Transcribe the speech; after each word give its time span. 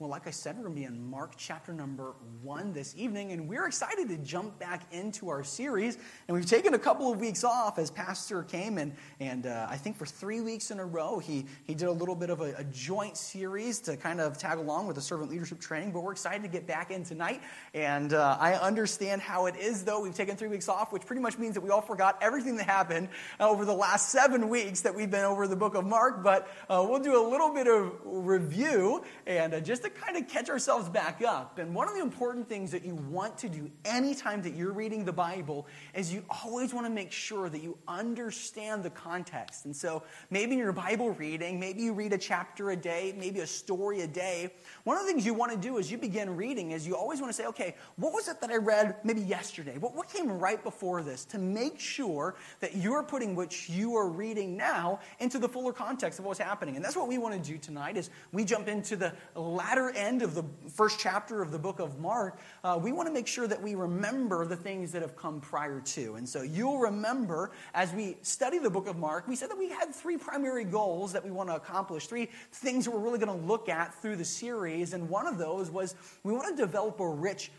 Well, 0.00 0.08
like 0.08 0.26
I 0.26 0.30
said, 0.30 0.56
we're 0.56 0.62
going 0.62 0.76
to 0.76 0.80
be 0.80 0.86
in 0.86 1.10
Mark 1.10 1.34
chapter 1.36 1.74
number 1.74 2.14
one 2.40 2.72
this 2.72 2.94
evening, 2.96 3.32
and 3.32 3.46
we're 3.46 3.66
excited 3.66 4.08
to 4.08 4.16
jump 4.16 4.58
back 4.58 4.90
into 4.92 5.28
our 5.28 5.44
series. 5.44 5.98
And 6.26 6.34
we've 6.34 6.46
taken 6.46 6.72
a 6.72 6.78
couple 6.78 7.12
of 7.12 7.20
weeks 7.20 7.44
off 7.44 7.78
as 7.78 7.90
Pastor 7.90 8.42
came, 8.42 8.78
and, 8.78 8.94
and 9.20 9.44
uh, 9.44 9.66
I 9.68 9.76
think 9.76 9.98
for 9.98 10.06
three 10.06 10.40
weeks 10.40 10.70
in 10.70 10.78
a 10.78 10.86
row, 10.86 11.18
he, 11.18 11.44
he 11.64 11.74
did 11.74 11.86
a 11.86 11.92
little 11.92 12.14
bit 12.14 12.30
of 12.30 12.40
a, 12.40 12.54
a, 12.56 12.64
joint 12.64 13.18
series 13.18 13.78
to 13.80 13.98
kind 13.98 14.22
of 14.22 14.38
tag 14.38 14.56
along 14.56 14.86
with 14.86 14.96
the 14.96 15.02
servant 15.02 15.30
leadership 15.30 15.60
training. 15.60 15.92
But 15.92 16.00
we're 16.00 16.12
excited 16.12 16.40
to 16.44 16.48
get 16.48 16.66
back 16.66 16.90
in 16.90 17.04
tonight. 17.04 17.42
And 17.74 18.14
uh, 18.14 18.38
I 18.40 18.54
understand 18.54 19.20
how 19.20 19.44
it 19.46 19.56
is, 19.56 19.84
though. 19.84 20.00
We've 20.00 20.14
taken 20.14 20.34
three 20.34 20.48
weeks 20.48 20.70
off, 20.70 20.94
which 20.94 21.04
pretty 21.04 21.20
much 21.20 21.36
means 21.36 21.52
that 21.56 21.60
we 21.60 21.68
all 21.68 21.82
forgot 21.82 22.16
everything 22.22 22.56
that 22.56 22.64
happened 22.64 23.10
over 23.38 23.66
the 23.66 23.74
last 23.74 24.08
seven 24.08 24.48
weeks 24.48 24.80
that 24.80 24.94
we've 24.94 25.10
been 25.10 25.26
over 25.26 25.46
the 25.46 25.56
book 25.56 25.74
of 25.74 25.84
Mark. 25.84 26.24
But 26.24 26.48
uh, 26.70 26.86
we'll 26.88 27.00
do 27.00 27.22
a 27.22 27.26
little 27.28 27.52
bit 27.52 27.66
of 27.66 27.92
review 28.02 29.04
and 29.26 29.52
uh, 29.52 29.60
just 29.60 29.82
to 29.82 29.89
kind 29.90 30.16
of 30.16 30.28
catch 30.28 30.48
ourselves 30.48 30.88
back 30.88 31.22
up. 31.22 31.58
And 31.58 31.74
one 31.74 31.88
of 31.88 31.94
the 31.94 32.00
important 32.00 32.48
things 32.48 32.70
that 32.72 32.84
you 32.84 32.94
want 32.94 33.38
to 33.38 33.48
do 33.48 33.70
anytime 33.84 34.42
that 34.42 34.54
you're 34.54 34.72
reading 34.72 35.04
the 35.04 35.12
Bible 35.12 35.66
is 35.94 36.12
you 36.12 36.24
always 36.44 36.72
want 36.74 36.86
to 36.86 36.90
make 36.90 37.12
sure 37.12 37.48
that 37.48 37.62
you 37.62 37.78
understand 37.88 38.82
the 38.82 38.90
context. 38.90 39.64
And 39.64 39.74
so 39.74 40.02
maybe 40.30 40.52
in 40.52 40.58
your 40.58 40.72
Bible 40.72 41.10
reading, 41.10 41.58
maybe 41.58 41.82
you 41.82 41.92
read 41.92 42.12
a 42.12 42.18
chapter 42.18 42.70
a 42.70 42.76
day, 42.76 43.14
maybe 43.18 43.40
a 43.40 43.46
story 43.46 44.02
a 44.02 44.06
day. 44.06 44.52
One 44.84 44.96
of 44.96 45.04
the 45.04 45.12
things 45.12 45.24
you 45.26 45.34
want 45.34 45.52
to 45.52 45.58
do 45.58 45.78
as 45.78 45.90
you 45.90 45.98
begin 45.98 46.36
reading 46.36 46.72
is 46.72 46.86
you 46.86 46.96
always 46.96 47.20
want 47.20 47.32
to 47.32 47.36
say, 47.36 47.46
okay, 47.46 47.76
what 47.96 48.12
was 48.12 48.28
it 48.28 48.40
that 48.40 48.50
I 48.50 48.56
read 48.56 48.96
maybe 49.04 49.20
yesterday? 49.20 49.78
What, 49.78 49.94
what 49.94 50.08
came 50.08 50.28
right 50.38 50.62
before 50.62 51.02
this? 51.02 51.24
To 51.26 51.38
make 51.38 51.80
sure 51.80 52.36
that 52.60 52.76
you're 52.76 53.02
putting 53.02 53.34
what 53.34 53.68
you 53.68 53.96
are 53.96 54.08
reading 54.08 54.56
now 54.56 55.00
into 55.18 55.38
the 55.38 55.48
fuller 55.48 55.72
context 55.72 56.18
of 56.18 56.24
what's 56.24 56.38
happening. 56.38 56.76
And 56.76 56.84
that's 56.84 56.96
what 56.96 57.08
we 57.08 57.18
want 57.18 57.34
to 57.34 57.40
do 57.40 57.58
tonight 57.58 57.96
is 57.96 58.10
we 58.32 58.44
jump 58.44 58.68
into 58.68 58.96
the 58.96 59.12
latter 59.34 59.79
end 59.88 60.10
end 60.10 60.22
of 60.22 60.34
the 60.34 60.44
first 60.68 60.98
chapter 60.98 61.40
of 61.40 61.52
the 61.52 61.58
book 61.58 61.78
of 61.78 62.00
Mark, 62.00 62.40
uh, 62.64 62.78
we 62.82 62.90
want 62.90 63.06
to 63.06 63.12
make 63.12 63.28
sure 63.28 63.46
that 63.46 63.62
we 63.62 63.76
remember 63.76 64.44
the 64.44 64.56
things 64.56 64.90
that 64.90 65.02
have 65.02 65.14
come 65.14 65.40
prior 65.40 65.80
to. 65.80 66.16
And 66.16 66.28
so 66.28 66.42
you'll 66.42 66.78
remember 66.78 67.52
as 67.74 67.92
we 67.92 68.16
study 68.22 68.58
the 68.58 68.70
book 68.70 68.88
of 68.88 68.96
Mark, 68.96 69.28
we 69.28 69.36
said 69.36 69.50
that 69.50 69.58
we 69.58 69.68
had 69.68 69.94
three 69.94 70.16
primary 70.16 70.64
goals 70.64 71.12
that 71.12 71.24
we 71.24 71.30
want 71.30 71.48
to 71.48 71.54
accomplish, 71.54 72.08
three 72.08 72.28
things 72.52 72.84
that 72.84 72.90
we're 72.90 72.98
really 72.98 73.20
going 73.20 73.40
to 73.40 73.46
look 73.46 73.68
at 73.68 73.94
through 74.02 74.16
the 74.16 74.24
series. 74.24 74.94
And 74.94 75.08
one 75.08 75.28
of 75.28 75.38
those 75.38 75.70
was 75.70 75.94
we 76.24 76.32
want 76.32 76.56
to 76.56 76.60
develop 76.60 76.98
a 76.98 77.08
rich 77.08 77.52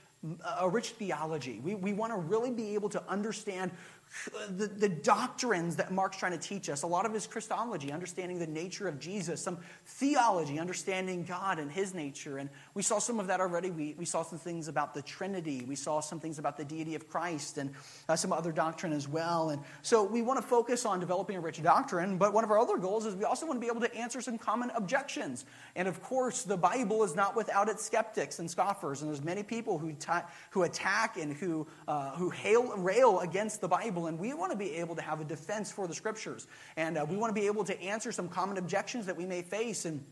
a 0.60 0.70
rich 0.70 0.90
theology. 0.90 1.60
We, 1.64 1.76
we 1.76 1.94
want 1.94 2.14
to 2.14 2.18
really 2.18 2.52
be 2.52 2.76
able 2.76 2.90
to 2.90 3.04
understand 3.10 3.72
the, 4.50 4.68
the 4.68 4.90
doctrines 4.90 5.78
that 5.78 5.92
Mark's 5.92 6.18
trying 6.18 6.34
to 6.34 6.38
teach 6.38 6.70
us. 6.70 6.84
A 6.84 6.88
lot 6.88 7.06
of 7.06 7.14
his 7.14 7.26
Christology, 7.26 7.92
understanding 7.92 8.40
the 8.40 8.48
nature 8.48 8.88
of 8.88 9.00
Jesus, 9.00 9.42
some 9.42 9.58
theology, 9.86 10.60
understanding 10.60 11.24
God 11.24 11.60
and 11.60 11.72
his 11.72 11.94
nature. 11.94 12.38
And 12.38 12.50
we 12.74 12.84
saw 12.84 13.00
some 13.00 13.20
of 13.20 13.28
that 13.28 13.40
already. 13.40 13.72
We, 13.72 13.96
we 13.98 14.06
saw 14.06 14.22
some 14.24 14.38
things 14.38 14.68
about 14.68 14.94
the 14.94 15.02
Trinity. 15.02 15.64
We 15.66 15.76
saw 15.76 16.02
some 16.02 16.20
things 16.20 16.40
about 16.40 16.58
the 16.58 16.66
deity 16.66 16.94
of 16.94 17.08
Christ 17.08 17.58
and 17.58 17.72
uh, 18.10 18.16
some 18.16 18.34
other 18.34 18.52
doctrine 18.52 18.92
as 18.92 19.08
well. 19.08 19.52
And 19.52 19.62
so 19.82 20.04
we 20.04 20.22
want 20.22 20.42
to 20.42 20.46
focus 20.46 20.86
on 20.86 21.00
developing 21.00 21.38
a 21.38 21.42
rich 21.42 21.64
doctrine. 21.64 22.18
But 22.18 22.34
one 22.34 22.44
of 22.44 22.52
our 22.52 22.60
other 22.60 22.78
goals 22.78 23.06
is 23.06 23.16
we 23.16 23.24
also 23.24 23.46
want 23.46 23.58
to 23.58 23.62
be 23.62 23.72
able 23.72 23.82
to 23.82 23.96
answer 23.96 24.20
some 24.20 24.38
common 24.38 24.72
objections. 24.72 25.46
And 25.76 25.88
of 25.88 26.04
course, 26.04 26.44
the 26.44 26.58
Bible 26.58 27.04
is 27.04 27.16
not 27.16 27.36
without 27.36 27.70
its 27.70 27.86
skeptics 27.86 28.40
and 28.40 28.52
scoffers. 28.52 29.02
And 29.02 29.10
there's 29.10 29.24
many 29.24 29.42
people 29.42 29.78
who, 29.78 29.94
who 30.52 30.64
attack 30.64 31.18
and 31.18 31.34
who, 31.34 31.68
uh, 31.88 32.12
who 32.12 32.30
hail, 32.30 32.76
rail 32.78 33.20
against 33.20 33.62
the 33.62 33.68
Bible 33.68 33.82
Bible, 33.82 34.08
and 34.08 34.20
we 34.20 34.34
want 34.34 34.52
to 34.52 34.58
be 34.58 34.76
able 34.76 34.96
to 34.96 35.02
have 35.02 35.22
a 35.22 35.24
defense 35.24 35.72
for 35.72 35.88
the 35.88 35.94
scriptures. 35.94 36.48
And 36.78 36.98
uh, 36.98 37.06
we 37.10 37.18
want 37.18 37.34
to 37.34 37.42
be 37.42 37.48
able 37.48 37.64
to 37.64 37.82
answer 37.82 38.12
some 38.12 38.28
common 38.30 38.58
objections 38.58 39.08
that 39.08 39.18
we 39.18 39.26
may 39.26 39.42
face. 39.42 39.86
And 39.86 40.04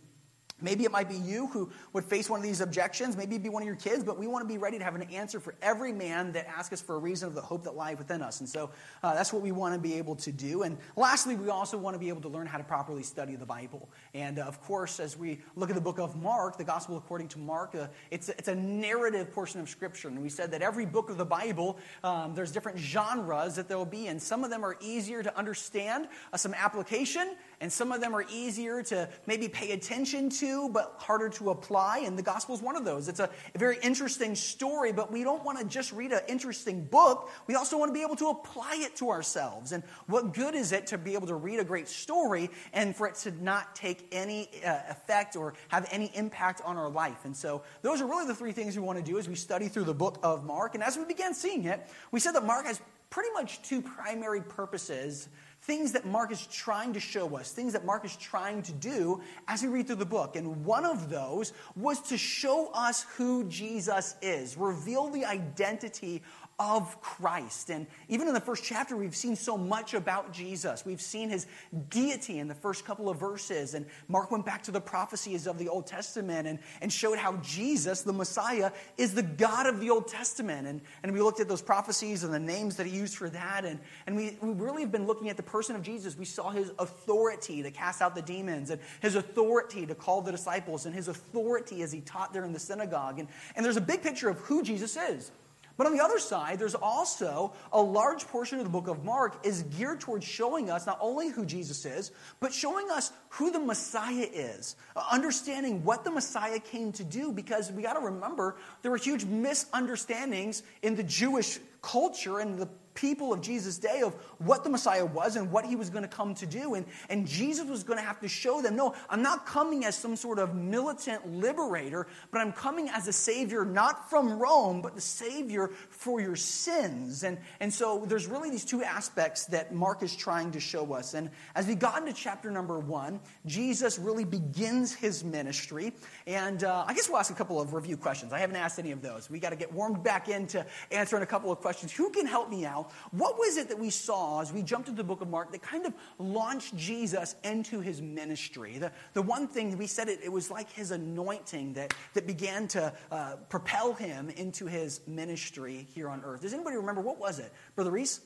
Maybe 0.61 0.83
it 0.83 0.91
might 0.91 1.09
be 1.09 1.15
you 1.15 1.47
who 1.47 1.69
would 1.93 2.05
face 2.05 2.29
one 2.29 2.39
of 2.39 2.43
these 2.43 2.61
objections. 2.61 3.15
Maybe 3.15 3.35
it'd 3.35 3.43
be 3.43 3.49
one 3.49 3.61
of 3.61 3.67
your 3.67 3.75
kids, 3.75 4.03
but 4.03 4.17
we 4.17 4.27
want 4.27 4.43
to 4.43 4.47
be 4.47 4.57
ready 4.57 4.77
to 4.77 4.83
have 4.83 4.95
an 4.95 5.03
answer 5.03 5.39
for 5.39 5.55
every 5.61 5.93
man 5.93 6.31
that 6.33 6.47
asks 6.47 6.73
us 6.73 6.81
for 6.81 6.95
a 6.95 6.99
reason 6.99 7.27
of 7.27 7.35
the 7.35 7.41
hope 7.41 7.63
that 7.63 7.75
lies 7.75 7.97
within 7.97 8.21
us. 8.21 8.39
And 8.39 8.49
so 8.49 8.69
uh, 9.03 9.13
that's 9.13 9.31
what 9.31 9.41
we 9.41 9.51
want 9.51 9.73
to 9.75 9.79
be 9.79 9.95
able 9.95 10.15
to 10.17 10.31
do. 10.31 10.63
And 10.63 10.77
lastly, 10.95 11.35
we 11.35 11.49
also 11.49 11.77
want 11.77 11.95
to 11.95 11.99
be 11.99 12.09
able 12.09 12.21
to 12.21 12.29
learn 12.29 12.47
how 12.47 12.57
to 12.57 12.63
properly 12.63 13.03
study 13.03 13.35
the 13.35 13.45
Bible. 13.45 13.89
And 14.13 14.39
uh, 14.39 14.43
of 14.43 14.61
course, 14.61 14.99
as 14.99 15.17
we 15.17 15.39
look 15.55 15.69
at 15.69 15.75
the 15.75 15.81
book 15.81 15.99
of 15.99 16.15
Mark, 16.15 16.57
the 16.57 16.63
Gospel 16.63 16.97
according 16.97 17.29
to 17.29 17.39
Mark, 17.39 17.75
uh, 17.75 17.87
it's, 18.11 18.29
a, 18.29 18.31
it's 18.37 18.47
a 18.47 18.55
narrative 18.55 19.31
portion 19.31 19.59
of 19.59 19.69
Scripture. 19.69 20.07
And 20.07 20.21
we 20.21 20.29
said 20.29 20.51
that 20.51 20.61
every 20.61 20.85
book 20.85 21.09
of 21.09 21.17
the 21.17 21.25
Bible, 21.25 21.77
um, 22.03 22.33
there's 22.35 22.51
different 22.51 22.77
genres 22.77 23.55
that 23.55 23.67
there 23.67 23.77
will 23.77 23.85
be, 23.85 24.07
and 24.07 24.21
some 24.21 24.43
of 24.43 24.49
them 24.49 24.63
are 24.63 24.77
easier 24.81 25.23
to 25.23 25.37
understand, 25.37 26.07
uh, 26.33 26.37
some 26.37 26.53
application, 26.53 27.35
and 27.61 27.71
some 27.71 27.91
of 27.91 27.99
them 27.99 28.15
are 28.15 28.25
easier 28.29 28.81
to 28.83 29.09
maybe 29.25 29.49
pay 29.49 29.71
attention 29.71 30.29
to, 30.29 30.69
but 30.69 30.95
harder 30.97 31.27
to 31.29 31.49
apply. 31.49 31.99
And 31.99 32.17
the 32.17 32.23
gospel 32.23 32.55
is 32.55 32.61
one 32.61 32.77
of 32.77 32.85
those. 32.85 33.07
It's 33.09 33.19
a, 33.19 33.29
very 33.55 33.77
interesting 33.83 34.35
story, 34.35 34.93
but 34.93 35.11
we 35.11 35.23
don't 35.23 35.43
want 35.43 35.59
to 35.59 35.65
just 35.65 35.91
read 35.91 36.13
an 36.13 36.21
interesting 36.29 36.85
book. 36.85 37.29
We 37.45 37.55
also 37.55 37.77
want 37.77 37.89
to 37.89 37.93
be 37.93 38.01
able 38.01 38.15
to 38.15 38.29
apply 38.29 38.77
it 38.79 38.95
to 38.97 39.09
ourselves. 39.09 39.73
And 39.73 39.83
what 40.07 40.33
good 40.33 40.55
is 40.55 40.71
it 40.71 40.87
to 40.87 40.97
be 40.97 41.13
able 41.13 41.27
to 41.27 41.35
read 41.35 41.59
a 41.59 41.65
great 41.65 41.89
story 41.89 42.49
and 42.71 42.95
for 42.95 43.07
it 43.07 43.15
to 43.15 43.31
not 43.43 43.75
take 43.75 44.07
any 44.13 44.49
uh, 44.65 44.79
effect 44.89 45.35
or 45.35 45.53
have 45.67 45.89
any 45.91 46.09
impact 46.15 46.61
on 46.63 46.77
our 46.77 46.89
life? 46.89 47.25
And 47.25 47.35
so 47.35 47.63
those 47.81 47.99
are 47.99 48.07
really 48.07 48.27
the 48.27 48.35
three 48.35 48.53
things 48.53 48.77
we 48.77 48.83
want 48.83 48.97
to 48.97 49.03
do 49.03 49.17
as 49.17 49.27
we 49.27 49.35
study 49.35 49.67
through 49.67 49.83
the 49.83 49.93
book 49.93 50.19
of 50.23 50.45
Mark. 50.45 50.75
And 50.75 50.83
as 50.83 50.97
we 50.97 51.03
began 51.03 51.33
seeing 51.33 51.65
it, 51.65 51.85
we 52.11 52.21
said 52.21 52.31
that 52.35 52.45
Mark 52.45 52.65
has 52.65 52.79
pretty 53.09 53.31
much 53.33 53.61
two 53.63 53.81
primary 53.81 54.41
purposes 54.41 55.27
things 55.69 55.91
that 55.91 56.03
Mark 56.03 56.31
is 56.31 56.47
trying 56.47 56.93
to 56.93 56.99
show 56.99 57.37
us, 57.37 57.51
things 57.51 57.73
that 57.73 57.85
Mark 57.85 58.03
is 58.03 58.15
trying 58.15 58.63
to 58.63 58.71
do 58.71 59.21
as 59.47 59.61
we 59.61 59.67
read 59.67 59.85
through 59.85 59.97
the 59.97 60.03
book. 60.03 60.35
And 60.35 60.65
one 60.65 60.83
of 60.83 61.11
those 61.11 61.53
was 61.75 61.99
to 62.09 62.17
show 62.17 62.71
us 62.73 63.05
who 63.17 63.43
Jesus 63.43 64.15
is, 64.19 64.57
reveal 64.57 65.09
the 65.09 65.25
identity 65.25 66.23
of 66.59 66.99
Christ. 67.01 67.69
And 67.69 67.87
even 68.09 68.27
in 68.27 68.33
the 68.33 68.41
first 68.41 68.65
chapter, 68.65 68.97
we've 68.97 69.15
seen 69.15 69.37
so 69.37 69.57
much 69.57 69.93
about 69.93 70.33
Jesus. 70.33 70.85
We've 70.85 71.01
seen 71.01 71.29
his 71.29 71.47
deity 71.89 72.39
in 72.39 72.49
the 72.49 72.55
first 72.55 72.83
couple 72.83 73.09
of 73.09 73.17
verses. 73.17 73.73
And 73.73 73.85
Mark 74.09 74.29
went 74.29 74.45
back 74.45 74.63
to 74.63 74.71
the 74.71 74.81
prophecies 74.81 75.47
of 75.47 75.57
the 75.57 75.69
Old 75.69 75.87
Testament 75.87 76.47
and, 76.47 76.59
and 76.81 76.91
showed 76.91 77.17
how 77.17 77.37
Jesus, 77.37 78.01
the 78.01 78.11
Messiah, 78.11 78.71
is 78.97 79.13
the 79.13 79.23
God 79.23 79.67
of 79.67 79.79
the 79.79 79.89
Old 79.89 80.09
Testament. 80.09 80.67
And, 80.67 80.81
and 81.01 81.13
we 81.13 81.21
looked 81.21 81.39
at 81.39 81.47
those 81.47 81.61
prophecies 81.61 82.25
and 82.25 82.33
the 82.33 82.39
names 82.39 82.75
that 82.75 82.85
he 82.85 82.95
used 82.95 83.15
for 83.15 83.29
that. 83.29 83.63
And, 83.63 83.79
and 84.05 84.17
we, 84.17 84.37
we 84.41 84.51
really 84.51 84.81
have 84.81 84.91
been 84.91 85.07
looking 85.07 85.29
at 85.29 85.37
the 85.37 85.43
person 85.43 85.77
of 85.77 85.81
Jesus. 85.81 86.17
We 86.17 86.25
saw 86.25 86.49
his 86.49 86.73
authority 86.77 87.63
to 87.63 87.71
cast 87.71 88.01
out 88.01 88.15
the 88.15 88.21
demons 88.21 88.69
and 88.69 88.81
his 89.01 89.15
authority 89.15 89.85
to 89.85 89.95
call 89.95 90.21
the 90.21 90.31
disciples 90.31 90.85
and 90.85 90.93
his 90.93 91.07
authority 91.07 91.83
as 91.83 91.93
he 91.93 92.01
taught 92.01 92.33
there 92.33 92.43
in 92.43 92.51
the 92.51 92.59
synagogue. 92.59 93.19
And, 93.19 93.29
and 93.55 93.63
there's 93.63 93.77
a 93.77 93.81
big 93.81 94.03
picture 94.03 94.27
of 94.27 94.37
who 94.39 94.61
Jesus 94.61 94.97
is. 94.97 95.31
But 95.79 95.87
on 95.87 95.95
the 95.95 96.03
other 96.03 96.19
side, 96.19 96.59
there's 96.59 96.75
also 96.75 97.53
a 97.71 97.81
large 97.81 98.27
portion 98.27 98.57
of 98.59 98.65
the 98.65 98.69
book 98.69 98.89
of 98.89 99.05
Mark 99.05 99.45
is 99.45 99.63
geared 99.63 100.01
towards 100.01 100.25
showing 100.25 100.69
us 100.69 100.85
not 100.85 100.97
only 100.99 101.29
who 101.29 101.45
Jesus 101.45 101.85
is, 101.85 102.11
but 102.41 102.51
showing 102.51 102.91
us 102.91 103.13
who 103.29 103.49
the 103.49 103.59
Messiah 103.59 104.27
is, 104.29 104.75
uh, 104.97 105.03
understanding 105.09 105.85
what 105.85 106.03
the 106.03 106.11
Messiah 106.11 106.59
came 106.59 106.91
to 106.91 107.05
do, 107.05 107.31
because 107.31 107.71
we 107.71 107.81
got 107.81 107.93
to 107.93 108.01
remember 108.01 108.57
there 108.81 108.91
were 108.91 108.97
huge 108.97 109.23
misunderstandings 109.23 110.63
in 110.81 110.97
the 110.97 111.03
Jewish 111.03 111.59
culture 111.81 112.39
and 112.39 112.59
the 112.59 112.67
people 112.99 113.33
of 113.33 113.41
Jesus' 113.41 113.77
day 113.77 114.01
of 114.01 114.13
what 114.39 114.63
the 114.63 114.69
Messiah 114.69 115.05
was 115.05 115.35
and 115.35 115.51
what 115.51 115.65
he 115.65 115.75
was 115.75 115.89
going 115.89 116.03
to 116.03 116.09
come 116.09 116.33
to 116.35 116.45
do. 116.45 116.73
And, 116.73 116.85
and 117.09 117.27
Jesus 117.27 117.67
was 117.67 117.83
going 117.83 117.97
to 117.97 118.05
have 118.05 118.19
to 118.21 118.27
show 118.27 118.61
them 118.61 118.75
no, 118.75 118.95
I'm 119.09 119.21
not 119.21 119.45
coming 119.45 119.85
as 119.85 119.95
some 119.95 120.15
sort 120.15 120.39
of 120.39 120.55
militant 120.55 121.27
liberator, 121.31 122.07
but 122.31 122.39
I'm 122.39 122.51
coming 122.51 122.89
as 122.89 123.07
a 123.07 123.13
Savior, 123.13 123.65
not 123.65 124.09
from 124.09 124.39
Rome, 124.39 124.81
but 124.81 124.95
the 124.95 125.01
Savior 125.01 125.69
for 125.89 126.21
your 126.21 126.35
sins. 126.35 127.23
And, 127.23 127.37
and 127.59 127.73
so 127.73 128.05
there's 128.05 128.27
really 128.27 128.49
these 128.49 128.65
two 128.65 128.83
aspects 128.83 129.45
that 129.45 129.73
Mark 129.73 130.03
is 130.03 130.15
trying 130.15 130.51
to 130.51 130.59
show 130.59 130.93
us. 130.93 131.13
And 131.13 131.29
as 131.55 131.67
we 131.67 131.75
got 131.75 131.99
into 131.99 132.13
chapter 132.13 132.51
number 132.51 132.79
one, 132.79 133.19
Jesus 133.45 133.99
really 133.99 134.25
begins 134.25 134.93
his 134.93 135.23
ministry. 135.23 135.93
And 136.27 136.63
uh, 136.63 136.85
I 136.87 136.93
guess 136.93 137.09
we'll 137.09 137.19
ask 137.19 137.31
a 137.31 137.35
couple 137.35 137.59
of 137.59 137.73
review 137.73 137.97
questions. 137.97 138.33
I 138.33 138.39
haven't 138.39 138.55
asked 138.55 138.79
any 138.79 138.91
of 138.91 139.01
those. 139.01 139.29
We 139.29 139.39
got 139.39 139.51
to 139.51 139.55
get 139.55 139.73
warmed 139.73 140.03
back 140.03 140.29
into 140.29 140.65
answering 140.91 141.23
a 141.23 141.27
couple 141.27 141.51
of 141.51 141.59
questions. 141.59 141.91
Who 141.91 142.09
can 142.09 142.25
help 142.25 142.49
me 142.49 142.65
out? 142.65 142.88
What 143.11 143.37
was 143.37 143.57
it 143.57 143.69
that 143.69 143.79
we 143.79 143.89
saw 143.89 144.41
as 144.41 144.51
we 144.51 144.61
jumped 144.61 144.89
into 144.89 144.97
the 144.97 145.07
book 145.07 145.21
of 145.21 145.29
Mark 145.29 145.51
that 145.51 145.61
kind 145.61 145.85
of 145.85 145.93
launched 146.17 146.75
Jesus 146.75 147.35
into 147.43 147.79
his 147.79 148.01
ministry? 148.01 148.77
The, 148.77 148.91
the 149.13 149.21
one 149.21 149.47
thing 149.47 149.77
we 149.77 149.87
said 149.87 150.09
it, 150.09 150.19
it 150.23 150.31
was 150.31 150.51
like 150.51 150.71
his 150.71 150.91
anointing 150.91 151.73
that, 151.73 151.93
that 152.13 152.27
began 152.27 152.67
to 152.69 152.93
uh, 153.11 153.35
propel 153.49 153.93
him 153.93 154.29
into 154.29 154.65
his 154.65 155.01
ministry 155.07 155.87
here 155.93 156.09
on 156.09 156.21
earth. 156.23 156.41
Does 156.41 156.53
anybody 156.53 156.77
remember 156.77 157.01
what 157.01 157.19
was 157.19 157.39
it? 157.39 157.51
Brother 157.75 157.91
Reese? 157.91 158.21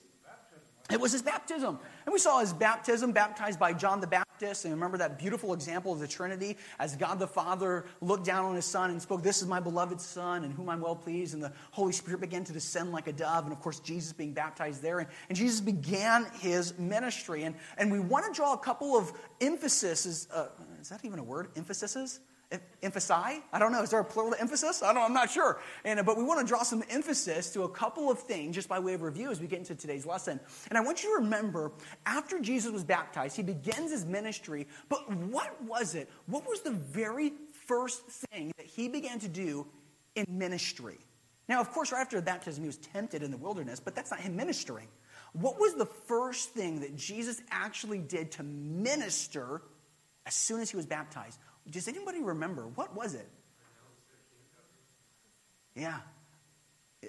It 0.91 0.99
was 0.99 1.13
his 1.13 1.21
baptism. 1.21 1.79
And 2.05 2.11
we 2.11 2.19
saw 2.19 2.39
his 2.39 2.51
baptism, 2.51 3.13
baptized 3.13 3.57
by 3.57 3.71
John 3.71 4.01
the 4.01 4.07
Baptist. 4.07 4.65
And 4.65 4.73
remember 4.73 4.97
that 4.97 5.17
beautiful 5.17 5.53
example 5.53 5.93
of 5.93 5.99
the 5.99 6.07
Trinity 6.07 6.57
as 6.77 6.97
God 6.97 7.19
the 7.19 7.27
Father 7.27 7.85
looked 8.01 8.25
down 8.25 8.43
on 8.43 8.55
his 8.55 8.65
Son 8.65 8.89
and 8.89 9.01
spoke, 9.01 9.23
This 9.23 9.41
is 9.41 9.47
my 9.47 9.61
beloved 9.61 10.01
Son, 10.01 10.43
in 10.43 10.51
whom 10.51 10.67
I'm 10.67 10.81
well 10.81 10.95
pleased. 10.95 11.35
And 11.35 11.41
the 11.41 11.53
Holy 11.71 11.93
Spirit 11.93 12.19
began 12.19 12.43
to 12.43 12.51
descend 12.51 12.91
like 12.91 13.07
a 13.07 13.13
dove. 13.13 13.45
And 13.45 13.53
of 13.53 13.61
course, 13.61 13.79
Jesus 13.79 14.11
being 14.11 14.33
baptized 14.33 14.81
there. 14.81 14.99
And, 14.99 15.07
and 15.29 15.37
Jesus 15.37 15.61
began 15.61 16.25
his 16.39 16.77
ministry. 16.77 17.43
And, 17.43 17.55
and 17.77 17.89
we 17.89 18.01
want 18.01 18.25
to 18.25 18.33
draw 18.33 18.51
a 18.51 18.59
couple 18.59 18.97
of 18.97 19.13
emphases. 19.39 20.27
Uh, 20.33 20.47
is 20.81 20.89
that 20.89 21.05
even 21.05 21.17
a 21.17 21.23
word? 21.23 21.47
Emphases? 21.55 22.19
Emphasize. 22.81 23.39
I 23.51 23.59
don't 23.59 23.71
know. 23.71 23.81
Is 23.81 23.89
there 23.89 23.99
a 23.99 24.05
plural 24.05 24.35
emphasis? 24.39 24.83
I 24.83 24.93
don't. 24.93 25.03
I'm 25.03 25.13
not 25.13 25.29
sure. 25.29 25.59
And 25.85 26.05
but 26.05 26.17
we 26.17 26.23
want 26.23 26.39
to 26.39 26.45
draw 26.45 26.63
some 26.63 26.83
emphasis 26.89 27.51
to 27.53 27.63
a 27.63 27.69
couple 27.69 28.11
of 28.11 28.19
things 28.19 28.55
just 28.55 28.67
by 28.69 28.79
way 28.79 28.93
of 28.93 29.01
review 29.01 29.31
as 29.31 29.39
we 29.39 29.47
get 29.47 29.59
into 29.59 29.75
today's 29.75 30.05
lesson. 30.05 30.39
And 30.69 30.77
I 30.77 30.81
want 30.81 31.03
you 31.03 31.15
to 31.17 31.23
remember, 31.23 31.71
after 32.05 32.39
Jesus 32.39 32.71
was 32.71 32.83
baptized, 32.83 33.35
he 33.35 33.43
begins 33.43 33.91
his 33.91 34.05
ministry. 34.05 34.67
But 34.89 35.09
what 35.11 35.61
was 35.63 35.95
it? 35.95 36.09
What 36.27 36.47
was 36.47 36.61
the 36.61 36.71
very 36.71 37.33
first 37.67 38.05
thing 38.05 38.51
that 38.57 38.65
he 38.65 38.87
began 38.87 39.19
to 39.19 39.27
do 39.27 39.67
in 40.15 40.25
ministry? 40.29 40.97
Now, 41.49 41.59
of 41.59 41.71
course, 41.71 41.91
right 41.91 42.01
after 42.01 42.21
baptism, 42.21 42.63
he 42.63 42.67
was 42.67 42.77
tempted 42.77 43.21
in 43.21 43.31
the 43.31 43.37
wilderness, 43.37 43.79
but 43.79 43.95
that's 43.95 44.11
not 44.11 44.19
him 44.21 44.35
ministering. 44.35 44.87
What 45.33 45.59
was 45.59 45.73
the 45.73 45.85
first 45.85 46.49
thing 46.51 46.81
that 46.81 46.95
Jesus 46.95 47.41
actually 47.51 47.99
did 47.99 48.31
to 48.33 48.43
minister 48.43 49.61
as 50.25 50.35
soon 50.35 50.61
as 50.61 50.69
he 50.69 50.77
was 50.77 50.85
baptized? 50.85 51.39
Does 51.69 51.87
anybody 51.87 52.21
remember? 52.21 52.67
What 52.75 52.95
was 52.95 53.13
it? 53.13 53.27
Yeah. 55.75 55.97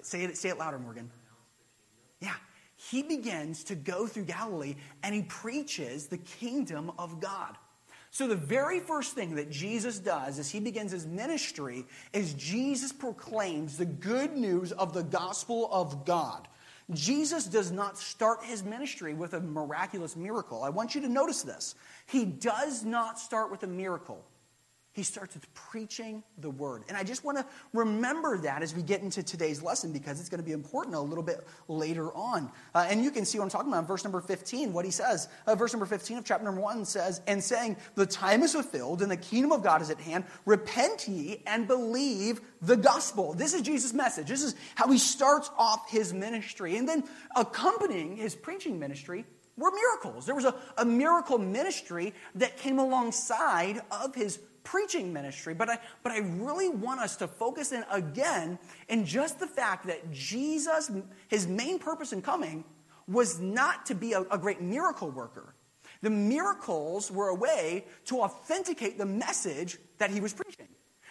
Say 0.01 0.23
it, 0.23 0.37
say 0.37 0.49
it 0.49 0.57
louder, 0.57 0.79
Morgan. 0.79 1.09
Yeah. 2.19 2.33
He 2.75 3.03
begins 3.03 3.63
to 3.65 3.75
go 3.75 4.07
through 4.07 4.25
Galilee 4.25 4.75
and 5.03 5.15
he 5.15 5.23
preaches 5.23 6.07
the 6.07 6.17
kingdom 6.17 6.91
of 6.97 7.19
God. 7.19 7.57
So, 8.11 8.27
the 8.29 8.35
very 8.35 8.79
first 8.79 9.13
thing 9.13 9.35
that 9.35 9.51
Jesus 9.51 9.99
does 9.99 10.39
as 10.39 10.49
he 10.49 10.61
begins 10.61 10.93
his 10.93 11.05
ministry 11.05 11.85
is 12.13 12.33
Jesus 12.35 12.93
proclaims 12.93 13.77
the 13.77 13.85
good 13.85 14.37
news 14.37 14.71
of 14.71 14.93
the 14.93 15.03
gospel 15.03 15.67
of 15.69 16.05
God. 16.05 16.47
Jesus 16.93 17.45
does 17.45 17.71
not 17.71 17.97
start 17.97 18.43
his 18.43 18.63
ministry 18.63 19.13
with 19.13 19.33
a 19.33 19.41
miraculous 19.41 20.15
miracle. 20.15 20.63
I 20.63 20.69
want 20.69 20.95
you 20.95 21.01
to 21.01 21.09
notice 21.09 21.41
this. 21.41 21.75
He 22.05 22.23
does 22.23 22.85
not 22.85 23.19
start 23.19 23.51
with 23.51 23.63
a 23.63 23.67
miracle. 23.67 24.23
He 24.95 25.03
starts 25.03 25.33
with 25.33 25.53
preaching 25.53 26.23
the 26.37 26.49
word. 26.49 26.83
And 26.87 26.95
I 26.95 27.03
just 27.03 27.25
want 27.25 27.37
to 27.37 27.45
remember 27.73 28.37
that 28.37 28.63
as 28.63 28.73
we 28.73 28.81
get 28.81 29.01
into 29.01 29.23
today's 29.23 29.61
lesson 29.61 29.91
because 29.91 30.21
it's 30.21 30.29
going 30.29 30.39
to 30.39 30.45
be 30.45 30.53
important 30.53 30.95
a 30.95 31.01
little 31.01 31.21
bit 31.21 31.45
later 31.67 32.13
on. 32.13 32.49
Uh, 32.73 32.87
and 32.89 33.03
you 33.03 33.11
can 33.11 33.25
see 33.25 33.37
what 33.37 33.43
I'm 33.43 33.49
talking 33.49 33.67
about 33.67 33.81
in 33.81 33.87
verse 33.87 34.05
number 34.05 34.21
15, 34.21 34.71
what 34.71 34.85
he 34.85 34.91
says. 34.91 35.27
Uh, 35.45 35.53
verse 35.53 35.73
number 35.73 35.85
15 35.85 36.19
of 36.19 36.23
chapter 36.23 36.45
number 36.45 36.61
1 36.61 36.85
says, 36.85 37.19
And 37.27 37.43
saying, 37.43 37.75
The 37.95 38.05
time 38.05 38.41
is 38.41 38.53
fulfilled 38.53 39.01
and 39.01 39.11
the 39.11 39.17
kingdom 39.17 39.51
of 39.51 39.63
God 39.63 39.81
is 39.81 39.89
at 39.89 39.99
hand. 39.99 40.23
Repent 40.45 41.09
ye 41.09 41.43
and 41.45 41.67
believe 41.67 42.39
the 42.61 42.77
gospel. 42.77 43.33
This 43.33 43.53
is 43.53 43.63
Jesus' 43.63 43.93
message. 43.93 44.29
This 44.29 44.43
is 44.43 44.55
how 44.75 44.89
he 44.89 44.97
starts 44.97 45.51
off 45.57 45.89
his 45.89 46.13
ministry. 46.13 46.77
And 46.77 46.87
then 46.87 47.03
accompanying 47.35 48.15
his 48.15 48.33
preaching 48.33 48.79
ministry 48.79 49.25
were 49.57 49.71
miracles. 49.71 50.25
There 50.25 50.35
was 50.35 50.45
a, 50.45 50.55
a 50.77 50.85
miracle 50.85 51.37
ministry 51.37 52.13
that 52.35 52.55
came 52.55 52.79
alongside 52.79 53.81
of 53.91 54.15
his 54.15 54.39
preaching 54.65 55.13
ministry, 55.13 55.53
but 55.53 55.69
I, 55.69 55.79
but 56.03 56.11
I 56.11 56.17
really 56.19 56.67
want 56.67 56.99
us 56.99 57.15
to 57.17 57.27
focus 57.27 57.71
in 57.71 57.85
again 57.89 58.59
in 58.89 59.05
just 59.05 59.39
the 59.39 59.47
fact 59.47 59.87
that 59.87 60.11
Jesus, 60.11 60.91
his 61.29 61.47
main 61.47 61.79
purpose 61.79 62.11
in 62.11 62.21
coming 62.21 62.65
was 63.07 63.39
not 63.39 63.85
to 63.85 63.95
be 63.95 64.13
a, 64.13 64.21
a 64.23 64.37
great 64.37 64.61
miracle 64.61 65.09
worker. 65.09 65.55
The 66.01 66.09
miracles 66.09 67.09
were 67.09 67.29
a 67.29 67.35
way 67.35 67.85
to 68.05 68.21
authenticate 68.21 68.97
the 68.97 69.05
message 69.05 69.77
that 69.99 70.09
he 70.09 70.19
was 70.19 70.33
preaching. 70.33 70.67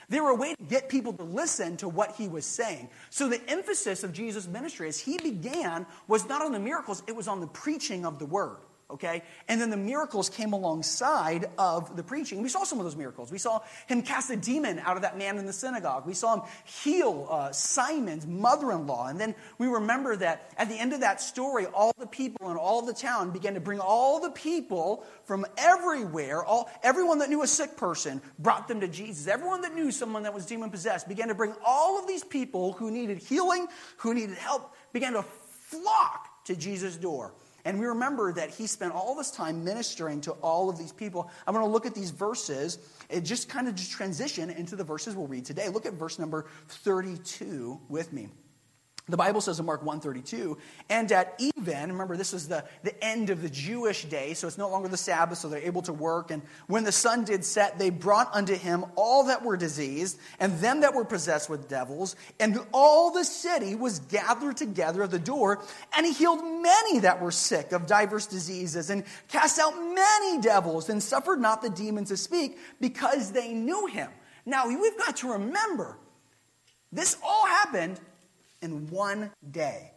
They 0.09 0.21
were 0.21 0.31
a 0.31 0.35
way 0.35 0.55
to 0.55 0.63
get 0.65 0.91
people 0.91 1.15
to 1.15 1.23
listen 1.23 1.79
to 1.79 1.89
what 1.89 2.15
he 2.17 2.29
was 2.29 2.45
saying. 2.45 2.91
So 3.09 3.29
the 3.29 3.41
emphasis 3.49 4.05
of 4.05 4.13
Jesus' 4.13 4.47
ministry 4.47 4.89
as 4.89 5.01
he 5.01 5.17
began 5.17 5.87
was 6.09 6.29
not 6.29 6.43
on 6.43 6.53
the 6.53 6.59
miracles, 6.59 7.03
it 7.07 7.17
was 7.17 7.27
on 7.27 7.41
the 7.41 7.47
preaching 7.47 8.05
of 8.05 8.19
the 8.19 8.27
word 8.27 8.59
okay? 8.91 9.23
And 9.49 9.61
then 9.61 9.71
the 9.71 9.77
miracles 9.77 10.29
came 10.29 10.53
alongside 10.53 11.47
of 11.59 11.97
the 11.97 12.03
preaching. 12.03 12.43
We 12.43 12.49
saw 12.49 12.65
some 12.65 12.79
of 12.79 12.85
those 12.85 12.97
miracles. 12.97 13.33
We 13.33 13.39
saw 13.39 13.61
him 13.87 14.03
cast 14.03 14.31
a 14.31 14.37
demon 14.37 14.79
out 14.81 14.97
of 14.97 15.03
that 15.03 15.19
man 15.19 15.39
in 15.39 15.47
the 15.47 15.53
synagogue. 15.53 16.07
We 16.07 16.15
saw 16.15 16.37
him 16.37 16.43
heal 16.65 17.27
uh, 17.31 17.53
Simon's 17.53 18.27
mother 18.27 18.73
in 18.73 18.87
law. 18.87 19.09
And 19.09 19.21
then 19.21 19.35
we 19.59 19.67
remember 19.67 20.17
that 20.17 20.53
at 20.57 20.69
the 20.69 20.75
end 20.75 20.93
of 20.93 21.01
that 21.01 21.21
story, 21.21 21.67
all 21.67 21.93
the 21.99 22.07
people 22.07 22.51
in 22.51 22.57
all 22.57 22.83
the 22.83 22.93
town 22.93 23.31
began 23.31 23.55
to 23.55 23.61
bring 23.61 23.81
all 23.81 24.21
the 24.21 24.31
people 24.31 25.05
from 25.25 25.47
everywhere, 25.57 26.45
all, 26.45 26.71
everyone 26.83 27.19
that 27.19 27.31
knew 27.31 27.43
a 27.43 27.47
sick 27.47 27.77
person 27.77 28.21
brought 28.39 28.69
them 28.69 28.81
to 28.81 28.89
Jesus. 28.89 29.27
Everyone 29.27 29.63
that 29.63 29.75
knew 29.75 29.91
someone 29.91 30.23
that 30.25 30.35
was 30.35 30.47
demon 30.47 30.71
possessed 30.71 31.09
began 31.09 31.29
to 31.29 31.35
bring 31.35 31.55
all 31.65 31.99
of 31.99 32.07
these 32.07 32.25
people 32.25 32.73
who 32.73 32.91
needed 32.91 33.19
healing, 33.19 33.67
who 33.99 34.15
needed 34.15 34.37
help, 34.37 34.75
began 34.93 35.15
to 35.15 35.23
flock 35.23 36.45
to 36.45 36.55
Jesus' 36.55 36.97
door. 36.97 37.35
And 37.65 37.79
we 37.81 37.87
remember 37.87 38.33
that 38.35 38.51
he 38.51 38.67
spent 38.67 38.93
all 38.93 39.15
this 39.15 39.31
time 39.31 39.65
ministering 39.65 40.21
to 40.23 40.33
all 40.33 40.69
of 40.69 40.77
these 40.77 40.93
people. 40.93 41.31
I'm 41.47 41.55
going 41.55 41.65
to 41.65 41.71
look 41.71 41.87
at 41.87 41.95
these 41.95 42.11
verses 42.11 42.79
and 43.09 43.25
just 43.25 43.49
kind 43.49 43.69
of 43.69 43.75
just 43.75 43.91
transition 43.91 44.51
into 44.51 44.77
the 44.77 44.85
verses 44.85 45.17
we'll 45.17 45.27
read 45.27 45.47
today. 45.47 45.69
Look 45.69 45.87
at 45.87 45.95
verse 45.95 46.19
number 46.19 46.47
32 46.69 47.81
with 47.89 48.13
me. 48.13 48.29
The 49.07 49.19
Bible 49.19 49.43
says 49.43 49.61
in 49.61 49.67
Mark 49.67 49.83
132, 49.83 50.57
and 50.89 51.13
at 51.13 51.39
even, 51.39 51.93
remember 51.93 52.17
this 52.17 52.33
is 52.33 52.49
the, 52.49 52.65
the 52.85 53.05
end 53.05 53.29
of 53.29 53.43
the 53.43 53.51
Jewish 53.51 54.07
day, 54.07 54.33
so 54.33 54.47
it's 54.47 54.57
no 54.57 54.71
longer 54.71 54.89
the 54.89 54.97
Sabbath, 54.97 55.37
so 55.37 55.49
they're 55.51 55.61
able 55.61 55.83
to 55.83 55.93
work. 55.93 56.31
And 56.31 56.41
when 56.69 56.85
the 56.85 56.93
sun 56.93 57.23
did 57.25 57.45
set, 57.45 57.79
they 57.79 57.91
brought 57.91 58.35
unto 58.35 58.55
him 58.55 58.87
all 58.97 59.25
that 59.25 59.45
were 59.45 59.59
diseased, 59.59 60.19
and 60.41 60.59
them 60.59 60.81
that 60.81 60.95
were 60.95 61.05
possessed 61.05 61.51
with 61.51 61.69
devils, 61.69 62.17
and 62.41 62.59
all 62.73 63.11
the 63.11 63.25
city 63.25 63.75
was 63.75 63.99
gathered 63.99 64.57
together 64.57 65.03
at 65.03 65.11
the 65.11 65.19
door, 65.19 65.63
and 65.95 66.07
he 66.07 66.13
healed 66.15 66.43
many 66.43 67.01
that 67.01 67.21
were 67.21 67.31
sick 67.31 67.73
of 67.73 67.87
diverse 67.87 68.25
diseases, 68.25 68.89
and 68.89 69.05
cast 69.29 69.59
out 69.59 69.75
many 69.77 70.41
devils, 70.41 70.89
and 70.89 71.03
suffered 71.03 71.43
not 71.43 71.61
the 71.61 71.69
demons 71.69 72.09
to 72.09 72.17
speak, 72.17 72.57
because 72.81 73.33
they 73.33 73.53
knew 73.53 73.85
him. 73.85 74.09
Now, 74.47 74.67
we've 74.67 74.97
got 74.97 75.17
to 75.17 75.33
remember, 75.33 75.99
this 76.91 77.19
all 77.23 77.47
happened 77.47 78.01
in 78.65 78.89
one 78.89 79.31
day. 79.51 79.93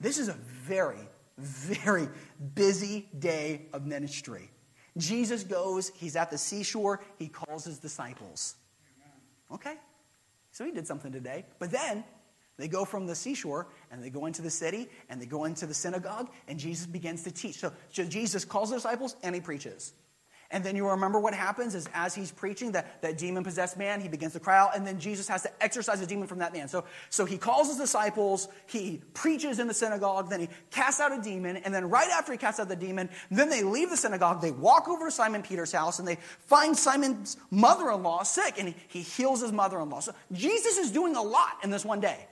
This 0.00 0.16
is 0.16 0.28
a 0.28 0.36
very, 0.64 1.06
very 1.36 2.08
busy 2.54 3.08
day 3.18 3.66
of 3.74 3.84
ministry. 3.84 4.50
Jesus 4.96 5.44
goes, 5.44 5.92
he's 5.94 6.16
at 6.16 6.30
the 6.30 6.38
seashore, 6.38 7.02
he 7.18 7.28
calls 7.28 7.64
his 7.64 7.78
disciples. 7.78 8.54
Okay, 9.52 9.74
so 10.52 10.64
he 10.64 10.70
did 10.70 10.86
something 10.86 11.12
today. 11.12 11.44
But 11.58 11.70
then 11.70 12.04
they 12.56 12.68
go 12.68 12.84
from 12.84 13.06
the 13.06 13.14
seashore 13.14 13.68
and 13.90 14.02
they 14.02 14.10
go 14.10 14.26
into 14.26 14.42
the 14.42 14.50
city 14.50 14.88
and 15.08 15.20
they 15.20 15.26
go 15.26 15.44
into 15.44 15.66
the 15.66 15.74
synagogue 15.74 16.30
and 16.46 16.58
Jesus 16.58 16.86
begins 16.86 17.24
to 17.24 17.30
teach. 17.30 17.56
So, 17.56 17.72
so 17.90 18.04
Jesus 18.04 18.44
calls 18.44 18.70
the 18.70 18.76
disciples 18.76 19.16
and 19.22 19.34
he 19.34 19.40
preaches. 19.40 19.92
And 20.52 20.64
then 20.64 20.74
you 20.74 20.88
remember 20.88 21.20
what 21.20 21.32
happens 21.32 21.76
is 21.76 21.88
as 21.94 22.12
he's 22.12 22.32
preaching, 22.32 22.72
that, 22.72 23.00
that 23.02 23.18
demon 23.18 23.44
possessed 23.44 23.78
man, 23.78 24.00
he 24.00 24.08
begins 24.08 24.32
to 24.32 24.40
cry 24.40 24.58
out, 24.58 24.76
and 24.76 24.84
then 24.84 24.98
Jesus 24.98 25.28
has 25.28 25.42
to 25.42 25.62
exorcise 25.62 26.00
the 26.00 26.06
demon 26.06 26.26
from 26.26 26.40
that 26.40 26.52
man. 26.52 26.66
So, 26.66 26.84
so 27.08 27.24
he 27.24 27.38
calls 27.38 27.68
his 27.68 27.76
disciples, 27.76 28.48
he 28.66 29.00
preaches 29.14 29.60
in 29.60 29.68
the 29.68 29.74
synagogue, 29.74 30.28
then 30.28 30.40
he 30.40 30.48
casts 30.72 31.00
out 31.00 31.16
a 31.16 31.22
demon, 31.22 31.58
and 31.58 31.72
then 31.72 31.88
right 31.88 32.10
after 32.10 32.32
he 32.32 32.38
casts 32.38 32.58
out 32.58 32.68
the 32.68 32.74
demon, 32.74 33.10
then 33.30 33.48
they 33.48 33.62
leave 33.62 33.90
the 33.90 33.96
synagogue, 33.96 34.42
they 34.42 34.50
walk 34.50 34.88
over 34.88 35.04
to 35.04 35.10
Simon 35.12 35.42
Peter's 35.42 35.70
house, 35.70 36.00
and 36.00 36.08
they 36.08 36.16
find 36.46 36.76
Simon's 36.76 37.36
mother 37.52 37.88
in 37.92 38.02
law 38.02 38.24
sick, 38.24 38.54
and 38.58 38.68
he, 38.68 38.74
he 38.88 39.02
heals 39.02 39.40
his 39.40 39.52
mother 39.52 39.80
in 39.80 39.88
law. 39.88 40.00
So 40.00 40.12
Jesus 40.32 40.78
is 40.78 40.90
doing 40.90 41.14
a 41.14 41.22
lot 41.22 41.58
in 41.62 41.70
this 41.70 41.84
one 41.84 42.00
day. 42.00 42.26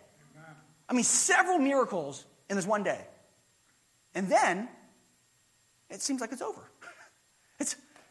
I 0.88 0.94
mean, 0.94 1.04
several 1.04 1.58
miracles 1.58 2.24
in 2.48 2.56
this 2.56 2.66
one 2.66 2.82
day. 2.82 3.06
And 4.14 4.28
then 4.28 4.68
it 5.90 6.00
seems 6.00 6.20
like 6.20 6.32
it's 6.32 6.42
over. 6.42 6.62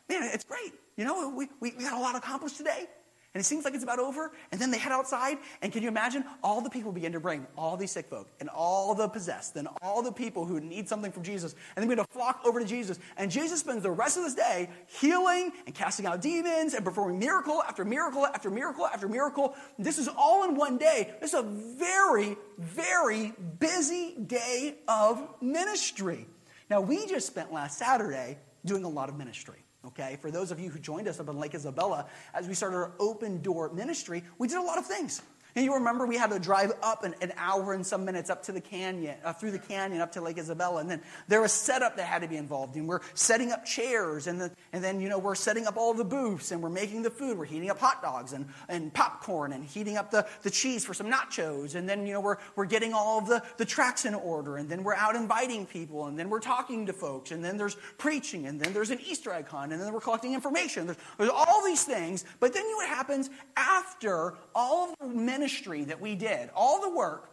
Man, 0.10 0.30
it's 0.34 0.46
great. 0.46 0.74
You 0.96 1.06
know, 1.06 1.30
we, 1.30 1.48
we, 1.60 1.74
we 1.78 1.84
got 1.84 1.94
a 1.94 2.00
lot 2.00 2.16
accomplished 2.16 2.58
today. 2.58 2.88
And 3.34 3.42
it 3.42 3.46
seems 3.46 3.66
like 3.66 3.76
it's 3.76 3.84
about 3.84 4.00
over. 4.00 4.32
And 4.52 4.60
then 4.60 4.72
they 4.72 4.80
head 4.80 4.92
outside. 4.92 5.38
And 5.62 5.72
can 5.72 5.84
you 5.84 5.90
imagine? 5.90 6.24
All 6.44 6.60
the 6.60 6.72
people 6.72 6.92
begin 6.92 7.12
to 7.12 7.20
bring 7.20 7.46
all 7.56 7.78
these 7.78 7.92
sick 7.92 8.08
folk 8.08 8.28
and 8.40 8.50
all 8.50 8.96
the 8.96 9.08
possessed 9.08 9.56
and 9.58 9.68
all 9.84 10.02
the 10.02 10.12
people 10.12 10.44
who 10.44 10.60
need 10.60 10.90
something 10.90 11.12
from 11.12 11.22
Jesus. 11.22 11.54
And 11.76 11.84
they 11.84 11.88
begin 11.88 12.04
to 12.04 12.12
flock 12.12 12.42
over 12.46 12.60
to 12.60 12.66
Jesus. 12.66 12.98
And 13.16 13.30
Jesus 13.30 13.60
spends 13.60 13.84
the 13.84 13.92
rest 13.92 14.18
of 14.18 14.24
this 14.24 14.34
day 14.34 14.70
healing 14.88 15.52
and 15.68 15.76
casting 15.76 16.08
out 16.08 16.20
demons 16.20 16.74
and 16.74 16.84
performing 16.84 17.20
miracle 17.20 17.62
after 17.62 17.86
miracle 17.86 18.26
after 18.26 18.50
miracle 18.50 18.88
after 18.88 19.08
miracle. 19.08 19.54
This 19.78 20.00
is 20.00 20.08
all 20.08 20.46
in 20.46 20.56
one 20.56 20.80
day. 20.80 21.14
This 21.22 21.34
is 21.36 21.40
a 21.40 21.44
very, 21.44 22.38
very 22.58 23.34
busy 23.60 24.16
day 24.16 24.78
of 24.88 25.22
ministry. 25.42 26.26
Now, 26.72 26.82
we 26.82 27.06
just 27.06 27.28
spent 27.28 27.54
last 27.54 27.78
Saturday 27.78 28.40
doing 28.66 28.84
a 28.84 28.90
lot 28.90 29.10
of 29.10 29.16
ministry. 29.16 29.64
Okay, 29.88 30.18
for 30.22 30.30
those 30.30 30.52
of 30.52 30.60
you 30.60 30.70
who 30.70 30.80
joined 30.80 31.08
us 31.08 31.20
up 31.20 31.30
in 31.30 31.40
Lake 31.40 31.56
Isabella, 31.56 32.08
as 32.34 32.48
we 32.48 32.54
started 32.54 32.76
our 32.76 32.92
open 33.00 33.42
door 33.42 33.72
ministry, 33.74 34.22
we 34.38 34.48
did 34.48 34.58
a 34.58 34.62
lot 34.62 34.78
of 34.78 34.86
things. 34.86 35.22
And 35.58 35.66
you 35.66 35.74
remember 35.74 36.06
we 36.06 36.18
had 36.18 36.30
to 36.30 36.38
drive 36.38 36.72
up 36.84 37.04
an, 37.04 37.16
an 37.20 37.34
hour 37.36 37.74
and 37.74 37.84
some 37.84 38.06
minutes 38.06 38.30
up 38.30 38.44
to 38.44 38.52
the 38.52 38.62
canyon, 38.62 39.18
uh, 39.24 39.34
through 39.34 39.50
the 39.50 39.58
canyon 39.58 40.02
up 40.02 40.12
to 40.12 40.22
Lake 40.22 40.38
Isabella. 40.38 40.82
And 40.82 40.92
then 40.92 41.02
there 41.28 41.42
was 41.42 41.52
setup 41.52 41.98
that 41.98 42.06
had 42.06 42.22
to 42.22 42.28
be 42.28 42.38
involved 42.38 42.76
in. 42.76 42.86
We're 42.86 43.00
setting 43.16 43.52
up 43.52 43.66
chairs, 43.66 44.28
and, 44.28 44.40
the, 44.40 44.52
and 44.72 44.84
then, 44.84 45.02
you 45.02 45.10
know, 45.10 45.18
we're 45.18 45.34
setting 45.34 45.66
up 45.66 45.76
all 45.76 45.96
the 45.96 46.06
booths, 46.06 46.52
and 46.52 46.62
we're 46.62 46.70
making 46.70 47.02
the 47.02 47.10
food. 47.10 47.40
We're 47.40 47.46
heating 47.46 47.72
up 47.72 47.80
hot 47.80 48.04
dogs 48.04 48.34
and, 48.34 48.46
and 48.70 48.94
popcorn, 48.94 49.52
and 49.52 49.66
heating 49.66 49.98
up 49.98 50.12
the, 50.12 50.28
the 50.44 50.52
cheese 50.52 50.86
for 50.86 50.94
some 50.94 51.10
nachos. 51.12 51.74
And 51.74 51.90
then, 51.90 52.06
you 52.06 52.14
know, 52.14 52.22
we're, 52.22 52.38
we're 52.56 52.66
getting 52.66 52.94
all 52.94 53.18
of 53.18 53.26
the, 53.26 53.42
the 53.58 53.66
tracks 53.66 54.06
in 54.06 54.14
order. 54.14 54.58
And 54.58 54.70
then 54.70 54.84
we're 54.84 54.94
out 54.94 55.16
inviting 55.16 55.66
people, 55.66 56.06
and 56.06 56.20
then 56.20 56.30
we're 56.30 56.40
talking 56.40 56.86
to 56.86 56.94
folks. 56.94 57.32
And 57.32 57.44
then 57.44 57.58
there's 57.58 57.78
preaching, 57.98 58.46
and 58.46 58.62
then 58.62 58.74
there's 58.74 58.92
an 58.92 59.00
Easter 59.00 59.34
egg 59.34 59.48
hunt, 59.48 59.74
and 59.74 59.82
then 59.82 59.92
we're 59.92 60.02
collecting 60.02 60.36
information. 60.36 60.86
There's, 60.86 61.00
there's 61.18 61.32
all 61.32 61.66
these 61.66 61.84
things. 61.84 62.26
But 62.40 62.54
then 62.54 62.64
you 62.64 62.74
know 62.74 62.78
what 62.78 62.90
happens 62.90 63.32
after 63.56 64.36
all 64.54 64.92
of 64.92 65.00
the 65.00 65.08
ministry 65.48 65.86
that 65.86 66.02
we 66.02 66.14
did, 66.14 66.50
all 66.54 66.82
the 66.82 66.90
work, 66.90 67.32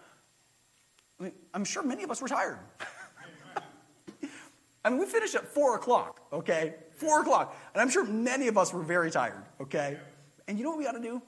I 1.21 1.33
am 1.53 1.65
sure 1.65 1.83
many 1.83 2.05
of 2.05 2.13
us 2.13 2.23
were 2.23 2.29
tired. 2.29 2.61
I 4.85 4.91
mean, 4.91 5.01
we 5.01 5.07
finished 5.07 5.35
at 5.35 5.49
four 5.49 5.75
o'clock, 5.75 6.21
okay? 6.33 6.77
Four 6.93 7.23
o'clock. 7.23 7.57
And 7.73 7.83
I'm 7.83 7.91
sure 7.91 8.05
many 8.05 8.47
of 8.47 8.57
us 8.57 8.73
were 8.73 8.85
very 8.85 9.11
tired, 9.11 9.43
okay? 9.61 9.99
And 10.47 10.59
you 10.59 10.65
know 10.65 10.71
what 10.71 10.79
we 10.79 10.85
got 10.85 10.93
to 10.93 11.01
do? 11.01 11.21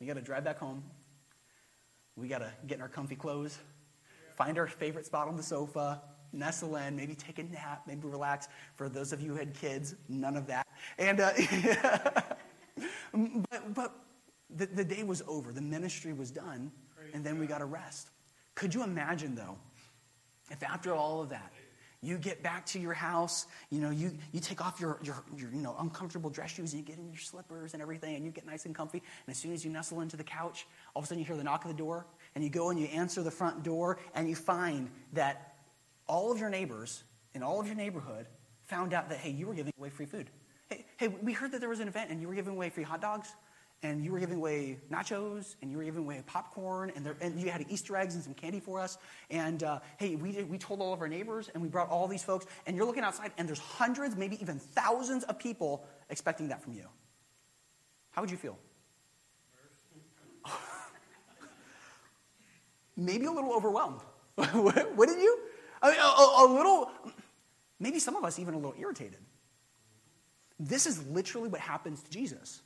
We 0.00 0.06
got 0.06 0.14
to 0.14 0.20
drive 0.20 0.44
back 0.44 0.58
home. 0.58 0.84
We 2.16 2.28
got 2.28 2.38
to 2.38 2.52
get 2.68 2.76
in 2.76 2.82
our 2.82 2.88
comfy 2.88 3.16
clothes, 3.16 3.58
find 4.36 4.56
our 4.58 4.68
favorite 4.68 5.06
spot 5.06 5.26
on 5.26 5.36
the 5.36 5.42
sofa, 5.42 6.02
nestle 6.32 6.76
in, 6.76 6.94
maybe 6.94 7.16
take 7.16 7.40
a 7.40 7.42
nap, 7.42 7.82
maybe 7.88 8.06
relax. 8.06 8.46
For 8.76 8.88
those 8.88 9.12
of 9.12 9.20
you 9.20 9.30
who 9.30 9.36
had 9.36 9.54
kids, 9.54 9.96
none 10.08 10.36
of 10.36 10.46
that. 10.46 10.68
And, 10.98 11.18
uh, 11.18 11.32
but, 13.50 13.74
but 13.74 14.04
the, 14.50 14.66
the 14.66 14.84
day 14.84 15.02
was 15.02 15.22
over, 15.26 15.52
the 15.52 15.60
ministry 15.60 16.12
was 16.12 16.30
done, 16.30 16.70
and 17.12 17.24
then 17.24 17.38
we 17.38 17.46
got 17.46 17.60
a 17.60 17.64
rest. 17.64 18.10
Could 18.54 18.74
you 18.74 18.82
imagine, 18.82 19.34
though, 19.34 19.56
if 20.50 20.62
after 20.62 20.94
all 20.94 21.22
of 21.22 21.30
that, 21.30 21.52
you 22.04 22.18
get 22.18 22.42
back 22.42 22.66
to 22.66 22.78
your 22.78 22.92
house, 22.92 23.46
you 23.70 23.80
know, 23.80 23.90
you, 23.90 24.12
you 24.32 24.38
take 24.38 24.64
off 24.64 24.78
your, 24.78 24.98
your, 25.02 25.24
your, 25.36 25.50
you 25.50 25.62
know, 25.62 25.74
uncomfortable 25.78 26.28
dress 26.28 26.50
shoes 26.50 26.74
and 26.74 26.82
you 26.82 26.86
get 26.86 26.98
in 26.98 27.08
your 27.08 27.18
slippers 27.20 27.72
and 27.72 27.80
everything 27.80 28.14
and 28.14 28.24
you 28.26 28.30
get 28.30 28.44
nice 28.44 28.66
and 28.66 28.74
comfy. 28.74 28.98
And 28.98 29.32
as 29.34 29.38
soon 29.38 29.54
as 29.54 29.64
you 29.64 29.70
nestle 29.70 30.02
into 30.02 30.16
the 30.16 30.24
couch, 30.24 30.66
all 30.94 31.00
of 31.00 31.04
a 31.04 31.08
sudden 31.08 31.20
you 31.20 31.24
hear 31.24 31.36
the 31.36 31.44
knock 31.44 31.62
at 31.64 31.68
the 31.68 31.74
door 31.74 32.04
and 32.34 32.44
you 32.44 32.50
go 32.50 32.68
and 32.68 32.78
you 32.78 32.86
answer 32.88 33.22
the 33.22 33.30
front 33.30 33.62
door 33.62 33.98
and 34.14 34.28
you 34.28 34.34
find 34.34 34.90
that 35.14 35.54
all 36.06 36.30
of 36.30 36.38
your 36.38 36.50
neighbors 36.50 37.04
in 37.34 37.42
all 37.42 37.58
of 37.58 37.66
your 37.66 37.76
neighborhood 37.76 38.26
found 38.66 38.92
out 38.92 39.08
that, 39.08 39.18
hey, 39.18 39.30
you 39.30 39.46
were 39.46 39.54
giving 39.54 39.72
away 39.78 39.88
free 39.88 40.06
food. 40.06 40.28
Hey, 40.68 40.84
hey, 40.98 41.08
we 41.08 41.32
heard 41.32 41.52
that 41.52 41.60
there 41.60 41.70
was 41.70 41.80
an 41.80 41.88
event 41.88 42.10
and 42.10 42.20
you 42.20 42.28
were 42.28 42.34
giving 42.34 42.52
away 42.52 42.68
free 42.68 42.84
hot 42.84 43.00
dogs 43.00 43.34
and 43.84 44.02
you 44.02 44.10
were 44.10 44.18
giving 44.18 44.38
away 44.38 44.78
nachos, 44.90 45.56
and 45.60 45.70
you 45.70 45.76
were 45.76 45.84
giving 45.84 46.04
away 46.04 46.22
popcorn, 46.26 46.90
and, 46.96 47.04
there, 47.04 47.16
and 47.20 47.38
you 47.38 47.50
had 47.50 47.66
Easter 47.68 47.94
eggs 47.96 48.14
and 48.14 48.24
some 48.24 48.32
candy 48.32 48.58
for 48.58 48.80
us. 48.80 48.96
And 49.30 49.62
uh, 49.62 49.80
hey, 49.98 50.16
we, 50.16 50.42
we 50.44 50.56
told 50.56 50.80
all 50.80 50.94
of 50.94 51.02
our 51.02 51.08
neighbors, 51.08 51.50
and 51.52 51.62
we 51.62 51.68
brought 51.68 51.90
all 51.90 52.08
these 52.08 52.24
folks, 52.24 52.46
and 52.66 52.74
you're 52.74 52.86
looking 52.86 53.04
outside, 53.04 53.32
and 53.36 53.46
there's 53.46 53.58
hundreds, 53.58 54.16
maybe 54.16 54.40
even 54.40 54.58
thousands 54.58 55.24
of 55.24 55.38
people 55.38 55.84
expecting 56.08 56.48
that 56.48 56.62
from 56.62 56.72
you. 56.72 56.86
How 58.12 58.22
would 58.22 58.30
you 58.30 58.38
feel? 58.38 58.58
maybe 62.96 63.26
a 63.26 63.30
little 63.30 63.52
overwhelmed. 63.52 64.00
Wouldn't 64.36 65.20
you? 65.20 65.38
I 65.82 65.90
mean, 65.90 66.00
a, 66.00 66.02
a, 66.02 66.46
a 66.46 66.54
little, 66.54 66.90
maybe 67.78 67.98
some 67.98 68.16
of 68.16 68.24
us 68.24 68.38
even 68.38 68.54
a 68.54 68.56
little 68.56 68.76
irritated. 68.78 69.20
This 70.58 70.86
is 70.86 71.06
literally 71.08 71.50
what 71.50 71.60
happens 71.60 72.02
to 72.02 72.10
Jesus. 72.10 72.62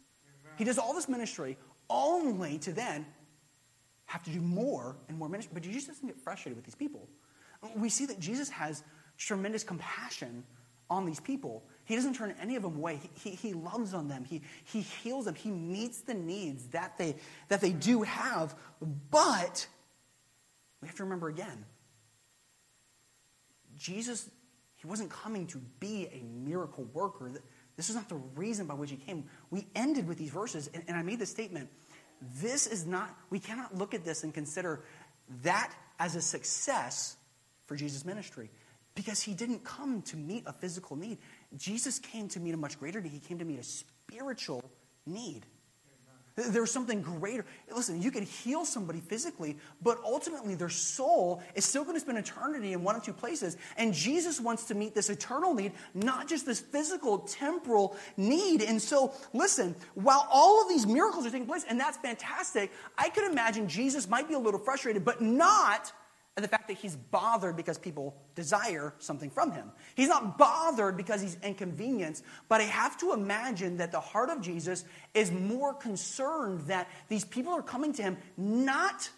He 0.58 0.64
does 0.64 0.78
all 0.78 0.92
this 0.92 1.08
ministry 1.08 1.56
only 1.88 2.58
to 2.58 2.72
then 2.72 3.06
have 4.06 4.22
to 4.24 4.30
do 4.30 4.40
more 4.40 4.96
and 5.08 5.16
more 5.16 5.28
ministry. 5.28 5.52
But 5.54 5.62
Jesus 5.62 5.86
doesn't 5.86 6.06
get 6.06 6.20
frustrated 6.20 6.56
with 6.56 6.64
these 6.64 6.74
people. 6.74 7.08
We 7.76 7.88
see 7.88 8.06
that 8.06 8.20
Jesus 8.20 8.48
has 8.50 8.82
tremendous 9.16 9.64
compassion 9.64 10.44
on 10.90 11.04
these 11.04 11.20
people. 11.20 11.64
He 11.84 11.94
doesn't 11.94 12.14
turn 12.14 12.34
any 12.40 12.56
of 12.56 12.62
them 12.62 12.76
away. 12.76 13.00
He, 13.14 13.30
he, 13.30 13.36
he, 13.36 13.54
loves 13.54 13.94
on 13.94 14.08
them. 14.08 14.24
He, 14.24 14.42
he 14.64 14.80
heals 14.80 15.26
them. 15.26 15.34
He 15.34 15.50
meets 15.50 16.00
the 16.00 16.14
needs 16.14 16.68
that 16.68 16.96
they, 16.98 17.16
that 17.48 17.60
they 17.60 17.72
do 17.72 18.02
have. 18.02 18.54
But 19.10 19.66
we 20.80 20.88
have 20.88 20.96
to 20.96 21.04
remember 21.04 21.28
again 21.28 21.64
Jesus, 23.78 24.28
he 24.76 24.86
wasn't 24.86 25.10
coming 25.10 25.46
to 25.48 25.58
be 25.78 26.08
a 26.12 26.22
miracle 26.24 26.84
worker. 26.92 27.30
This 27.78 27.88
is 27.88 27.94
not 27.94 28.08
the 28.08 28.20
reason 28.34 28.66
by 28.66 28.74
which 28.74 28.90
he 28.90 28.96
came. 28.96 29.24
We 29.50 29.68
ended 29.76 30.08
with 30.08 30.18
these 30.18 30.30
verses, 30.30 30.68
and, 30.74 30.82
and 30.88 30.96
I 30.96 31.02
made 31.02 31.20
the 31.20 31.26
statement 31.26 31.70
this 32.42 32.66
is 32.66 32.84
not, 32.84 33.16
we 33.30 33.38
cannot 33.38 33.78
look 33.78 33.94
at 33.94 34.04
this 34.04 34.24
and 34.24 34.34
consider 34.34 34.82
that 35.42 35.72
as 36.00 36.16
a 36.16 36.20
success 36.20 37.16
for 37.66 37.76
Jesus' 37.76 38.04
ministry 38.04 38.50
because 38.96 39.22
he 39.22 39.32
didn't 39.32 39.62
come 39.62 40.02
to 40.02 40.16
meet 40.16 40.42
a 40.46 40.52
physical 40.52 40.96
need. 40.96 41.18
Jesus 41.56 42.00
came 42.00 42.26
to 42.30 42.40
meet 42.40 42.54
a 42.54 42.56
much 42.56 42.80
greater 42.80 43.00
need. 43.00 43.12
He 43.12 43.20
came 43.20 43.38
to 43.38 43.44
meet 43.44 43.60
a 43.60 43.62
spiritual 43.62 44.68
need. 45.06 45.46
There's 46.38 46.70
something 46.70 47.02
greater. 47.02 47.44
Listen, 47.74 48.00
you 48.00 48.10
can 48.10 48.24
heal 48.24 48.64
somebody 48.64 49.00
physically, 49.00 49.56
but 49.82 49.98
ultimately 50.04 50.54
their 50.54 50.68
soul 50.68 51.42
is 51.56 51.64
still 51.64 51.82
going 51.82 51.96
to 51.96 52.00
spend 52.00 52.18
eternity 52.18 52.74
in 52.74 52.84
one 52.84 52.94
of 52.94 53.02
two 53.02 53.12
places. 53.12 53.56
And 53.76 53.92
Jesus 53.92 54.40
wants 54.40 54.64
to 54.66 54.74
meet 54.74 54.94
this 54.94 55.10
eternal 55.10 55.52
need, 55.52 55.72
not 55.94 56.28
just 56.28 56.46
this 56.46 56.60
physical, 56.60 57.18
temporal 57.18 57.96
need. 58.16 58.62
And 58.62 58.80
so, 58.80 59.12
listen, 59.32 59.74
while 59.94 60.28
all 60.30 60.62
of 60.62 60.68
these 60.68 60.86
miracles 60.86 61.26
are 61.26 61.30
taking 61.30 61.46
place, 61.46 61.64
and 61.68 61.78
that's 61.80 61.96
fantastic, 61.96 62.72
I 62.96 63.08
could 63.08 63.28
imagine 63.30 63.68
Jesus 63.68 64.08
might 64.08 64.28
be 64.28 64.34
a 64.34 64.38
little 64.38 64.60
frustrated, 64.60 65.04
but 65.04 65.20
not 65.20 65.92
and 66.38 66.44
the 66.44 66.48
fact 66.48 66.68
that 66.68 66.76
he's 66.76 66.94
bothered 66.94 67.56
because 67.56 67.78
people 67.78 68.14
desire 68.36 68.94
something 69.00 69.28
from 69.28 69.50
him. 69.50 69.72
He's 69.96 70.06
not 70.06 70.38
bothered 70.38 70.96
because 70.96 71.20
he's 71.20 71.36
inconvenienced, 71.42 72.22
but 72.48 72.60
I 72.60 72.64
have 72.64 72.96
to 72.98 73.12
imagine 73.12 73.78
that 73.78 73.90
the 73.90 73.98
heart 73.98 74.30
of 74.30 74.40
Jesus 74.40 74.84
is 75.14 75.32
more 75.32 75.74
concerned 75.74 76.60
that 76.68 76.88
these 77.08 77.24
people 77.24 77.54
are 77.54 77.62
coming 77.62 77.92
to 77.94 78.04
him 78.04 78.18
not 78.36 79.10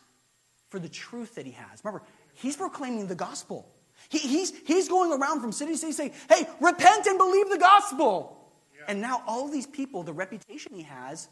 for 0.71 0.79
the 0.79 0.89
truth 0.89 1.35
that 1.35 1.45
he 1.45 1.53
has. 1.53 1.85
Remember, 1.85 2.07
he's 2.33 2.57
proclaiming 2.57 3.07
the 3.07 3.15
gospel. 3.15 3.71
He, 4.09 4.17
he's, 4.17 4.57
he's 4.67 4.89
going 4.89 5.13
around 5.13 5.43
from 5.43 5.53
city 5.53 5.73
to 5.73 5.79
city 5.79 5.93
saying, 5.93 6.13
hey, 6.31 6.49
repent 6.59 7.07
and 7.07 7.19
believe 7.19 7.51
the 7.51 7.59
gospel. 7.59 8.51
Yeah. 8.75 8.85
And 8.89 9.03
now 9.03 9.23
all 9.27 9.51
these 9.51 9.67
people, 9.67 10.05
the 10.05 10.15
reputation 10.15 10.73
he 10.75 10.85
has 10.85 11.29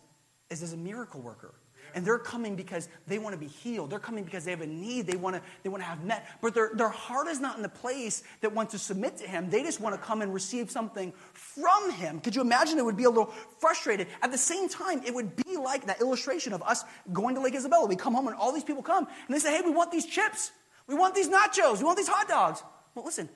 is 0.51 0.63
as 0.63 0.75
a 0.75 0.77
miracle 0.77 1.23
worker. 1.23 1.55
And 1.95 2.05
they're 2.05 2.19
coming 2.19 2.57
because 2.57 2.89
they 3.07 3.19
want 3.19 3.35
to 3.35 3.39
be 3.39 3.47
healed. 3.47 3.91
They're 3.91 3.99
coming 3.99 4.25
because 4.25 4.45
they 4.45 4.51
have 4.51 4.61
a 4.61 4.67
need 4.67 5.07
they 5.07 5.17
want 5.17 5.37
to, 5.37 5.43
they 5.63 5.69
want 5.69 5.83
to 5.83 5.87
have 5.87 6.05
met. 6.05 6.27
But 6.41 6.55
their, 6.55 6.71
their 6.75 6.89
heart 6.89 7.29
is 7.29 7.41
not 7.41 7.57
in 7.57 7.63
the 7.63 7.69
place 7.69 8.23
that 8.41 8.53
wants 8.53 8.73
to 8.73 8.79
submit 8.79 9.17
to 9.19 9.27
Him. 9.27 9.51
They 9.51 9.63
just 9.63 9.81
want 9.81 9.95
to 9.95 10.01
come 10.01 10.23
and 10.23 10.33
receive 10.33 10.71
something 10.71 11.13
from 11.33 11.91
Him. 11.93 12.21
Could 12.21 12.35
you 12.35 12.43
imagine 12.43 12.79
it 12.79 12.85
would 12.85 12.97
be 12.97 13.05
a 13.05 13.11
little 13.11 13.33
frustrated? 13.59 14.09
At 14.23 14.33
the 14.33 14.39
same 14.39 14.69
time, 14.69 15.03
it 15.05 15.15
would 15.15 15.37
be 15.37 15.57
like 15.57 15.87
that 15.87 16.01
illustration 16.01 16.53
of 16.53 16.63
us 16.63 16.85
going 17.13 17.35
to 17.35 17.41
Lake 17.41 17.55
Isabella. 17.55 17.87
We 17.87 17.97
come 17.97 18.15
home 18.15 18.27
and 18.27 18.37
all 18.37 18.53
these 18.53 18.65
people 18.65 18.83
come 18.83 19.07
and 19.07 19.35
they 19.35 19.39
say, 19.39 19.57
hey, 19.57 19.63
we 19.63 19.71
want 19.71 19.91
these 19.91 20.07
chips. 20.07 20.53
We 20.87 20.95
want 20.95 21.15
these 21.15 21.29
nachos. 21.29 21.79
We 21.79 21.85
want 21.85 21.99
these 21.99 22.09
hot 22.09 22.29
dogs. 22.29 22.63
Well, 22.95 23.05
listen, 23.05 23.29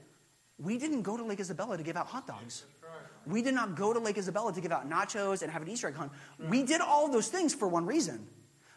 we 0.59 0.79
didn't 0.79 1.03
go 1.03 1.17
to 1.17 1.25
Lake 1.25 1.41
Isabella 1.41 1.77
to 1.77 1.83
give 1.83 1.97
out 1.97 2.07
hot 2.07 2.27
dogs. 2.27 2.65
We 3.27 3.43
did 3.43 3.55
not 3.55 3.77
go 3.77 3.93
to 3.93 3.99
Lake 3.99 4.19
Isabella 4.19 4.53
to 4.53 4.61
give 4.61 4.73
out 4.73 4.89
nachos 4.89 5.43
and 5.43 5.53
have 5.53 5.63
an 5.63 5.69
Easter 5.69 5.89
egg 5.89 5.95
hunt. 5.95 6.13
We 6.49 6.63
did 6.63 6.81
all 6.81 7.09
those 7.11 7.29
things 7.29 7.55
for 7.55 7.69
one 7.69 7.87
reason 7.87 8.27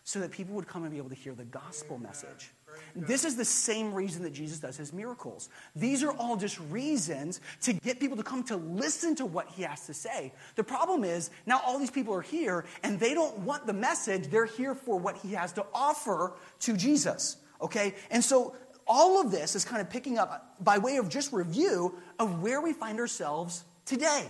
so 0.05 0.19
that 0.19 0.31
people 0.31 0.53
would 0.53 0.67
come 0.67 0.83
and 0.83 0.91
be 0.91 0.97
able 0.97 1.09
to 1.09 1.15
hear 1.15 1.33
the 1.33 1.43
gospel 1.43 1.97
message. 1.97 2.51
This 2.95 3.25
is 3.25 3.35
the 3.35 3.43
same 3.43 3.91
reason 3.91 4.21
that 4.24 4.33
Jesus 4.33 4.59
does 4.59 4.77
his 4.77 4.93
miracles. 4.93 5.50
These 5.75 6.03
are 6.03 6.12
all 6.12 6.38
just 6.38 6.59
reasons 6.69 7.41
to 7.62 7.74
get 7.74 8.00
people 8.00 8.15
to 8.15 8.24
come 8.24 8.43
to 8.43 8.55
listen 8.55 9.15
to 9.15 9.25
what 9.25 9.50
he 9.50 9.63
has 9.63 9.88
to 9.88 9.95
say. 9.95 10.31
The 10.55 10.63
problem 10.63 11.03
is 11.03 11.31
now 11.47 11.59
all 11.65 11.79
these 11.79 11.89
people 11.89 12.13
are 12.13 12.21
here 12.21 12.65
and 12.83 13.00
they 13.00 13.15
don't 13.15 13.39
want 13.39 13.65
the 13.65 13.74
message, 13.74 14.27
they're 14.27 14.45
here 14.45 14.75
for 14.75 15.00
what 15.00 15.17
he 15.17 15.33
has 15.33 15.51
to 15.53 15.65
offer 15.74 16.33
to 16.62 16.77
Jesus. 16.77 17.38
Okay? 17.59 17.95
And 18.12 18.24
so 18.24 18.55
all 18.88 19.19
of 19.19 19.31
this 19.31 19.55
is 19.55 19.65
kind 19.65 19.81
of 19.81 19.89
picking 19.89 20.19
up 20.19 20.55
by 20.63 20.77
way 20.77 20.97
of 20.97 21.09
just 21.09 21.33
review 21.33 21.95
of 22.19 22.43
where 22.43 22.62
we 22.62 22.74
find 22.74 23.00
ourselves 23.00 23.63
today. 23.85 24.27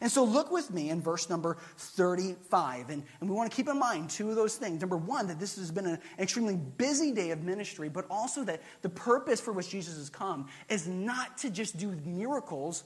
And 0.00 0.10
so 0.10 0.24
look 0.24 0.50
with 0.50 0.70
me 0.70 0.90
in 0.90 1.00
verse 1.00 1.28
number 1.28 1.56
35. 1.76 2.90
And, 2.90 3.02
and 3.20 3.30
we 3.30 3.34
want 3.34 3.50
to 3.50 3.56
keep 3.56 3.68
in 3.68 3.78
mind 3.78 4.10
two 4.10 4.30
of 4.30 4.36
those 4.36 4.56
things. 4.56 4.80
Number 4.80 4.96
one, 4.96 5.26
that 5.28 5.38
this 5.38 5.56
has 5.56 5.70
been 5.70 5.86
an 5.86 5.98
extremely 6.18 6.56
busy 6.56 7.12
day 7.12 7.30
of 7.30 7.42
ministry, 7.42 7.88
but 7.88 8.06
also 8.10 8.44
that 8.44 8.62
the 8.82 8.88
purpose 8.88 9.40
for 9.40 9.52
which 9.52 9.70
Jesus 9.70 9.96
has 9.96 10.10
come 10.10 10.48
is 10.68 10.86
not 10.86 11.38
to 11.38 11.50
just 11.50 11.76
do 11.76 11.90
miracles, 12.04 12.84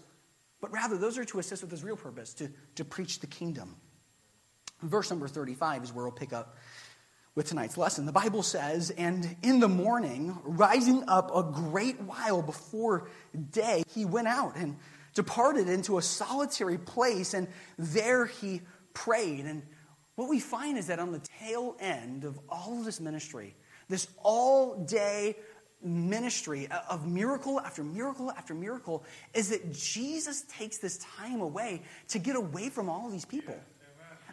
but 0.61 0.73
rather 0.73 0.97
those 0.99 1.19
are 1.19 1.25
to 1.25 1.39
assist 1.39 1.63
with 1.63 1.71
his 1.71 1.85
real 1.85 1.97
purpose, 1.97 2.35
to, 2.35 2.51
to 2.75 2.85
preach 2.85 3.21
the 3.21 3.27
kingdom. 3.27 3.77
Verse 4.83 5.11
number 5.11 5.29
35 5.29 5.85
is 5.85 5.93
where 5.93 6.05
we'll 6.05 6.13
pick 6.13 6.33
up 6.33 6.57
with 7.37 7.47
tonight's 7.47 7.77
lesson. 7.77 8.07
The 8.07 8.13
Bible 8.13 8.43
says, 8.43 8.91
And 8.91 9.37
in 9.43 9.61
the 9.61 9.69
morning, 9.69 10.37
rising 10.43 11.05
up 11.07 11.35
a 11.35 11.43
great 11.43 12.01
while 12.01 12.43
before 12.43 13.09
day, 13.51 13.85
he 13.95 14.05
went 14.05 14.27
out 14.27 14.57
and 14.57 14.77
departed 15.17 15.69
into 15.69 15.99
a 15.99 16.03
solitary 16.03 16.79
place, 16.79 17.35
and 17.35 17.49
there 17.79 18.27
he 18.27 18.61
prayed. 18.95 19.47
And 19.47 19.63
what 20.15 20.29
we 20.29 20.39
find 20.39 20.79
is 20.79 20.87
that 20.87 21.01
on 21.01 21.11
the 21.11 21.23
tail 21.41 21.77
end 21.81 22.25
of 22.25 22.39
all 22.49 22.79
of 22.79 22.85
this 22.85 23.01
ministry, 23.01 23.57
this 23.89 24.07
all 24.23 24.85
day 24.85 25.37
ministry 25.83 26.69
of 26.89 27.07
miracle 27.07 27.61
after 27.61 27.83
miracle 27.83 28.31
after 28.31 28.55
miracle, 28.55 29.05
is 29.35 29.49
that 29.49 29.73
Jesus 29.73 30.45
takes 30.49 30.79
this 30.79 30.99
time 30.99 31.41
away 31.41 31.83
to 32.09 32.19
get 32.19 32.37
away 32.37 32.69
from 32.69 32.89
all 32.89 33.07
of 33.07 33.13
these 33.13 33.25
people. 33.25 33.59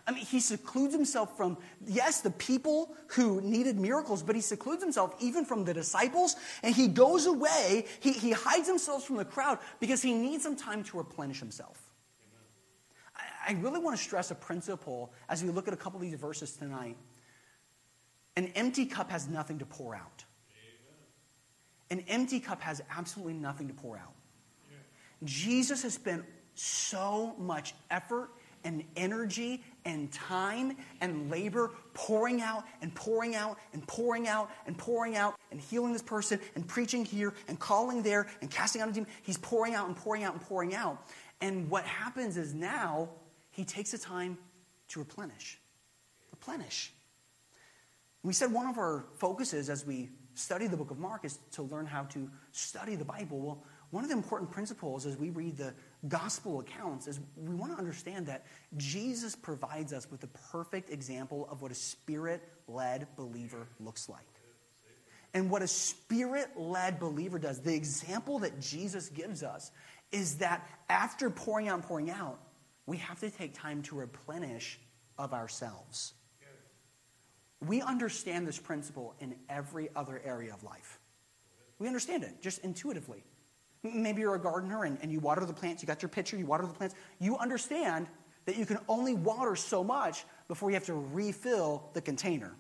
I 0.06 0.12
mean, 0.12 0.26
he 0.26 0.42
secludes 0.42 0.94
himself 0.94 1.38
from, 1.38 1.58
yes, 1.88 2.22
the 2.22 2.32
people 2.32 2.94
who 3.08 3.40
needed 3.40 3.78
miracles, 3.80 4.22
but 4.22 4.36
he 4.36 4.42
secludes 4.42 4.84
himself 4.84 5.16
even 5.22 5.46
from 5.46 5.64
the 5.64 5.74
disciples, 5.74 6.36
and 6.62 6.76
he 6.76 6.90
goes 6.90 7.26
away. 7.26 7.86
He, 8.02 8.12
he 8.12 8.32
hides 8.32 8.68
himself 8.68 9.06
from 9.06 9.16
the 9.16 9.26
crowd 9.26 9.60
because 9.80 10.02
he 10.02 10.14
needs 10.14 10.44
some 10.44 10.58
time 10.58 10.84
to 10.86 10.98
replenish 10.98 11.40
himself. 11.40 11.82
I, 13.16 13.52
I 13.52 13.54
really 13.62 13.80
want 13.80 13.96
to 13.96 14.04
stress 14.04 14.30
a 14.30 14.36
principle 14.36 15.14
as 15.30 15.42
we 15.42 15.50
look 15.52 15.70
at 15.70 15.74
a 15.74 15.78
couple 15.78 16.00
of 16.00 16.02
these 16.02 16.20
verses 16.20 16.52
tonight. 16.52 16.98
An 18.36 18.48
empty 18.56 18.86
cup 18.86 19.10
has 19.10 19.30
nothing 19.30 19.60
to 19.60 19.66
pour 19.66 19.96
out. 19.96 20.26
An 21.90 22.04
empty 22.10 22.42
cup 22.42 22.62
has 22.62 22.82
absolutely 22.92 23.36
nothing 23.36 23.68
to 23.68 23.74
pour 23.74 23.98
out. 23.98 24.14
Jesus 25.24 25.84
has 25.84 25.94
spent 25.94 26.26
so 26.56 27.36
much 27.38 27.74
effort 27.90 28.32
and 28.64 28.84
energy 28.96 29.64
and 29.86 30.12
time 30.12 30.76
and 31.02 31.30
labor 31.30 31.72
pouring 31.94 32.42
out 32.42 32.64
and 32.82 32.94
pouring 32.96 33.36
out 33.36 33.58
and 33.74 33.86
pouring 33.88 34.28
out 34.28 34.50
and 34.66 34.78
pouring 34.78 35.16
out 35.16 35.36
and 35.52 35.60
healing 35.60 35.94
this 35.94 36.02
person 36.02 36.40
and 36.56 36.68
preaching 36.68 37.06
here 37.06 37.34
and 37.48 37.60
calling 37.60 38.02
there 38.02 38.28
and 38.42 38.50
casting 38.50 38.82
out 38.82 38.90
a 38.90 38.92
demon. 38.92 39.10
He's 39.22 39.38
pouring 39.38 39.74
out 39.74 39.88
and 39.88 39.96
pouring 39.96 40.24
out 40.24 40.34
and 40.34 40.42
pouring 40.42 40.76
out. 40.76 41.06
And 41.42 41.70
what 41.70 41.84
happens 41.84 42.38
is 42.38 42.54
now 42.54 43.10
he 43.52 43.66
takes 43.66 43.92
the 43.92 43.98
time 43.98 44.38
to 44.90 45.00
replenish. 45.00 45.60
Replenish. 46.32 46.94
We 48.24 48.34
said 48.34 48.52
one 48.52 48.68
of 48.68 48.78
our 48.78 49.06
focuses 49.18 49.70
as 49.70 49.86
we 49.86 50.10
study 50.36 50.68
the 50.68 50.78
book 50.78 50.92
of 50.92 50.98
Mark 50.98 51.26
is 51.26 51.40
to 51.52 51.64
learn 51.64 51.86
how 51.86 52.04
to 52.04 52.30
study 52.52 52.96
the 52.96 53.06
Bible. 53.06 53.40
Well, 53.40 53.64
one 53.92 54.04
of 54.04 54.10
the 54.10 54.16
important 54.16 54.50
principles 54.50 55.06
as 55.06 55.18
we 55.18 55.30
read 55.30 55.58
the 55.58 55.74
gospel 56.08 56.60
accounts 56.60 57.08
is 57.08 57.20
we 57.36 57.56
want 57.56 57.72
to 57.72 57.78
understand 57.78 58.28
that 58.28 58.46
Jesus 58.78 59.36
provides 59.36 59.94
us 59.94 60.10
with 60.12 60.22
the 60.22 60.28
perfect 60.52 60.90
example 60.90 61.48
of 61.50 61.62
what 61.62 61.72
a 61.72 61.76
spirit 61.76 62.42
led 62.68 63.08
believer 63.16 63.68
looks 63.80 64.10
like. 64.10 64.22
And 65.34 65.50
what 65.50 65.62
a 65.62 65.68
spirit 65.68 66.50
led 66.56 67.00
believer 67.00 67.40
does, 67.40 67.60
the 67.62 67.74
example 67.74 68.40
that 68.40 68.60
Jesus 68.60 69.10
gives 69.10 69.42
us, 69.42 69.72
is 70.12 70.38
that 70.38 70.68
after 70.90 71.30
pouring 71.30 71.68
out 71.68 71.82
pouring 71.84 72.12
out, 72.12 72.40
we 72.86 72.98
have 72.98 73.20
to 73.22 73.30
take 73.32 73.54
time 73.54 73.82
to 73.84 73.96
replenish 73.96 74.80
of 75.18 75.34
ourselves. 75.34 76.14
We 77.66 77.82
understand 77.82 78.46
this 78.46 78.60
principle 78.60 79.16
in 79.20 79.36
every 79.50 79.90
other 79.96 80.22
area 80.24 80.54
of 80.54 80.64
life. 80.64 81.00
We 81.80 81.88
understand 81.88 82.24
it 82.24 82.42
just 82.42 82.60
intuitively. 82.60 83.24
Maybe 83.84 84.22
you're 84.22 84.36
a 84.36 84.40
gardener 84.40 84.86
and, 84.86 84.98
and 85.02 85.12
you 85.12 85.20
water 85.20 85.46
the 85.46 85.54
plants, 85.54 85.84
you 85.84 85.88
got 85.88 86.02
your 86.02 86.10
pitcher, 86.10 86.38
you 86.38 86.46
water 86.46 86.66
the 86.66 86.74
plants. 86.74 86.96
You 87.20 87.38
understand 87.38 88.08
that 88.46 88.58
you 88.58 88.66
can 88.66 88.80
only 88.88 89.14
water 89.14 89.56
so 89.56 89.84
much 89.84 90.26
before 90.48 90.70
you 90.70 90.76
have 90.76 90.86
to 90.86 90.94
refill 90.94 91.90
the 91.94 92.02
container, 92.02 92.54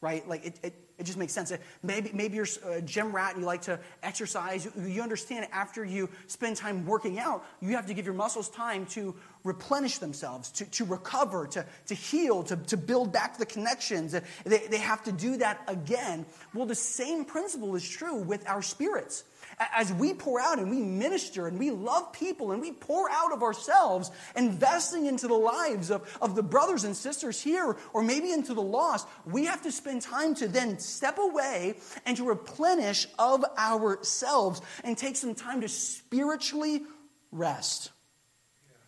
right? 0.00 0.26
Like 0.26 0.46
it, 0.46 0.60
it, 0.62 0.74
it 0.98 1.04
just 1.04 1.18
makes 1.18 1.32
sense. 1.32 1.52
Uh, 1.52 1.58
maybe, 1.82 2.10
maybe 2.14 2.36
you're 2.36 2.46
a 2.66 2.80
gym 2.80 3.14
rat 3.14 3.32
and 3.32 3.42
you 3.42 3.46
like 3.46 3.62
to 3.62 3.78
exercise. 4.02 4.66
You 4.76 5.02
understand 5.02 5.46
after 5.52 5.84
you 5.84 6.08
spend 6.26 6.56
time 6.56 6.86
working 6.86 7.18
out, 7.18 7.44
you 7.60 7.76
have 7.76 7.86
to 7.86 7.94
give 7.94 8.06
your 8.06 8.14
muscles 8.14 8.48
time 8.48 8.86
to 8.86 9.14
replenish 9.44 9.98
themselves, 9.98 10.50
to, 10.52 10.64
to 10.66 10.84
recover, 10.84 11.46
to, 11.48 11.66
to 11.86 11.94
heal, 11.94 12.42
to, 12.44 12.56
to 12.56 12.76
build 12.76 13.12
back 13.12 13.36
the 13.36 13.46
connections. 13.46 14.12
They, 14.44 14.66
they 14.68 14.78
have 14.78 15.02
to 15.04 15.12
do 15.12 15.36
that 15.38 15.62
again. 15.66 16.24
Well, 16.54 16.66
the 16.66 16.74
same 16.74 17.24
principle 17.24 17.74
is 17.74 17.86
true 17.86 18.16
with 18.16 18.48
our 18.48 18.62
spirits 18.62 19.24
as 19.58 19.92
we 19.92 20.14
pour 20.14 20.40
out 20.40 20.58
and 20.58 20.70
we 20.70 20.80
minister 20.80 21.46
and 21.46 21.58
we 21.58 21.70
love 21.70 22.12
people 22.12 22.52
and 22.52 22.60
we 22.60 22.72
pour 22.72 23.10
out 23.10 23.32
of 23.32 23.42
ourselves, 23.42 24.10
investing 24.36 25.06
into 25.06 25.28
the 25.28 25.34
lives 25.34 25.90
of, 25.90 26.16
of 26.20 26.34
the 26.34 26.42
brothers 26.42 26.84
and 26.84 26.96
sisters 26.96 27.40
here 27.40 27.76
or 27.92 28.02
maybe 28.02 28.30
into 28.32 28.54
the 28.54 28.62
lost, 28.62 29.06
we 29.26 29.44
have 29.46 29.62
to 29.62 29.72
spend 29.72 30.02
time 30.02 30.34
to 30.34 30.48
then 30.48 30.78
step 30.78 31.18
away 31.18 31.74
and 32.06 32.16
to 32.16 32.24
replenish 32.24 33.06
of 33.18 33.44
ourselves 33.58 34.60
and 34.84 34.96
take 34.96 35.16
some 35.16 35.34
time 35.34 35.60
to 35.60 35.68
spiritually 35.68 36.82
rest. 37.30 37.90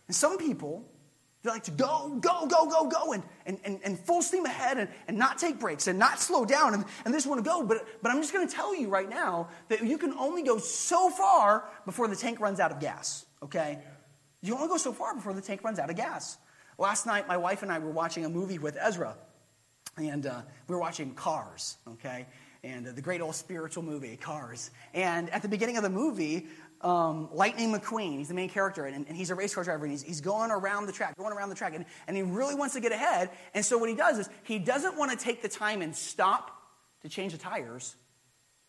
And 0.07 0.15
some 0.15 0.37
people, 0.37 0.85
they 1.45 1.51
like 1.51 1.63
to 1.63 1.71
go, 1.71 2.17
go, 2.19 2.47
go, 2.47 2.67
go, 2.67 2.87
go, 2.87 3.13
and, 3.13 3.23
and, 3.45 3.59
and, 3.63 3.79
and 3.83 3.99
full 3.99 4.21
steam 4.21 4.45
ahead 4.45 4.77
and, 4.77 4.89
and 5.07 5.17
not 5.17 5.37
take 5.37 5.59
breaks 5.59 5.87
and 5.87 5.97
not 5.97 6.19
slow 6.19 6.43
down 6.43 6.73
and, 6.73 6.83
and 7.05 7.13
they 7.13 7.17
just 7.17 7.27
want 7.27 7.43
to 7.43 7.49
go. 7.49 7.63
But, 7.63 7.87
but 8.01 8.11
I'm 8.11 8.21
just 8.21 8.33
going 8.33 8.47
to 8.47 8.53
tell 8.53 8.75
you 8.75 8.89
right 8.89 9.09
now 9.09 9.49
that 9.69 9.83
you 9.83 9.97
can 9.97 10.13
only 10.13 10.43
go 10.43 10.57
so 10.57 11.09
far 11.09 11.69
before 11.85 12.07
the 12.07 12.15
tank 12.15 12.39
runs 12.39 12.59
out 12.59 12.71
of 12.71 12.79
gas, 12.79 13.25
okay? 13.43 13.79
You 14.41 14.55
only 14.55 14.67
go 14.67 14.77
so 14.77 14.91
far 14.91 15.15
before 15.15 15.33
the 15.33 15.41
tank 15.41 15.63
runs 15.63 15.79
out 15.79 15.89
of 15.89 15.95
gas. 15.95 16.37
Last 16.77 17.05
night, 17.05 17.27
my 17.27 17.37
wife 17.37 17.63
and 17.63 17.71
I 17.71 17.79
were 17.79 17.91
watching 17.91 18.25
a 18.25 18.29
movie 18.29 18.59
with 18.59 18.77
Ezra, 18.79 19.15
and 19.97 20.25
uh, 20.25 20.41
we 20.67 20.75
were 20.75 20.81
watching 20.81 21.13
Cars, 21.13 21.77
okay? 21.87 22.25
And 22.63 22.87
uh, 22.87 22.91
the 22.91 23.01
great 23.01 23.21
old 23.21 23.35
spiritual 23.35 23.83
movie, 23.83 24.17
Cars. 24.17 24.71
And 24.93 25.29
at 25.29 25.41
the 25.41 25.47
beginning 25.47 25.77
of 25.77 25.83
the 25.83 25.89
movie, 25.89 26.47
um, 26.85 27.29
Lightning 27.33 27.73
McQueen. 27.73 28.19
He's 28.19 28.27
the 28.27 28.35
main 28.35 28.47
character, 28.47 28.85
and, 28.85 29.07
and 29.07 29.17
he's 29.17 29.31
a 29.31 29.35
race 29.35 29.55
car 29.55 29.63
driver, 29.63 29.85
and 29.85 29.91
he's, 29.91 30.03
he's, 30.03 30.21
going 30.21 30.51
around 30.51 30.85
the 30.85 30.91
track, 30.91 31.17
going 31.17 31.33
around 31.33 31.49
the 31.49 31.55
track, 31.55 31.73
and, 31.73 31.83
and 32.07 32.15
he 32.15 32.21
really 32.21 32.53
wants 32.53 32.75
to 32.75 32.79
get 32.79 32.91
ahead. 32.91 33.31
And 33.55 33.65
so 33.65 33.79
what 33.79 33.89
he 33.89 33.95
does 33.95 34.19
is 34.19 34.29
he 34.43 34.59
doesn't 34.59 34.95
want 34.95 35.11
to 35.11 35.17
take 35.17 35.41
the 35.41 35.49
time 35.49 35.81
and 35.81 35.95
stop 35.95 36.51
to 37.01 37.09
change 37.09 37.31
the 37.31 37.39
tires. 37.39 37.95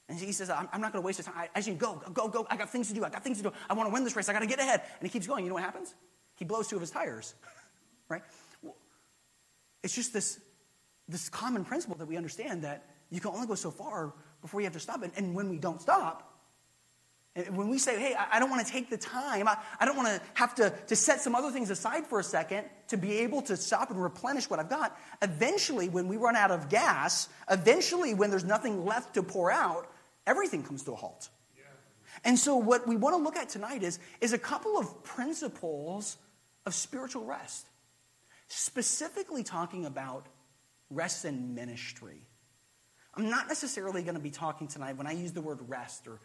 And 0.08 0.18
he 0.18 0.32
says, 0.32 0.48
I'm, 0.48 0.66
I'm 0.72 0.80
not 0.80 0.92
going 0.92 1.02
to 1.02 1.06
waste 1.06 1.18
the 1.18 1.24
time. 1.24 1.34
I, 1.36 1.48
I 1.54 1.60
just 1.60 1.76
go, 1.78 2.02
go, 2.14 2.28
go. 2.28 2.46
I 2.48 2.56
got 2.56 2.70
things 2.70 2.88
to 2.88 2.94
do. 2.94 3.04
I 3.04 3.10
got 3.10 3.22
things 3.22 3.36
to 3.36 3.42
do. 3.42 3.52
I 3.68 3.74
want 3.74 3.88
to 3.88 3.92
win 3.92 4.02
this 4.02 4.16
race. 4.16 4.28
I 4.30 4.32
got 4.32 4.40
to 4.40 4.46
get 4.46 4.60
ahead. 4.60 4.80
And 4.98 5.08
he 5.08 5.12
keeps 5.12 5.26
going. 5.26 5.44
You 5.44 5.50
know 5.50 5.54
what 5.54 5.64
happens? 5.64 5.94
He 6.36 6.44
blows 6.46 6.68
two 6.68 6.76
of 6.76 6.80
his 6.80 6.90
tires, 6.90 7.34
right? 8.08 8.22
It's 9.82 9.94
just 9.94 10.12
this, 10.12 10.40
this 11.08 11.28
common 11.28 11.64
principle 11.64 11.96
that 11.96 12.06
we 12.06 12.16
understand 12.16 12.62
that 12.62 12.86
you 13.10 13.20
can 13.20 13.32
only 13.32 13.46
go 13.46 13.54
so 13.56 13.70
far 13.70 14.14
before 14.40 14.60
you 14.60 14.66
have 14.66 14.72
to 14.74 14.80
stop. 14.80 15.02
And, 15.02 15.12
and 15.16 15.34
when 15.34 15.50
we 15.50 15.58
don't 15.58 15.82
stop, 15.82 16.35
when 17.50 17.68
we 17.68 17.78
say, 17.78 17.98
hey, 18.00 18.14
I 18.32 18.38
don't 18.38 18.48
want 18.48 18.66
to 18.66 18.72
take 18.72 18.88
the 18.88 18.96
time, 18.96 19.46
I, 19.46 19.58
I 19.78 19.84
don't 19.84 19.96
want 19.96 20.08
to 20.08 20.20
have 20.34 20.54
to, 20.54 20.72
to 20.86 20.96
set 20.96 21.20
some 21.20 21.34
other 21.34 21.50
things 21.50 21.68
aside 21.68 22.06
for 22.06 22.18
a 22.18 22.24
second 22.24 22.64
to 22.88 22.96
be 22.96 23.18
able 23.18 23.42
to 23.42 23.56
stop 23.56 23.90
and 23.90 24.02
replenish 24.02 24.48
what 24.48 24.58
I've 24.58 24.70
got, 24.70 24.98
eventually, 25.20 25.88
when 25.88 26.08
we 26.08 26.16
run 26.16 26.34
out 26.34 26.50
of 26.50 26.68
gas, 26.70 27.28
eventually, 27.50 28.14
when 28.14 28.30
there's 28.30 28.44
nothing 28.44 28.86
left 28.86 29.14
to 29.14 29.22
pour 29.22 29.50
out, 29.50 29.90
everything 30.26 30.62
comes 30.62 30.82
to 30.84 30.92
a 30.92 30.96
halt. 30.96 31.28
Yeah. 31.56 31.64
And 32.24 32.38
so, 32.38 32.56
what 32.56 32.88
we 32.88 32.96
want 32.96 33.14
to 33.16 33.22
look 33.22 33.36
at 33.36 33.50
tonight 33.50 33.82
is, 33.82 33.98
is 34.22 34.32
a 34.32 34.38
couple 34.38 34.78
of 34.78 35.04
principles 35.04 36.16
of 36.64 36.74
spiritual 36.74 37.26
rest, 37.26 37.66
specifically 38.48 39.42
talking 39.42 39.84
about 39.84 40.26
rest 40.90 41.26
in 41.26 41.54
ministry. 41.54 42.22
I'm 43.14 43.30
not 43.30 43.48
necessarily 43.48 44.02
going 44.02 44.14
to 44.14 44.20
be 44.20 44.30
talking 44.30 44.68
tonight 44.68 44.96
when 44.96 45.06
I 45.06 45.12
use 45.12 45.32
the 45.32 45.40
word 45.40 45.58
rest 45.68 46.06
or 46.06 46.20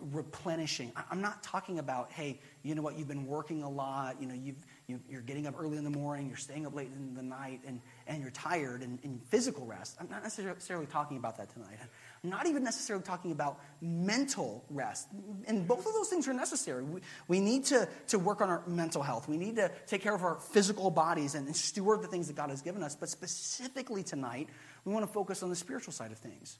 replenishing. 0.00 0.92
I'm 1.10 1.20
not 1.20 1.42
talking 1.42 1.78
about, 1.78 2.10
hey, 2.12 2.40
you 2.62 2.74
know 2.74 2.82
what, 2.82 2.98
you've 2.98 3.08
been 3.08 3.26
working 3.26 3.62
a 3.62 3.68
lot, 3.68 4.20
you 4.20 4.26
know, 4.26 4.34
you've, 4.34 4.56
you, 4.86 5.00
are 5.16 5.20
getting 5.20 5.46
up 5.46 5.54
early 5.58 5.76
in 5.76 5.84
the 5.84 5.90
morning, 5.90 6.28
you're 6.28 6.36
staying 6.36 6.66
up 6.66 6.74
late 6.74 6.90
in 6.96 7.14
the 7.14 7.22
night, 7.22 7.60
and, 7.66 7.80
and 8.06 8.22
you're 8.22 8.30
tired 8.30 8.82
and, 8.82 8.98
and 9.04 9.22
physical 9.28 9.66
rest. 9.66 9.96
I'm 10.00 10.08
not 10.08 10.22
necessarily 10.22 10.86
talking 10.86 11.16
about 11.16 11.36
that 11.38 11.50
tonight. 11.52 11.78
I'm 12.24 12.30
not 12.30 12.46
even 12.46 12.64
necessarily 12.64 13.04
talking 13.04 13.32
about 13.32 13.60
mental 13.80 14.64
rest. 14.70 15.08
And 15.46 15.66
both 15.66 15.86
of 15.86 15.92
those 15.92 16.08
things 16.08 16.26
are 16.28 16.34
necessary. 16.34 16.82
We, 16.82 17.00
we 17.28 17.40
need 17.40 17.64
to, 17.66 17.88
to 18.08 18.18
work 18.18 18.40
on 18.40 18.48
our 18.48 18.62
mental 18.66 19.02
health. 19.02 19.28
We 19.28 19.36
need 19.36 19.56
to 19.56 19.70
take 19.86 20.02
care 20.02 20.14
of 20.14 20.22
our 20.22 20.36
physical 20.36 20.90
bodies 20.90 21.34
and, 21.34 21.46
and 21.46 21.56
steward 21.56 22.02
the 22.02 22.08
things 22.08 22.26
that 22.28 22.36
God 22.36 22.50
has 22.50 22.62
given 22.62 22.82
us. 22.82 22.94
But 22.94 23.08
specifically 23.08 24.02
tonight, 24.02 24.48
we 24.84 24.92
want 24.92 25.06
to 25.06 25.12
focus 25.12 25.42
on 25.42 25.50
the 25.50 25.56
spiritual 25.56 25.92
side 25.92 26.12
of 26.12 26.18
things 26.18 26.58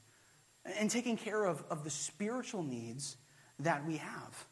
and 0.79 0.91
taking 0.91 1.17
care 1.17 1.45
of, 1.45 1.65
of 1.71 1.85
the 1.85 1.91
spiritual 1.91 2.63
needs 2.63 3.17
that 3.61 3.87
we 3.87 3.97
have. 3.97 4.47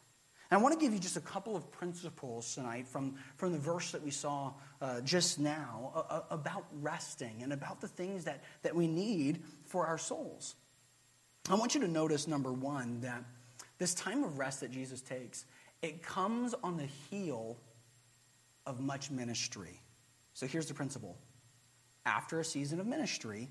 And 0.51 0.59
I 0.59 0.61
want 0.61 0.79
to 0.79 0.79
give 0.79 0.93
you 0.93 0.99
just 0.99 1.17
a 1.17 1.21
couple 1.21 1.55
of 1.55 1.71
principles 1.71 2.53
tonight 2.53 2.87
from, 2.87 3.15
from 3.37 3.51
the 3.51 3.57
verse 3.57 3.91
that 3.91 4.03
we 4.03 4.11
saw 4.11 4.53
uh, 4.79 5.01
just 5.01 5.39
now 5.39 6.05
uh, 6.09 6.21
about 6.29 6.65
resting 6.81 7.41
and 7.41 7.51
about 7.51 7.81
the 7.81 7.87
things 7.87 8.25
that, 8.25 8.43
that 8.61 8.75
we 8.75 8.87
need 8.87 9.41
for 9.65 9.87
our 9.87 9.97
souls. 9.97 10.55
I 11.49 11.55
want 11.55 11.75
you 11.75 11.81
to 11.81 11.87
notice, 11.87 12.27
number 12.27 12.51
one, 12.53 13.01
that 13.01 13.23
this 13.79 13.93
time 13.93 14.23
of 14.23 14.37
rest 14.37 14.61
that 14.61 14.71
Jesus 14.71 15.01
takes, 15.01 15.45
it 15.81 16.03
comes 16.03 16.53
on 16.63 16.77
the 16.77 16.87
heel 17.09 17.57
of 18.65 18.79
much 18.79 19.11
ministry. 19.11 19.81
So 20.33 20.47
here's 20.47 20.67
the 20.67 20.73
principle. 20.73 21.17
After 22.05 22.39
a 22.39 22.45
season 22.45 22.79
of 22.79 22.87
ministry, 22.87 23.49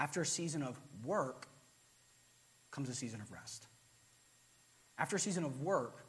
after 0.00 0.22
a 0.22 0.26
season 0.26 0.62
of 0.62 0.80
work 1.04 1.46
comes 2.70 2.88
a 2.88 2.94
season 2.94 3.20
of 3.20 3.30
rest. 3.30 3.66
After 4.98 5.16
a 5.16 5.20
season 5.20 5.44
of 5.44 5.60
work 5.60 6.04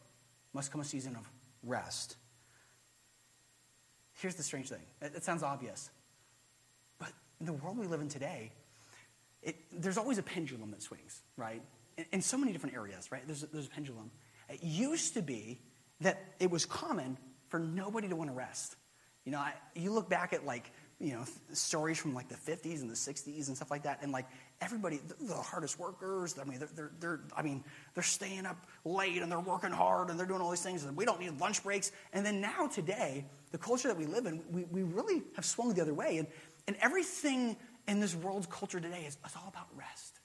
must 0.53 0.71
come 0.71 0.79
a 0.79 0.85
season 0.85 1.15
of 1.15 1.29
rest. 1.61 2.15
Here's 4.13 4.35
the 4.35 4.43
strange 4.43 4.69
thing 4.69 4.81
it, 5.01 5.23
sounds 5.23 5.43
obvious. 5.43 5.89
But 6.99 7.09
in 7.41 7.45
the 7.45 7.53
world 7.53 7.77
we 7.77 7.85
live 7.85 7.99
in 7.99 8.07
today, 8.07 8.53
it, 9.43 9.57
there's 9.73 9.97
always 9.97 10.17
a 10.17 10.23
pendulum 10.23 10.71
that 10.71 10.81
swings, 10.81 11.21
right? 11.35 11.61
In, 11.97 12.05
in 12.13 12.21
so 12.21 12.37
many 12.37 12.53
different 12.53 12.75
areas, 12.75 13.11
right? 13.11 13.23
There's 13.25 13.43
a, 13.43 13.47
there's 13.47 13.67
a 13.67 13.71
pendulum. 13.71 14.09
It 14.49 14.63
used 14.63 15.15
to 15.15 15.21
be 15.21 15.59
that 15.99 16.23
it 16.39 16.49
was 16.49 16.65
common 16.65 17.17
for 17.49 17.59
nobody 17.59 18.07
to 18.07 18.15
want 18.15 18.29
to 18.29 18.35
rest. 18.35 18.77
You 19.25 19.33
know, 19.33 19.39
I, 19.39 19.53
you 19.75 19.91
look 19.91 20.09
back 20.09 20.31
at 20.31 20.45
like, 20.45 20.71
you 21.01 21.13
know, 21.13 21.25
stories 21.51 21.97
from 21.97 22.13
like 22.13 22.29
the 22.29 22.35
50s 22.35 22.81
and 22.81 22.89
the 22.89 22.95
60s 22.95 23.47
and 23.47 23.55
stuff 23.55 23.71
like 23.71 23.83
that, 23.83 23.99
and 24.03 24.11
like 24.11 24.25
everybody, 24.61 24.99
the 25.19 25.33
hardest 25.33 25.79
workers, 25.79 26.37
I 26.39 26.43
mean, 26.43 26.59
they're, 26.59 26.69
they're, 26.75 26.91
they're, 26.99 27.19
I 27.35 27.41
mean, 27.41 27.63
they're 27.95 28.03
staying 28.03 28.45
up 28.45 28.67
late 28.85 29.21
and 29.21 29.31
they're 29.31 29.39
working 29.39 29.71
hard 29.71 30.09
and 30.09 30.19
they're 30.19 30.27
doing 30.27 30.41
all 30.41 30.51
these 30.51 30.61
things, 30.61 30.83
and 30.83 30.95
we 30.95 31.05
don't 31.05 31.19
need 31.19 31.39
lunch 31.39 31.63
breaks. 31.63 31.91
And 32.13 32.23
then 32.23 32.39
now, 32.39 32.67
today, 32.67 33.25
the 33.51 33.57
culture 33.57 33.87
that 33.87 33.97
we 33.97 34.05
live 34.05 34.27
in, 34.27 34.41
we, 34.51 34.63
we 34.65 34.83
really 34.83 35.23
have 35.35 35.45
swung 35.45 35.73
the 35.73 35.81
other 35.81 35.93
way. 35.93 36.19
And, 36.19 36.27
and 36.67 36.77
everything 36.81 37.57
in 37.87 37.99
this 37.99 38.15
world's 38.15 38.47
culture 38.47 38.79
today 38.79 39.05
is 39.07 39.17
it's 39.25 39.35
all 39.35 39.47
about 39.47 39.67
rest. 39.75 40.19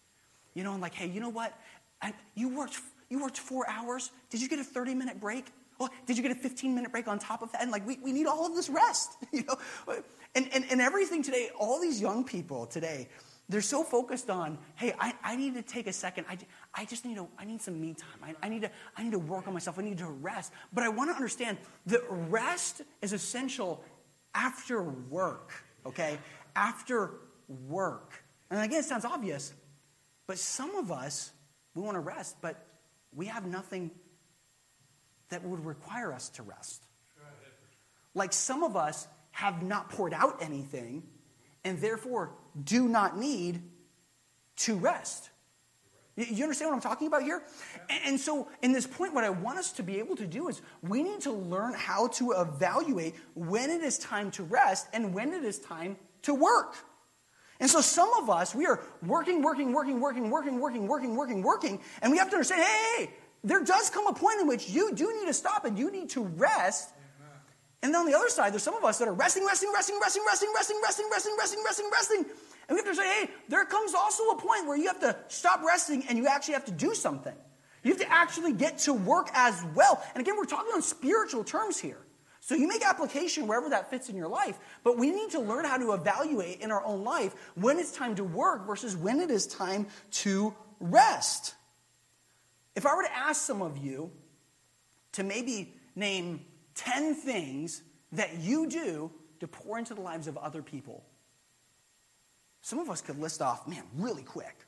You 0.54 0.62
know, 0.62 0.72
I'm 0.72 0.80
like, 0.80 0.94
hey, 0.94 1.08
you 1.08 1.20
know 1.20 1.30
what? 1.30 1.58
I, 2.02 2.12
you, 2.34 2.54
worked, 2.54 2.78
you 3.08 3.22
worked 3.22 3.38
four 3.38 3.68
hours. 3.68 4.10
Did 4.30 4.42
you 4.42 4.48
get 4.48 4.58
a 4.58 4.64
30 4.64 4.94
minute 4.94 5.20
break? 5.20 5.46
Well, 5.78 5.90
did 6.06 6.16
you 6.16 6.22
get 6.22 6.32
a 6.32 6.36
15 6.36 6.74
minute 6.74 6.92
break 6.92 7.08
on 7.08 7.18
top 7.18 7.42
of 7.42 7.52
that? 7.52 7.62
And 7.62 7.70
like, 7.70 7.86
we, 7.86 7.98
we 8.02 8.12
need 8.12 8.26
all 8.26 8.46
of 8.46 8.54
this 8.54 8.68
rest, 8.68 9.16
you 9.32 9.44
know? 9.44 9.56
And, 10.34 10.48
and, 10.52 10.64
and 10.70 10.80
everything 10.80 11.22
today, 11.22 11.50
all 11.58 11.80
these 11.80 12.00
young 12.00 12.24
people 12.24 12.66
today, 12.66 13.08
they're 13.48 13.60
so 13.60 13.84
focused 13.84 14.28
on, 14.28 14.58
hey, 14.74 14.92
I, 14.98 15.14
I 15.22 15.36
need 15.36 15.54
to 15.54 15.62
take 15.62 15.86
a 15.86 15.92
second. 15.92 16.26
I, 16.28 16.36
I 16.74 16.84
just 16.84 17.04
need 17.04 17.16
to, 17.16 17.28
I 17.38 17.44
need 17.44 17.62
some 17.62 17.80
me 17.80 17.94
time. 17.94 18.34
I, 18.42 18.46
I, 18.46 18.48
need 18.48 18.62
to, 18.62 18.70
I 18.96 19.04
need 19.04 19.12
to 19.12 19.18
work 19.18 19.46
on 19.46 19.54
myself. 19.54 19.78
I 19.78 19.82
need 19.82 19.98
to 19.98 20.08
rest. 20.08 20.52
But 20.72 20.82
I 20.82 20.88
want 20.88 21.10
to 21.10 21.14
understand 21.14 21.58
that 21.86 22.00
rest 22.08 22.82
is 23.02 23.12
essential 23.12 23.84
after 24.34 24.82
work, 24.82 25.52
okay? 25.84 26.18
After 26.56 27.12
work. 27.68 28.24
And 28.50 28.60
again, 28.60 28.80
it 28.80 28.84
sounds 28.84 29.04
obvious, 29.04 29.52
but 30.26 30.38
some 30.38 30.74
of 30.74 30.90
us, 30.90 31.30
we 31.74 31.82
want 31.82 31.94
to 31.94 32.00
rest, 32.00 32.36
but 32.40 32.66
we 33.14 33.26
have 33.26 33.46
nothing 33.46 33.90
that 35.30 35.44
would 35.44 35.64
require 35.64 36.12
us 36.12 36.28
to 36.30 36.42
rest. 36.42 36.84
Like 38.14 38.32
some 38.32 38.62
of 38.62 38.76
us 38.76 39.06
have 39.32 39.62
not 39.62 39.90
poured 39.90 40.14
out 40.14 40.38
anything 40.40 41.02
and 41.64 41.80
therefore 41.80 42.32
do 42.64 42.88
not 42.88 43.18
need 43.18 43.60
to 44.56 44.76
rest. 44.76 45.30
You 46.16 46.44
understand 46.44 46.70
what 46.70 46.76
I'm 46.76 46.80
talking 46.80 47.08
about 47.08 47.24
here? 47.24 47.42
And 48.06 48.18
so, 48.18 48.48
in 48.62 48.72
this 48.72 48.86
point, 48.86 49.12
what 49.12 49.22
I 49.22 49.28
want 49.28 49.58
us 49.58 49.70
to 49.72 49.82
be 49.82 49.98
able 49.98 50.16
to 50.16 50.26
do 50.26 50.48
is 50.48 50.62
we 50.80 51.02
need 51.02 51.20
to 51.22 51.32
learn 51.32 51.74
how 51.74 52.08
to 52.08 52.32
evaluate 52.32 53.14
when 53.34 53.68
it 53.68 53.82
is 53.82 53.98
time 53.98 54.30
to 54.32 54.42
rest 54.44 54.86
and 54.94 55.12
when 55.12 55.34
it 55.34 55.44
is 55.44 55.58
time 55.58 55.98
to 56.22 56.32
work. 56.32 56.74
And 57.60 57.68
so, 57.68 57.82
some 57.82 58.10
of 58.14 58.30
us, 58.30 58.54
we 58.54 58.64
are 58.64 58.82
working, 59.02 59.42
working, 59.42 59.74
working, 59.74 60.00
working, 60.00 60.30
working, 60.30 60.58
working, 60.58 60.86
working, 60.86 61.16
working, 61.16 61.42
working, 61.42 61.80
and 62.00 62.10
we 62.10 62.16
have 62.16 62.30
to 62.30 62.36
understand 62.36 62.62
hey, 62.62 63.10
there 63.46 63.64
does 63.64 63.88
come 63.90 64.06
a 64.06 64.12
point 64.12 64.40
in 64.40 64.46
which 64.46 64.68
you 64.68 64.92
do 64.94 65.12
need 65.18 65.26
to 65.26 65.32
stop 65.32 65.64
and 65.64 65.78
you 65.78 65.90
need 65.90 66.10
to 66.10 66.22
rest 66.22 66.90
and 67.82 67.94
then 67.94 68.00
on 68.00 68.06
the 68.06 68.16
other 68.16 68.28
side, 68.28 68.52
there's 68.52 68.64
some 68.64 68.74
of 68.74 68.84
us 68.84 68.98
that 68.98 69.06
are 69.06 69.12
resting, 69.12 69.44
resting, 69.46 69.70
resting, 69.72 69.96
resting, 70.02 70.24
resting, 70.26 70.50
resting, 70.52 70.80
resting, 70.82 71.08
resting, 71.08 71.36
resting, 71.38 71.62
resting, 71.64 71.90
resting. 71.92 72.24
And 72.68 72.70
we 72.70 72.76
have 72.76 72.84
to 72.86 72.94
say, 72.96 73.06
hey, 73.06 73.30
there 73.48 73.64
comes 73.64 73.94
also 73.94 74.24
a 74.30 74.36
point 74.36 74.66
where 74.66 74.76
you 74.76 74.88
have 74.88 74.98
to 75.00 75.16
stop 75.28 75.62
resting 75.62 76.04
and 76.08 76.18
you 76.18 76.26
actually 76.26 76.54
have 76.54 76.64
to 76.64 76.72
do 76.72 76.94
something. 76.94 77.34
You 77.84 77.92
have 77.92 78.00
to 78.00 78.10
actually 78.12 78.54
get 78.54 78.78
to 78.78 78.92
work 78.92 79.28
as 79.34 79.62
well. 79.74 80.02
And 80.14 80.20
again, 80.20 80.36
we're 80.36 80.46
talking 80.46 80.72
on 80.74 80.82
spiritual 80.82 81.44
terms 81.44 81.78
here. 81.78 81.98
So 82.40 82.56
you 82.56 82.66
make 82.66 82.84
application 82.84 83.46
wherever 83.46 83.68
that 83.68 83.88
fits 83.90 84.08
in 84.08 84.16
your 84.16 84.28
life, 84.28 84.58
but 84.82 84.98
we 84.98 85.10
need 85.12 85.30
to 85.30 85.40
learn 85.40 85.64
how 85.64 85.76
to 85.76 85.92
evaluate 85.92 86.60
in 86.60 86.72
our 86.72 86.84
own 86.84 87.04
life 87.04 87.34
when 87.54 87.78
it's 87.78 87.92
time 87.92 88.16
to 88.16 88.24
work 88.24 88.66
versus 88.66 88.96
when 88.96 89.20
it 89.20 89.30
is 89.30 89.46
time 89.46 89.86
to 90.10 90.54
rest. 90.80 91.54
If 92.76 92.86
I 92.86 92.94
were 92.94 93.02
to 93.02 93.16
ask 93.16 93.42
some 93.42 93.62
of 93.62 93.78
you 93.78 94.12
to 95.12 95.24
maybe 95.24 95.74
name 95.96 96.44
10 96.74 97.14
things 97.14 97.82
that 98.12 98.38
you 98.38 98.68
do 98.68 99.10
to 99.40 99.48
pour 99.48 99.78
into 99.78 99.94
the 99.94 100.00
lives 100.00 100.28
of 100.28 100.36
other 100.36 100.62
people. 100.62 101.04
Some 102.60 102.78
of 102.78 102.90
us 102.90 103.00
could 103.00 103.18
list 103.18 103.42
off, 103.42 103.66
man, 103.66 103.82
really 103.96 104.22
quick. 104.22 104.64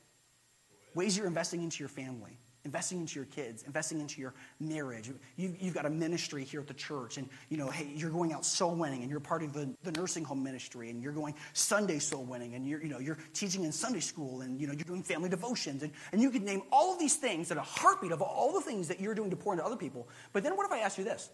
Ways 0.95 1.15
you're 1.15 1.27
investing 1.27 1.61
into 1.61 1.79
your 1.79 1.89
family, 1.89 2.37
investing 2.65 2.99
into 2.99 3.15
your 3.15 3.25
kids, 3.25 3.63
investing 3.63 3.99
into 3.99 4.19
your 4.19 4.33
marriage. 4.59 5.09
You, 5.37 5.55
have 5.61 5.73
got 5.73 5.85
a 5.85 5.89
ministry 5.89 6.43
here 6.43 6.59
at 6.59 6.67
the 6.67 6.73
church, 6.73 7.17
and 7.17 7.29
you 7.49 7.57
know, 7.57 7.69
hey, 7.69 7.91
you're 7.95 8.09
going 8.09 8.33
out 8.33 8.45
soul 8.45 8.75
winning, 8.75 9.01
and 9.01 9.09
you're 9.09 9.19
part 9.19 9.43
of 9.43 9.53
the, 9.53 9.73
the 9.83 9.91
nursing 9.93 10.23
home 10.23 10.43
ministry, 10.43 10.89
and 10.89 11.01
you're 11.01 11.13
going 11.13 11.35
Sunday 11.53 11.99
soul 11.99 12.23
winning, 12.23 12.55
and 12.55 12.67
you're, 12.67 12.81
you 12.81 12.89
know, 12.89 12.99
you're 12.99 13.17
teaching 13.33 13.63
in 13.63 13.71
Sunday 13.71 13.99
school, 13.99 14.41
and 14.41 14.59
you 14.59 14.67
know, 14.67 14.73
you're 14.73 14.83
doing 14.83 15.03
family 15.03 15.29
devotions, 15.29 15.83
and, 15.83 15.91
and 16.11 16.21
you 16.21 16.31
could 16.31 16.43
name 16.43 16.61
all 16.71 16.93
of 16.93 16.99
these 16.99 17.15
things 17.15 17.49
that 17.49 17.57
a 17.57 17.61
heartbeat 17.61 18.11
of 18.11 18.21
all 18.21 18.53
the 18.53 18.61
things 18.61 18.87
that 18.87 18.99
you're 18.99 19.15
doing 19.15 19.29
to 19.29 19.35
pour 19.35 19.53
into 19.53 19.65
other 19.65 19.77
people. 19.77 20.07
But 20.33 20.43
then 20.43 20.55
what 20.57 20.65
if 20.65 20.71
I 20.71 20.79
ask 20.79 20.97
you 20.97 21.03
this? 21.03 21.29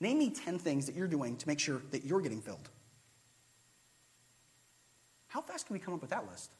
Name 0.00 0.18
me 0.18 0.30
10 0.30 0.58
things 0.58 0.86
that 0.86 0.94
you're 0.94 1.08
doing 1.08 1.36
to 1.36 1.48
make 1.48 1.58
sure 1.58 1.80
that 1.90 2.04
you're 2.04 2.20
getting 2.20 2.42
filled. 2.42 2.68
How 5.28 5.40
fast 5.40 5.66
can 5.66 5.74
we 5.74 5.80
come 5.80 5.94
up 5.94 6.00
with 6.00 6.10
that 6.10 6.26
list? 6.28 6.52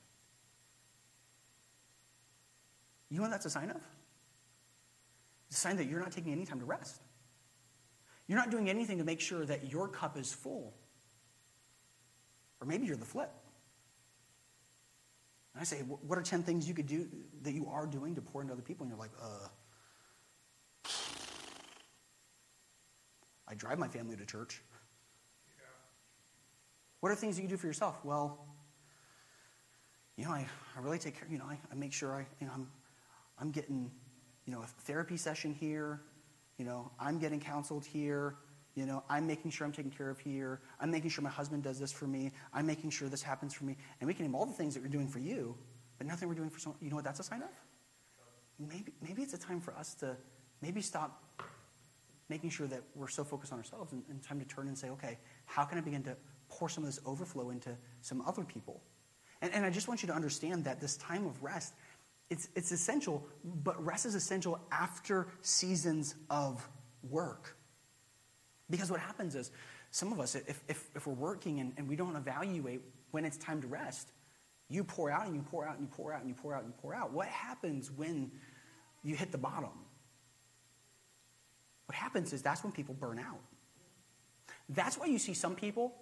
You 3.11 3.17
know 3.19 3.23
what 3.23 3.31
that's 3.31 3.47
a 3.47 3.51
sign 3.51 3.71
of? 3.71 3.81
It's 5.49 5.59
a 5.59 5.61
sign 5.61 5.77
that 5.77 5.87
you're 5.87 6.01
not 6.01 6.13
taking 6.13 6.33
any 6.33 6.45
time 6.45 6.59
to 6.59 6.65
rest. 6.65 7.01
You're 8.27 8.39
not 8.39 8.51
doing 8.51 8.69
anything 8.69 8.99
to 8.99 9.05
make 9.05 9.21
sure 9.21 9.45
that 9.47 9.71
your 9.71 9.89
cup 9.89 10.19
is 10.19 10.33
full. 10.33 10.75
Or 12.61 12.67
maybe 12.67 12.87
you're 12.87 12.97
the 12.97 13.05
flip. 13.05 13.31
And 15.55 15.61
I 15.61 15.65
say, 15.65 15.79
what 15.79 16.19
are 16.19 16.23
10 16.23 16.43
things 16.43 16.69
you 16.69 16.75
could 16.75 16.87
do 16.87 17.09
that 17.43 17.53
you 17.53 17.67
are 17.69 17.87
doing 17.87 18.15
to 18.17 18.21
pour 18.21 18.43
into 18.43 18.53
other 18.53 18.63
people? 18.63 18.85
And 18.85 18.91
you're 18.91 18.99
like, 18.99 19.13
uh, 19.23 19.49
I 23.49 23.55
drive 23.55 23.79
my 23.79 23.89
family 23.89 24.17
to 24.17 24.27
church. 24.27 24.61
What 27.01 27.13
are 27.13 27.15
things 27.15 27.39
you 27.39 27.43
can 27.43 27.51
do 27.51 27.57
for 27.57 27.69
yourself? 27.69 28.05
Well, 28.05 28.45
you 30.17 30.25
know, 30.25 30.33
I, 30.33 30.47
I 30.77 30.81
really 30.81 30.99
take 30.99 31.19
care, 31.19 31.29
you 31.31 31.39
know, 31.39 31.45
I, 31.45 31.59
I 31.71 31.75
make 31.75 31.93
sure 31.93 32.13
I, 32.15 32.27
you 32.41 32.49
know, 32.49 32.53
I'm, 32.55 32.67
I'm 33.39 33.51
getting, 33.51 33.91
you 34.45 34.53
know, 34.53 34.63
a 34.63 34.67
therapy 34.67 35.17
session 35.17 35.53
here. 35.53 36.03
You 36.59 36.65
know, 36.65 36.91
I'm 36.99 37.19
getting 37.19 37.41
counseled 37.41 37.85
here. 37.85 38.37
You 38.75 38.85
know, 38.85 39.03
I'm 39.09 39.27
making 39.27 39.51
sure 39.51 39.67
I'm 39.67 39.73
taken 39.73 39.91
care 39.91 40.11
of 40.11 40.19
here. 40.19 40.61
I'm 40.81 40.91
making 40.91 41.11
sure 41.11 41.25
my 41.25 41.31
husband 41.31 41.63
does 41.63 41.79
this 41.79 41.93
for 41.93 42.07
me. 42.07 42.33
I'm 42.53 42.67
making 42.67 42.91
sure 42.91 43.09
this 43.09 43.23
happens 43.23 43.55
for 43.55 43.65
me. 43.65 43.77
And 44.01 44.07
we 44.07 44.13
can 44.13 44.25
name 44.25 44.35
all 44.35 44.45
the 44.45 44.53
things 44.53 44.75
that 44.75 44.83
we're 44.83 44.91
doing 44.91 45.09
for 45.09 45.19
you, 45.19 45.57
but 45.97 46.07
nothing 46.07 46.29
we're 46.29 46.35
doing 46.35 46.51
for 46.51 46.59
someone. 46.59 46.79
You 46.83 46.91
know 46.91 46.97
what 46.97 47.05
that's 47.05 47.21
a 47.21 47.25
sign 47.25 47.43
of? 47.43 47.49
Maybe, 48.59 48.93
maybe 49.03 49.23
it's 49.23 49.35
a 49.35 49.39
time 49.39 49.61
for 49.61 49.75
us 49.75 49.95
to 49.97 50.17
maybe 50.61 50.83
stop 50.83 51.23
making 52.29 52.51
sure 52.51 52.67
that 52.67 52.83
we're 52.95 53.09
so 53.09 53.25
focused 53.25 53.53
on 53.53 53.59
ourselves 53.59 53.93
and, 53.93 54.03
and 54.11 54.23
time 54.23 54.41
to 54.41 54.47
turn 54.47 54.69
and 54.69 54.77
say, 54.77 54.91
okay, 54.91 55.19
how 55.47 55.65
can 55.65 55.79
I 55.79 55.81
begin 55.81 56.03
to 56.05 56.17
pour 56.49 56.69
some 56.69 56.85
of 56.85 56.89
this 56.89 57.01
overflow 57.07 57.51
into 57.51 57.77
some 58.03 58.23
other 58.27 58.45
people? 58.45 58.83
And, 59.43 59.53
and 59.53 59.65
I 59.65 59.71
just 59.71 59.89
want 59.89 60.03
you 60.03 60.09
to 60.09 60.15
understand 60.15 60.65
that 60.65 60.81
this 60.81 60.97
time 60.97 61.27
of 61.27 61.43
rest, 61.43 61.75
it's, 62.31 62.49
it's 62.55 62.73
essential, 62.73 63.27
but 63.45 63.83
rest 63.85 64.07
is 64.07 64.15
essential 64.15 64.61
after 64.73 65.29
seasons 65.43 66.15
of 66.29 66.67
work. 67.03 67.57
Because 68.69 68.91
what 68.91 69.01
happens 69.01 69.35
is, 69.35 69.51
some 69.93 70.13
of 70.13 70.21
us, 70.21 70.35
if, 70.35 70.61
if, 70.69 70.91
if 70.95 71.07
we're 71.07 71.15
working 71.15 71.61
and, 71.61 71.73
and 71.77 71.89
we 71.89 71.97
don't 71.97 72.17
evaluate 72.17 72.81
when 73.13 73.25
it's 73.25 73.37
time 73.37 73.63
to 73.63 73.67
rest, 73.67 74.11
you 74.69 74.83
pour 74.83 75.11
out 75.11 75.27
and 75.27 75.35
you 75.35 75.43
pour 75.43 75.67
out 75.67 75.79
and 75.79 75.83
you 75.83 75.95
pour 75.95 76.13
out 76.13 76.21
and 76.21 76.29
you 76.29 76.35
pour 76.35 76.53
out 76.53 76.65
and 76.65 76.73
you 76.73 76.75
pour 76.83 76.95
out. 76.95 77.13
What 77.13 77.29
happens 77.29 77.91
when 77.91 78.33
you 79.05 79.15
hit 79.15 79.31
the 79.31 79.39
bottom? 79.39 79.71
What 81.87 81.95
happens 81.95 82.33
is 82.33 82.43
that's 82.43 82.65
when 82.65 82.73
people 82.73 82.95
burn 82.95 83.21
out. 83.21 83.41
That's 84.69 84.99
why 84.99 85.07
you 85.07 85.19
see 85.19 85.35
some 85.35 85.55
people 85.55 85.95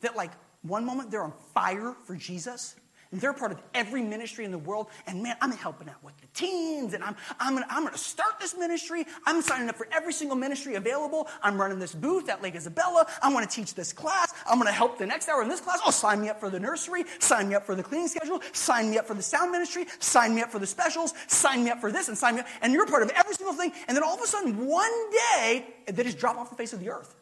that, 0.00 0.16
like, 0.16 0.32
one 0.62 0.84
moment 0.84 1.12
they're 1.12 1.22
on 1.22 1.32
fire 1.54 1.94
for 2.04 2.16
Jesus, 2.16 2.74
and 3.12 3.20
they're 3.20 3.32
part 3.32 3.52
of 3.52 3.60
every 3.74 4.02
ministry 4.02 4.44
in 4.44 4.50
the 4.50 4.58
world. 4.58 4.88
And 5.06 5.22
man, 5.22 5.36
I'm 5.40 5.52
helping 5.52 5.88
out 5.88 6.02
with 6.02 6.16
the 6.20 6.26
teens, 6.32 6.94
and 6.94 7.04
I'm, 7.04 7.16
I'm 7.38 7.54
going 7.54 7.66
I'm 7.68 7.84
gonna 7.84 7.98
start 7.98 8.40
this 8.40 8.56
ministry. 8.56 9.04
I'm 9.26 9.42
signing 9.42 9.68
up 9.68 9.76
for 9.76 9.88
every 9.92 10.12
single 10.12 10.36
ministry 10.36 10.76
available. 10.76 11.28
I'm 11.42 11.60
running 11.60 11.78
this 11.78 11.94
booth 11.94 12.28
at 12.28 12.42
Lake 12.42 12.54
Isabella. 12.54 13.06
I 13.22 13.32
want 13.32 13.48
to 13.48 13.54
teach 13.54 13.74
this 13.74 13.92
class. 13.92 14.32
I'm 14.48 14.60
to 14.70 14.72
help 14.72 14.98
the 14.98 15.06
next 15.06 15.28
hour 15.28 15.42
in 15.42 15.48
this 15.48 15.60
class. 15.60 15.80
Oh, 15.84 15.90
sign 15.90 16.20
me 16.20 16.28
up 16.28 16.40
for 16.40 16.50
the 16.50 16.60
nursery. 16.60 17.04
Sign 17.18 17.48
me 17.48 17.54
up 17.54 17.66
for 17.66 17.74
the 17.74 17.82
cleaning 17.82 18.08
schedule. 18.08 18.40
Sign 18.52 18.90
me 18.90 18.98
up 18.98 19.06
for 19.06 19.14
the 19.14 19.22
sound 19.22 19.50
ministry. 19.50 19.86
Sign 19.98 20.34
me 20.34 20.42
up 20.42 20.50
for 20.50 20.58
the 20.58 20.66
specials. 20.66 21.14
Sign 21.26 21.64
me 21.64 21.70
up 21.70 21.80
for 21.80 21.90
this 21.90 22.08
and 22.08 22.16
sign 22.16 22.34
me 22.34 22.40
up. 22.40 22.46
And 22.62 22.72
you're 22.72 22.86
part 22.86 23.02
of 23.02 23.10
every 23.10 23.34
single 23.34 23.54
thing. 23.54 23.72
And 23.88 23.96
then 23.96 24.04
all 24.04 24.14
of 24.14 24.20
a 24.22 24.26
sudden, 24.26 24.66
one 24.66 25.10
day, 25.10 25.66
they 25.86 26.02
just 26.02 26.18
drop 26.18 26.36
off 26.36 26.50
the 26.50 26.56
face 26.56 26.72
of 26.72 26.80
the 26.80 26.90
earth. 26.90 27.14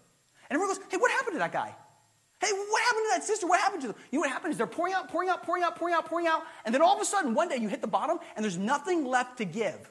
And 0.50 0.56
everyone 0.56 0.76
goes, 0.76 0.84
hey, 0.90 0.96
what 0.96 1.10
happened 1.10 1.34
to 1.34 1.38
that 1.38 1.52
guy? 1.52 1.74
Hey, 2.40 2.52
what 2.52 2.82
happened 2.82 3.04
to 3.10 3.18
that 3.18 3.24
sister? 3.24 3.46
What 3.46 3.60
happened 3.60 3.82
to 3.82 3.88
them? 3.88 3.96
You 4.12 4.18
know 4.18 4.20
what 4.20 4.30
happened 4.30 4.52
is 4.52 4.58
they're 4.58 4.66
pouring 4.66 4.94
out, 4.94 5.08
pouring 5.08 5.28
out, 5.28 5.42
pouring 5.42 5.64
out, 5.64 5.76
pouring 5.76 5.94
out, 5.94 6.06
pouring 6.06 6.26
out, 6.26 6.42
and 6.64 6.74
then 6.74 6.82
all 6.82 6.94
of 6.94 7.02
a 7.02 7.04
sudden 7.04 7.34
one 7.34 7.48
day 7.48 7.56
you 7.56 7.68
hit 7.68 7.80
the 7.80 7.88
bottom 7.88 8.18
and 8.36 8.44
there's 8.44 8.58
nothing 8.58 9.04
left 9.04 9.38
to 9.38 9.44
give. 9.44 9.90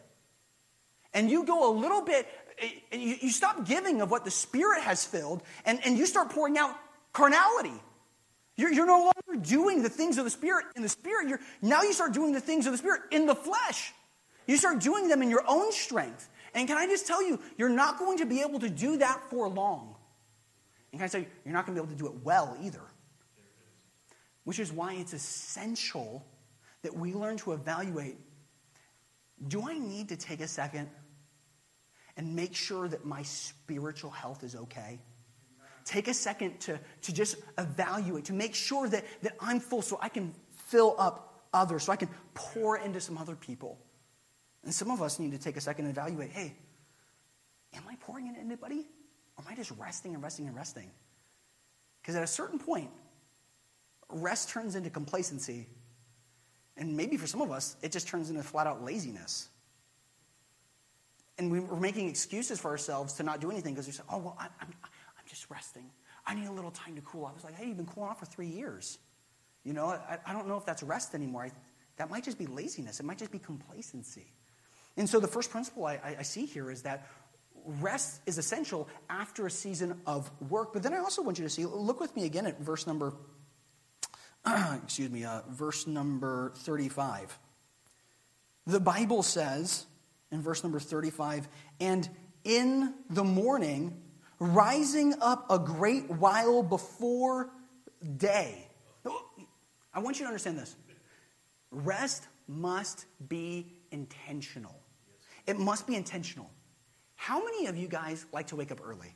And 1.13 1.29
you 1.29 1.43
go 1.43 1.69
a 1.69 1.73
little 1.73 2.01
bit, 2.01 2.27
eh, 2.59 2.69
you, 2.91 3.17
you 3.21 3.29
stop 3.31 3.65
giving 3.65 4.01
of 4.01 4.11
what 4.11 4.23
the 4.23 4.31
Spirit 4.31 4.81
has 4.83 5.03
filled, 5.03 5.43
and, 5.65 5.79
and 5.85 5.97
you 5.97 6.05
start 6.05 6.29
pouring 6.29 6.57
out 6.57 6.75
carnality. 7.11 7.73
You're, 8.55 8.71
you're 8.71 8.87
no 8.87 9.11
longer 9.27 9.45
doing 9.45 9.83
the 9.83 9.89
things 9.89 10.17
of 10.17 10.23
the 10.23 10.29
Spirit 10.29 10.65
in 10.75 10.83
the 10.83 10.89
Spirit. 10.89 11.27
You're, 11.27 11.39
now 11.61 11.81
you 11.81 11.91
start 11.91 12.13
doing 12.13 12.31
the 12.31 12.41
things 12.41 12.65
of 12.65 12.71
the 12.71 12.77
Spirit 12.77 13.01
in 13.11 13.25
the 13.25 13.35
flesh. 13.35 13.93
You 14.47 14.55
start 14.57 14.79
doing 14.79 15.09
them 15.09 15.21
in 15.21 15.29
your 15.29 15.43
own 15.47 15.71
strength. 15.71 16.29
And 16.53 16.67
can 16.67 16.77
I 16.77 16.87
just 16.87 17.05
tell 17.05 17.21
you, 17.21 17.39
you're 17.57 17.69
not 17.69 17.99
going 17.99 18.19
to 18.19 18.25
be 18.25 18.41
able 18.41 18.59
to 18.59 18.69
do 18.69 18.97
that 18.97 19.29
for 19.29 19.49
long. 19.49 19.96
And 20.97 21.11
can 21.11 21.19
I 21.19 21.19
you, 21.19 21.27
you're 21.45 21.53
not 21.53 21.67
going 21.67 21.75
to 21.75 21.83
be 21.83 21.85
able 21.85 21.95
to 21.95 22.03
do 22.03 22.07
it 22.07 22.23
well 22.23 22.57
either. 22.59 22.81
Which 24.45 24.59
is 24.59 24.71
why 24.71 24.93
it's 24.93 25.13
essential 25.13 26.25
that 26.81 26.95
we 26.95 27.13
learn 27.13 27.37
to 27.37 27.53
evaluate 27.53 28.17
do 29.47 29.69
I 29.69 29.77
need 29.77 30.09
to 30.09 30.17
take 30.17 30.41
a 30.41 30.47
second 30.47 30.89
and 32.15 32.35
make 32.35 32.55
sure 32.55 32.87
that 32.87 33.05
my 33.05 33.21
spiritual 33.21 34.09
health 34.09 34.43
is 34.43 34.55
okay? 34.55 34.99
Take 35.85 36.07
a 36.07 36.13
second 36.15 36.59
to, 36.61 36.79
to 37.03 37.13
just 37.13 37.35
evaluate, 37.59 38.25
to 38.25 38.33
make 38.33 38.55
sure 38.55 38.89
that, 38.89 39.05
that 39.21 39.33
I'm 39.39 39.59
full 39.59 39.83
so 39.83 39.99
I 40.01 40.09
can 40.09 40.33
fill 40.69 40.95
up 40.97 41.45
others, 41.53 41.83
so 41.83 41.91
I 41.91 41.97
can 41.97 42.09
pour 42.33 42.79
into 42.79 42.99
some 42.99 43.19
other 43.19 43.35
people. 43.35 43.77
And 44.63 44.73
some 44.73 44.89
of 44.89 45.03
us 45.03 45.19
need 45.19 45.33
to 45.33 45.37
take 45.37 45.57
a 45.57 45.61
second 45.61 45.85
and 45.85 45.95
evaluate 45.95 46.31
hey, 46.31 46.55
am 47.75 47.83
I 47.87 47.95
pouring 47.97 48.25
into 48.25 48.39
anybody? 48.39 48.87
Or 49.37 49.43
am 49.45 49.51
I 49.51 49.55
just 49.55 49.71
resting 49.77 50.13
and 50.13 50.23
resting 50.23 50.47
and 50.47 50.55
resting? 50.55 50.89
Because 52.01 52.15
at 52.15 52.23
a 52.23 52.27
certain 52.27 52.59
point, 52.59 52.89
rest 54.09 54.49
turns 54.49 54.75
into 54.75 54.89
complacency. 54.89 55.67
And 56.75 56.95
maybe 56.95 57.17
for 57.17 57.27
some 57.27 57.41
of 57.41 57.51
us, 57.51 57.75
it 57.81 57.91
just 57.91 58.07
turns 58.07 58.29
into 58.29 58.43
flat 58.43 58.67
out 58.67 58.83
laziness. 58.83 59.49
And 61.37 61.51
we 61.51 61.59
are 61.59 61.79
making 61.79 62.07
excuses 62.07 62.59
for 62.59 62.69
ourselves 62.71 63.13
to 63.13 63.23
not 63.23 63.41
do 63.41 63.51
anything 63.51 63.73
because 63.73 63.87
we 63.87 63.93
say, 63.93 64.03
oh, 64.09 64.17
well, 64.17 64.37
I'm, 64.39 64.49
I'm 64.61 64.73
just 65.27 65.49
resting. 65.51 65.89
I 66.25 66.33
need 66.33 66.47
a 66.47 66.51
little 66.51 66.71
time 66.71 66.95
to 66.95 67.01
cool 67.01 67.25
off. 67.25 67.33
It's 67.35 67.43
like, 67.43 67.55
hey, 67.55 67.67
you've 67.67 67.77
been 67.77 67.85
cooling 67.85 68.09
off 68.09 68.19
for 68.19 68.25
three 68.25 68.47
years. 68.47 68.97
You 69.63 69.73
know, 69.73 69.87
I, 69.87 70.17
I 70.25 70.33
don't 70.33 70.47
know 70.47 70.57
if 70.57 70.65
that's 70.65 70.81
rest 70.81 71.13
anymore. 71.13 71.43
I, 71.43 71.51
that 71.97 72.09
might 72.09 72.23
just 72.23 72.37
be 72.37 72.45
laziness, 72.47 72.99
it 72.99 73.05
might 73.05 73.17
just 73.17 73.31
be 73.31 73.39
complacency. 73.39 74.31
And 74.97 75.07
so 75.07 75.19
the 75.19 75.27
first 75.27 75.51
principle 75.51 75.85
I, 75.85 76.15
I 76.19 76.23
see 76.23 76.45
here 76.45 76.71
is 76.71 76.81
that 76.83 77.07
rest 77.67 78.21
is 78.25 78.37
essential 78.37 78.87
after 79.09 79.45
a 79.45 79.51
season 79.51 79.99
of 80.05 80.31
work. 80.49 80.73
But 80.73 80.83
then 80.83 80.93
I 80.93 80.99
also 80.99 81.21
want 81.21 81.37
you 81.37 81.43
to 81.43 81.49
see, 81.49 81.65
look 81.65 81.99
with 81.99 82.15
me 82.15 82.25
again 82.25 82.45
at 82.47 82.59
verse 82.59 82.87
number, 82.87 83.13
excuse 84.83 85.09
me, 85.09 85.23
uh, 85.23 85.41
verse 85.49 85.85
number 85.85 86.53
35. 86.55 87.37
The 88.65 88.79
Bible 88.79 89.23
says 89.23 89.85
in 90.31 90.41
verse 90.41 90.63
number 90.63 90.79
35, 90.79 91.47
and 91.79 92.09
in 92.43 92.93
the 93.09 93.23
morning, 93.23 94.01
rising 94.39 95.13
up 95.21 95.49
a 95.49 95.59
great 95.59 96.09
while 96.09 96.63
before 96.63 97.49
day. 98.17 98.67
I 99.93 99.99
want 99.99 100.19
you 100.19 100.25
to 100.25 100.27
understand 100.27 100.59
this. 100.59 100.75
Rest 101.71 102.27
must 102.47 103.05
be 103.27 103.73
intentional. 103.91 104.75
It 105.47 105.57
must 105.57 105.87
be 105.87 105.95
intentional. 105.95 106.51
How 107.17 107.43
many 107.43 107.65
of 107.65 107.75
you 107.75 107.87
guys 107.87 108.25
like 108.31 108.47
to 108.47 108.55
wake 108.55 108.71
up 108.71 108.79
early? 108.83 109.13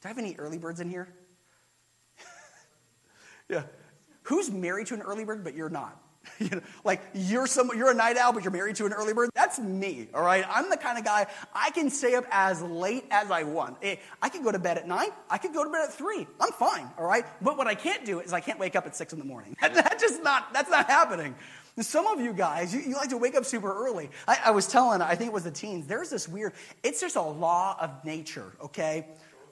Do 0.00 0.06
I 0.06 0.08
have 0.08 0.18
any 0.18 0.36
early 0.36 0.58
birds 0.58 0.80
in 0.80 0.90
here? 0.90 1.08
yeah. 3.48 3.62
Who's 4.24 4.50
married 4.50 4.88
to 4.88 4.94
an 4.94 5.02
early 5.02 5.24
bird, 5.24 5.42
but 5.42 5.54
you're 5.54 5.70
not? 5.70 5.98
you 6.40 6.50
know, 6.50 6.60
like 6.84 7.00
you're 7.14 7.46
some, 7.46 7.70
you're 7.74 7.90
a 7.90 7.94
night 7.94 8.16
owl, 8.16 8.32
but 8.32 8.44
you're 8.44 8.52
married 8.52 8.76
to 8.76 8.86
an 8.86 8.92
early 8.92 9.14
bird. 9.14 9.30
That's 9.34 9.58
me. 9.58 10.08
All 10.12 10.22
right. 10.22 10.44
I'm 10.48 10.68
the 10.68 10.76
kind 10.76 10.98
of 10.98 11.04
guy 11.04 11.26
I 11.54 11.70
can 11.70 11.90
stay 11.90 12.14
up 12.16 12.24
as 12.30 12.60
late 12.60 13.04
as 13.10 13.30
I 13.30 13.44
want. 13.44 13.78
Eh, 13.82 13.96
I 14.20 14.28
can 14.28 14.42
go 14.42 14.52
to 14.52 14.58
bed 14.58 14.76
at 14.76 14.86
nine. 14.86 15.08
I 15.30 15.38
can 15.38 15.52
go 15.52 15.64
to 15.64 15.70
bed 15.70 15.82
at 15.84 15.92
three. 15.92 16.26
I'm 16.40 16.52
fine. 16.52 16.90
All 16.98 17.06
right. 17.06 17.24
But 17.40 17.56
what 17.56 17.66
I 17.66 17.74
can't 17.74 18.04
do 18.04 18.20
is 18.20 18.32
I 18.32 18.40
can't 18.40 18.58
wake 18.58 18.76
up 18.76 18.86
at 18.86 18.96
six 18.96 19.12
in 19.12 19.18
the 19.18 19.24
morning. 19.24 19.56
That's 19.60 20.02
just 20.02 20.22
not. 20.22 20.52
That's 20.52 20.70
not 20.70 20.86
happening. 20.86 21.34
Some 21.80 22.06
of 22.06 22.20
you 22.20 22.32
guys, 22.32 22.74
you, 22.74 22.80
you, 22.80 22.94
like 22.94 23.10
to 23.10 23.18
wake 23.18 23.36
up 23.36 23.44
super 23.44 23.72
early. 23.72 24.10
I, 24.26 24.38
I 24.46 24.50
was 24.50 24.66
telling, 24.66 25.00
I 25.00 25.14
think 25.14 25.28
it 25.28 25.32
was 25.32 25.44
the 25.44 25.50
teens, 25.50 25.86
there's 25.86 26.10
this 26.10 26.28
weird, 26.28 26.52
it's 26.82 27.00
just 27.00 27.16
a 27.16 27.22
law 27.22 27.76
of 27.80 28.04
nature, 28.04 28.52
okay? 28.62 29.06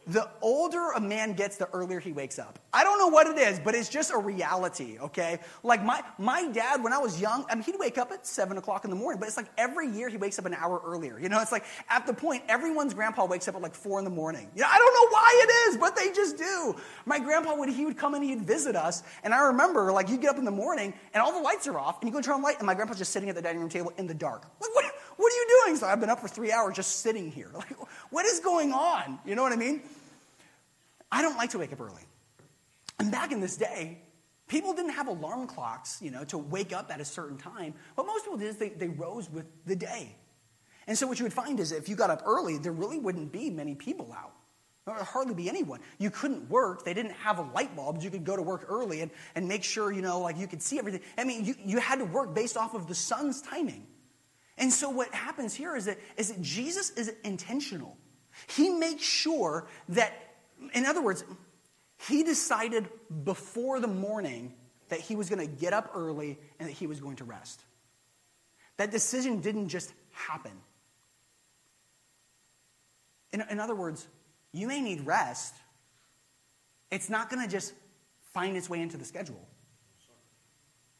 The 0.06 0.28
older 0.40 0.92
a 0.92 1.00
man 1.00 1.32
gets, 1.32 1.56
the 1.56 1.68
earlier 1.70 1.98
he 1.98 2.12
wakes 2.12 2.38
up. 2.38 2.58
I 2.72 2.84
don't 2.84 2.98
know 2.98 3.08
what 3.08 3.26
it 3.26 3.38
is, 3.38 3.58
but 3.58 3.74
it's 3.74 3.88
just 3.88 4.12
a 4.12 4.18
reality, 4.18 4.98
okay? 5.00 5.40
Like 5.64 5.82
my, 5.82 6.02
my 6.18 6.46
dad, 6.52 6.82
when 6.82 6.92
I 6.92 6.98
was 6.98 7.20
young, 7.20 7.44
I 7.50 7.54
mean, 7.54 7.64
he'd 7.64 7.78
wake 7.78 7.98
up 7.98 8.12
at 8.12 8.24
7 8.24 8.56
o'clock 8.56 8.84
in 8.84 8.90
the 8.90 8.96
morning, 8.96 9.18
but 9.18 9.26
it's 9.26 9.36
like 9.36 9.48
every 9.58 9.90
year 9.90 10.08
he 10.08 10.16
wakes 10.16 10.38
up 10.38 10.46
an 10.46 10.54
hour 10.54 10.80
earlier. 10.84 11.18
You 11.18 11.28
know, 11.28 11.40
it's 11.40 11.50
like 11.50 11.64
at 11.88 12.06
the 12.06 12.14
point, 12.14 12.44
everyone's 12.48 12.94
grandpa 12.94 13.24
wakes 13.24 13.48
up 13.48 13.56
at 13.56 13.62
like 13.62 13.74
4 13.74 13.98
in 13.98 14.04
the 14.04 14.10
morning. 14.10 14.48
You 14.54 14.62
know, 14.62 14.68
I 14.70 14.78
don't 14.78 14.94
know 14.94 15.08
why 15.10 15.44
it 15.44 15.70
is, 15.70 15.76
but 15.76 15.96
they 15.96 16.12
just 16.12 16.38
do. 16.38 16.76
My 17.04 17.18
grandpa, 17.18 17.56
would 17.56 17.68
he 17.68 17.84
would 17.84 17.96
come 17.96 18.14
and 18.14 18.22
he'd 18.22 18.42
visit 18.42 18.76
us, 18.76 19.02
and 19.24 19.34
I 19.34 19.46
remember, 19.46 19.92
like, 19.92 20.08
you'd 20.08 20.20
get 20.20 20.30
up 20.30 20.38
in 20.38 20.44
the 20.44 20.50
morning, 20.50 20.94
and 21.14 21.22
all 21.22 21.32
the 21.32 21.40
lights 21.40 21.66
are 21.66 21.78
off, 21.78 22.00
and 22.00 22.08
you 22.08 22.12
go 22.12 22.20
turn 22.20 22.34
on 22.34 22.42
light, 22.42 22.58
and 22.58 22.66
my 22.66 22.74
grandpa's 22.74 22.98
just 22.98 23.12
sitting 23.12 23.28
at 23.28 23.34
the 23.34 23.42
dining 23.42 23.60
room 23.60 23.68
table 23.68 23.92
in 23.98 24.06
the 24.06 24.14
dark. 24.14 24.42
Like, 24.60 24.74
what, 24.74 24.84
what 25.16 25.32
are 25.32 25.36
you 25.36 25.62
doing? 25.64 25.76
So 25.76 25.86
I've 25.86 26.00
been 26.00 26.10
up 26.10 26.20
for 26.20 26.28
three 26.28 26.52
hours 26.52 26.76
just 26.76 27.00
sitting 27.00 27.30
here. 27.30 27.50
Like, 27.56 27.74
what 28.10 28.26
is 28.26 28.40
going 28.40 28.72
on? 28.72 29.18
You 29.24 29.34
know 29.34 29.42
what 29.42 29.52
I 29.52 29.56
mean? 29.56 29.80
I 31.10 31.22
don't 31.22 31.36
like 31.36 31.50
to 31.50 31.58
wake 31.58 31.72
up 31.72 31.80
early. 31.80 32.02
And 32.98 33.10
back 33.10 33.32
in 33.32 33.40
this 33.40 33.56
day, 33.56 34.02
people 34.48 34.72
didn't 34.72 34.92
have 34.92 35.06
alarm 35.06 35.46
clocks, 35.46 36.00
you 36.00 36.10
know, 36.10 36.24
to 36.24 36.38
wake 36.38 36.72
up 36.72 36.90
at 36.90 37.00
a 37.00 37.04
certain 37.04 37.36
time. 37.36 37.74
What 37.94 38.06
most 38.06 38.24
people 38.24 38.38
did 38.38 38.48
is 38.48 38.56
they, 38.56 38.70
they 38.70 38.88
rose 38.88 39.30
with 39.30 39.46
the 39.66 39.76
day. 39.76 40.16
And 40.86 40.96
so 40.96 41.06
what 41.06 41.18
you 41.18 41.24
would 41.24 41.32
find 41.32 41.58
is 41.58 41.72
if 41.72 41.88
you 41.88 41.96
got 41.96 42.10
up 42.10 42.22
early, 42.24 42.58
there 42.58 42.72
really 42.72 42.98
wouldn't 42.98 43.32
be 43.32 43.50
many 43.50 43.74
people 43.74 44.12
out. 44.16 44.32
There 44.86 44.94
would 44.94 45.04
hardly 45.04 45.34
be 45.34 45.48
anyone. 45.48 45.80
You 45.98 46.10
couldn't 46.10 46.48
work. 46.48 46.84
They 46.84 46.94
didn't 46.94 47.14
have 47.14 47.40
a 47.40 47.42
light 47.42 47.74
bulb. 47.74 48.02
You 48.02 48.10
could 48.10 48.24
go 48.24 48.36
to 48.36 48.42
work 48.42 48.66
early 48.68 49.00
and, 49.00 49.10
and 49.34 49.48
make 49.48 49.64
sure, 49.64 49.90
you 49.90 50.00
know, 50.00 50.20
like 50.20 50.38
you 50.38 50.46
could 50.46 50.62
see 50.62 50.78
everything. 50.78 51.00
I 51.18 51.24
mean, 51.24 51.44
you, 51.44 51.56
you 51.64 51.78
had 51.80 51.98
to 51.98 52.04
work 52.04 52.34
based 52.34 52.56
off 52.56 52.72
of 52.72 52.86
the 52.86 52.94
sun's 52.94 53.42
timing. 53.42 53.84
And 54.58 54.72
so 54.72 54.88
what 54.88 55.12
happens 55.12 55.54
here 55.54 55.74
is 55.74 55.86
that, 55.86 55.98
is 56.16 56.28
that 56.28 56.40
Jesus 56.40 56.90
is 56.90 57.12
intentional. 57.24 57.96
He 58.46 58.70
makes 58.70 59.02
sure 59.02 59.66
that 59.88 60.12
in 60.74 60.86
other 60.86 61.02
words, 61.02 61.24
he 62.08 62.22
decided 62.22 62.88
before 63.24 63.80
the 63.80 63.88
morning 63.88 64.54
that 64.88 65.00
he 65.00 65.16
was 65.16 65.28
going 65.28 65.46
to 65.46 65.52
get 65.52 65.72
up 65.72 65.90
early 65.94 66.38
and 66.58 66.68
that 66.68 66.72
he 66.72 66.86
was 66.86 67.00
going 67.00 67.16
to 67.16 67.24
rest. 67.24 67.64
That 68.76 68.90
decision 68.90 69.40
didn't 69.40 69.68
just 69.68 69.92
happen. 70.12 70.52
In, 73.32 73.42
in 73.50 73.60
other 73.60 73.74
words, 73.74 74.06
you 74.52 74.68
may 74.68 74.80
need 74.80 75.06
rest. 75.06 75.54
It's 76.90 77.10
not 77.10 77.30
going 77.30 77.42
to 77.42 77.50
just 77.50 77.74
find 78.32 78.56
its 78.56 78.68
way 78.70 78.80
into 78.80 78.96
the 78.96 79.04
schedule. 79.04 79.46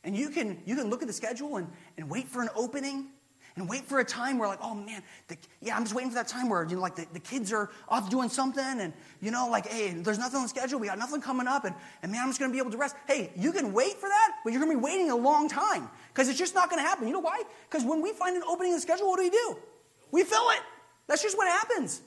And 0.04 0.16
you 0.16 0.30
can, 0.30 0.62
you 0.64 0.76
can 0.76 0.88
look 0.88 1.02
at 1.02 1.08
the 1.08 1.14
schedule 1.14 1.56
and, 1.56 1.70
and 1.96 2.08
wait 2.08 2.28
for 2.28 2.42
an 2.42 2.48
opening 2.54 3.08
and 3.56 3.68
wait 3.68 3.84
for 3.86 4.00
a 4.00 4.04
time 4.04 4.38
where 4.38 4.48
like, 4.48 4.58
oh 4.62 4.74
man, 4.74 5.02
the, 5.28 5.36
yeah, 5.60 5.76
I'm 5.76 5.82
just 5.82 5.94
waiting 5.94 6.10
for 6.10 6.16
that 6.16 6.28
time 6.28 6.48
where, 6.48 6.64
you 6.64 6.76
know, 6.76 6.82
like 6.82 6.94
the, 6.94 7.06
the 7.12 7.20
kids 7.20 7.52
are 7.52 7.70
off 7.88 8.10
doing 8.10 8.28
something 8.28 8.80
and, 8.80 8.92
you 9.20 9.30
know, 9.30 9.48
like, 9.48 9.66
hey, 9.66 9.92
there's 9.92 10.18
nothing 10.18 10.36
on 10.36 10.42
the 10.42 10.48
schedule. 10.48 10.78
We 10.78 10.86
got 10.86 10.98
nothing 10.98 11.20
coming 11.20 11.46
up 11.46 11.64
and, 11.64 11.74
and 12.02 12.12
man, 12.12 12.22
I'm 12.22 12.28
just 12.28 12.38
going 12.38 12.50
to 12.50 12.52
be 12.52 12.60
able 12.60 12.70
to 12.70 12.76
rest. 12.76 12.96
Hey, 13.06 13.32
you 13.34 13.52
can 13.52 13.72
wait 13.72 13.94
for 13.94 14.08
that, 14.08 14.32
but 14.44 14.52
you're 14.52 14.62
going 14.62 14.72
to 14.72 14.78
be 14.78 14.84
waiting 14.84 15.10
a 15.10 15.16
long 15.16 15.48
time 15.48 15.88
because 16.12 16.28
it's 16.28 16.38
just 16.38 16.54
not 16.54 16.68
going 16.68 16.82
to 16.82 16.86
happen. 16.86 17.06
You 17.06 17.14
know 17.14 17.20
why? 17.20 17.42
Because 17.68 17.84
when 17.84 18.02
we 18.02 18.12
find 18.12 18.36
an 18.36 18.42
opening 18.46 18.72
in 18.72 18.76
the 18.76 18.82
schedule, 18.82 19.08
what 19.08 19.16
do 19.16 19.22
we 19.22 19.30
do? 19.30 19.56
We 20.12 20.22
fill 20.22 20.50
it. 20.50 20.60
That's 21.06 21.22
just 21.22 21.36
what 21.36 21.48
happens. 21.48 22.02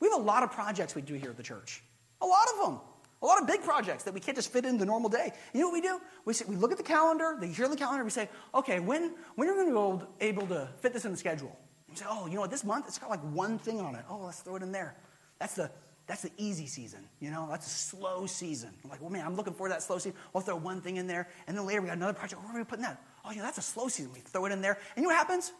We 0.00 0.08
have 0.08 0.20
a 0.20 0.22
lot 0.22 0.42
of 0.42 0.52
projects 0.52 0.94
we 0.94 1.02
do 1.02 1.14
here 1.14 1.30
at 1.30 1.36
the 1.36 1.42
church. 1.42 1.82
A 2.20 2.26
lot 2.26 2.46
of 2.54 2.66
them. 2.66 2.80
A 3.22 3.26
lot 3.26 3.40
of 3.40 3.46
big 3.46 3.62
projects 3.62 4.04
that 4.04 4.14
we 4.14 4.20
can't 4.20 4.36
just 4.36 4.50
fit 4.50 4.64
in 4.64 4.78
the 4.78 4.86
normal 4.86 5.10
day. 5.10 5.32
You 5.52 5.60
know 5.60 5.68
what 5.68 5.74
we 5.74 5.80
do? 5.82 6.00
We, 6.24 6.34
we 6.48 6.56
look 6.56 6.72
at 6.72 6.78
the 6.78 6.84
calendar, 6.84 7.36
the 7.38 7.48
yearly 7.48 7.76
calendar, 7.76 8.02
we 8.02 8.10
say, 8.10 8.30
okay, 8.54 8.80
when, 8.80 9.12
when 9.34 9.48
are 9.48 9.52
we 9.52 9.70
going 9.70 9.98
to 9.98 10.06
be 10.06 10.26
able 10.26 10.46
to 10.46 10.68
fit 10.80 10.94
this 10.94 11.04
in 11.04 11.10
the 11.10 11.18
schedule? 11.18 11.54
We 11.88 11.96
say, 11.96 12.06
oh, 12.08 12.26
you 12.26 12.36
know 12.36 12.40
what, 12.40 12.50
this 12.50 12.64
month 12.64 12.86
it's 12.88 12.98
got 12.98 13.10
like 13.10 13.20
one 13.20 13.58
thing 13.58 13.78
on 13.78 13.94
it. 13.94 14.04
Oh, 14.08 14.22
let's 14.24 14.40
throw 14.40 14.56
it 14.56 14.62
in 14.62 14.72
there. 14.72 14.96
That's 15.38 15.54
the, 15.54 15.70
that's 16.06 16.22
the 16.22 16.32
easy 16.38 16.66
season, 16.66 17.00
you 17.20 17.30
know, 17.30 17.46
that's 17.50 17.66
a 17.66 17.70
slow 17.70 18.26
season. 18.26 18.70
I'm 18.82 18.90
like, 18.90 19.00
well, 19.00 19.10
man, 19.10 19.26
I'm 19.26 19.36
looking 19.36 19.54
for 19.54 19.68
that 19.68 19.82
slow 19.82 19.98
season. 19.98 20.14
We'll 20.32 20.40
throw 20.40 20.56
one 20.56 20.80
thing 20.80 20.96
in 20.96 21.06
there. 21.06 21.28
And 21.46 21.56
then 21.56 21.66
later 21.66 21.82
we 21.82 21.88
got 21.88 21.98
another 21.98 22.14
project. 22.14 22.42
Where 22.42 22.52
are 22.54 22.58
we 22.58 22.64
putting 22.64 22.84
that? 22.84 23.02
Oh, 23.24 23.32
yeah, 23.32 23.42
that's 23.42 23.58
a 23.58 23.62
slow 23.62 23.88
season. 23.88 24.12
We 24.14 24.20
throw 24.20 24.46
it 24.46 24.52
in 24.52 24.62
there. 24.62 24.72
And 24.72 24.96
you 24.96 25.02
know 25.02 25.10
what 25.10 25.18
happens? 25.18 25.52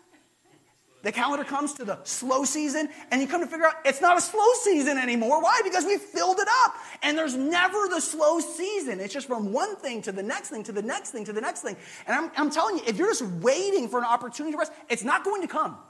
The 1.03 1.13
calendar 1.13 1.45
comes 1.45 1.73
to 1.75 1.85
the 1.85 1.99
slow 2.05 2.45
season, 2.45 2.91
and 3.11 3.23
you 3.23 3.27
come 3.27 3.41
to 3.41 3.47
figure 3.47 3.67
out 3.67 3.75
it's 3.87 4.03
not 4.03 4.19
a 4.19 4.21
slow 4.21 4.53
season 4.63 4.99
anymore. 4.99 5.41
Why? 5.43 5.61
Because 5.65 5.87
we 5.87 5.97
filled 5.97 6.39
it 6.39 6.49
up. 6.65 6.75
And 7.03 7.17
there's 7.17 7.35
never 7.35 7.89
the 7.89 8.01
slow 8.01 8.39
season. 8.41 9.01
It's 9.01 9.15
just 9.15 9.27
from 9.27 9.53
one 9.53 9.77
thing 9.77 10.03
to 10.03 10.13
the 10.13 10.23
next 10.23 10.51
thing 10.51 10.63
to 10.65 10.73
the 10.73 10.83
next 10.83 11.11
thing 11.11 11.25
to 11.25 11.33
the 11.33 11.41
next 11.41 11.63
thing. 11.63 11.77
And 12.07 12.17
I'm, 12.17 12.31
I'm 12.37 12.51
telling 12.51 12.77
you, 12.77 12.83
if 12.87 12.99
you're 12.99 13.09
just 13.09 13.23
waiting 13.23 13.89
for 13.89 13.99
an 13.99 14.05
opportunity 14.05 14.53
to 14.53 14.59
rest, 14.59 14.73
it's 14.91 15.05
not 15.05 15.25
going 15.25 15.41
to 15.41 15.49
come. 15.49 15.73
Right. 15.73 15.81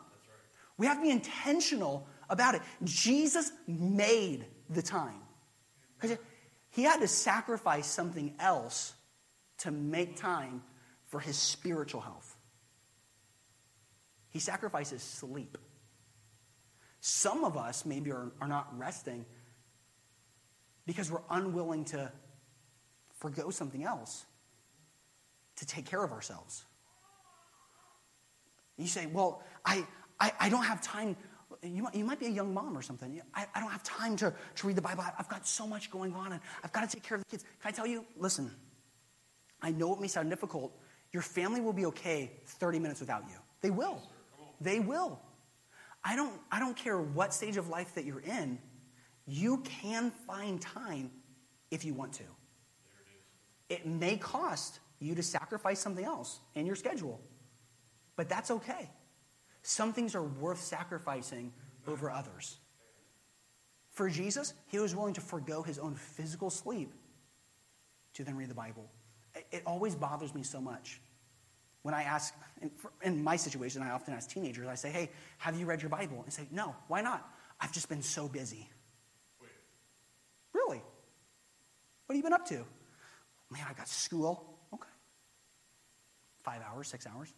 We 0.78 0.86
have 0.86 0.98
to 0.98 1.02
be 1.02 1.10
intentional 1.10 2.06
about 2.28 2.54
it. 2.54 2.62
Jesus 2.84 3.50
made 3.66 4.46
the 4.68 4.82
time. 4.82 5.20
Because 6.00 6.18
he 6.70 6.84
had 6.84 7.00
to 7.00 7.08
sacrifice 7.08 7.88
something 7.88 8.34
else 8.38 8.94
to 9.58 9.72
make 9.72 10.16
time 10.16 10.62
for 11.08 11.18
his 11.18 11.36
spiritual 11.36 12.00
health. 12.00 12.29
He 14.30 14.38
sacrifices 14.38 15.02
sleep. 15.02 15.58
Some 17.00 17.44
of 17.44 17.56
us 17.56 17.84
maybe 17.84 18.12
are, 18.12 18.32
are 18.40 18.48
not 18.48 18.76
resting 18.78 19.24
because 20.86 21.10
we're 21.10 21.22
unwilling 21.30 21.84
to 21.86 22.10
forego 23.18 23.50
something 23.50 23.84
else 23.84 24.24
to 25.56 25.66
take 25.66 25.86
care 25.86 26.02
of 26.02 26.12
ourselves. 26.12 26.64
You 28.76 28.86
say, 28.86 29.06
Well, 29.06 29.42
I, 29.64 29.86
I, 30.18 30.32
I 30.40 30.48
don't 30.48 30.64
have 30.64 30.80
time. 30.80 31.16
You 31.62 31.82
might, 31.82 31.94
you 31.94 32.04
might 32.04 32.18
be 32.18 32.26
a 32.26 32.30
young 32.30 32.54
mom 32.54 32.76
or 32.76 32.82
something. 32.82 33.20
I, 33.34 33.46
I 33.54 33.60
don't 33.60 33.70
have 33.70 33.82
time 33.82 34.16
to, 34.16 34.32
to 34.56 34.66
read 34.66 34.76
the 34.76 34.82
Bible. 34.82 35.04
I've 35.18 35.28
got 35.28 35.46
so 35.46 35.66
much 35.66 35.90
going 35.90 36.14
on 36.14 36.32
and 36.32 36.40
I've 36.64 36.72
got 36.72 36.88
to 36.88 36.96
take 36.96 37.02
care 37.02 37.16
of 37.16 37.24
the 37.24 37.30
kids. 37.30 37.44
Can 37.60 37.68
I 37.68 37.72
tell 37.72 37.86
you? 37.86 38.06
Listen, 38.16 38.50
I 39.60 39.70
know 39.70 39.92
it 39.92 40.00
may 40.00 40.08
sound 40.08 40.30
difficult. 40.30 40.72
Your 41.12 41.22
family 41.22 41.60
will 41.60 41.72
be 41.72 41.86
okay 41.86 42.32
30 42.46 42.78
minutes 42.78 43.00
without 43.00 43.24
you. 43.28 43.36
They 43.60 43.70
will. 43.70 44.00
They 44.60 44.80
will. 44.80 45.20
I 46.04 46.16
don't, 46.16 46.38
I 46.50 46.58
don't 46.58 46.76
care 46.76 47.00
what 47.00 47.34
stage 47.34 47.56
of 47.56 47.68
life 47.68 47.94
that 47.94 48.04
you're 48.04 48.20
in, 48.20 48.58
you 49.26 49.58
can 49.58 50.10
find 50.10 50.60
time 50.60 51.10
if 51.70 51.84
you 51.84 51.94
want 51.94 52.14
to. 52.14 52.24
It, 53.68 53.86
may 53.86 54.16
cost 54.16 54.80
you 54.98 55.14
to 55.14 55.22
sacrifice 55.22 55.78
something 55.78 56.04
else 56.04 56.40
in 56.54 56.66
your 56.66 56.74
schedule, 56.74 57.20
but 58.16 58.28
that's 58.28 58.50
okay. 58.50 58.90
Some 59.62 59.92
things 59.92 60.14
are 60.14 60.24
worth 60.24 60.60
sacrificing 60.60 61.52
over 61.86 62.10
others. 62.10 62.56
For 63.92 64.08
Jesus, 64.08 64.54
he 64.66 64.78
was 64.78 64.96
willing 64.96 65.14
to 65.14 65.20
forego 65.20 65.62
his 65.62 65.78
own 65.78 65.94
physical 65.94 66.50
sleep 66.50 66.92
to 68.14 68.24
then 68.24 68.36
read 68.36 68.48
the 68.48 68.54
Bible. 68.54 68.90
It 69.52 69.62
always 69.66 69.94
bothers 69.94 70.34
me 70.34 70.42
so 70.42 70.60
much 70.60 71.00
when 71.82 71.94
I 71.94 72.02
ask, 72.02 72.34
in 73.02 73.24
my 73.24 73.36
situation, 73.36 73.82
I 73.82 73.90
often 73.90 74.14
ask 74.14 74.28
teenagers, 74.28 74.66
I 74.68 74.74
say, 74.74 74.90
hey, 74.90 75.10
have 75.38 75.58
you 75.58 75.66
read 75.66 75.80
your 75.80 75.88
Bible? 75.88 76.16
And 76.16 76.26
they 76.26 76.30
say, 76.30 76.46
no, 76.50 76.74
why 76.88 77.00
not? 77.00 77.28
I've 77.60 77.72
just 77.72 77.88
been 77.88 78.02
so 78.02 78.28
busy. 78.28 78.68
Wait. 79.40 79.50
Really? 80.52 80.82
What 82.06 82.14
have 82.14 82.16
you 82.16 82.22
been 82.22 82.32
up 82.32 82.46
to? 82.48 82.64
Man, 83.50 83.64
I 83.68 83.72
got 83.72 83.88
school. 83.88 84.58
Okay. 84.72 84.88
Five 86.42 86.62
hours, 86.70 86.88
six 86.88 87.06
hours. 87.06 87.32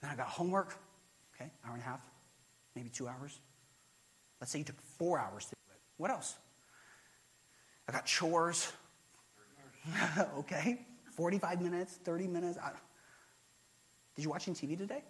Then 0.00 0.10
I 0.10 0.16
got 0.16 0.28
homework. 0.28 0.76
Okay, 1.34 1.50
hour 1.66 1.74
and 1.74 1.82
a 1.82 1.84
half, 1.84 2.00
maybe 2.76 2.88
two 2.88 3.08
hours. 3.08 3.40
Let's 4.40 4.52
say 4.52 4.60
you 4.60 4.64
took 4.64 4.80
four 4.80 5.18
hours 5.18 5.46
to 5.46 5.50
do 5.50 5.72
it. 5.72 5.80
What 5.96 6.10
else? 6.10 6.36
I 7.88 7.92
got 7.92 8.06
chores. 8.06 8.72
okay. 10.38 10.86
45 11.16 11.60
minutes, 11.60 11.98
30 12.04 12.26
minutes. 12.28 12.58
I, 12.58 12.70
did 14.14 14.24
you 14.24 14.30
watch 14.30 14.48
any 14.48 14.56
TV 14.56 14.76
today? 14.78 15.02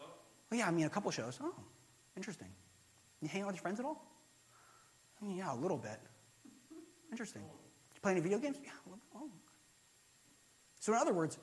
Oh. 0.00 0.06
yeah, 0.52 0.68
I 0.68 0.70
mean, 0.70 0.86
a 0.86 0.90
couple 0.90 1.10
shows. 1.10 1.38
Oh, 1.42 1.54
interesting. 2.16 2.48
You 3.20 3.28
hang 3.28 3.42
out 3.42 3.48
with 3.48 3.56
your 3.56 3.62
friends 3.62 3.80
at 3.80 3.86
all? 3.86 4.04
I 5.20 5.24
mean, 5.24 5.36
yeah, 5.36 5.52
a 5.52 5.56
little 5.56 5.78
bit. 5.78 6.00
Interesting. 7.10 7.42
You 7.42 8.00
play 8.00 8.12
any 8.12 8.20
video 8.20 8.38
games? 8.38 8.58
Yeah. 8.62 8.70
A 8.70 8.88
little 8.88 9.00
bit. 9.12 9.20
Oh. 9.22 9.30
So, 10.80 10.92
in 10.92 10.98
other 10.98 11.14
words, 11.14 11.38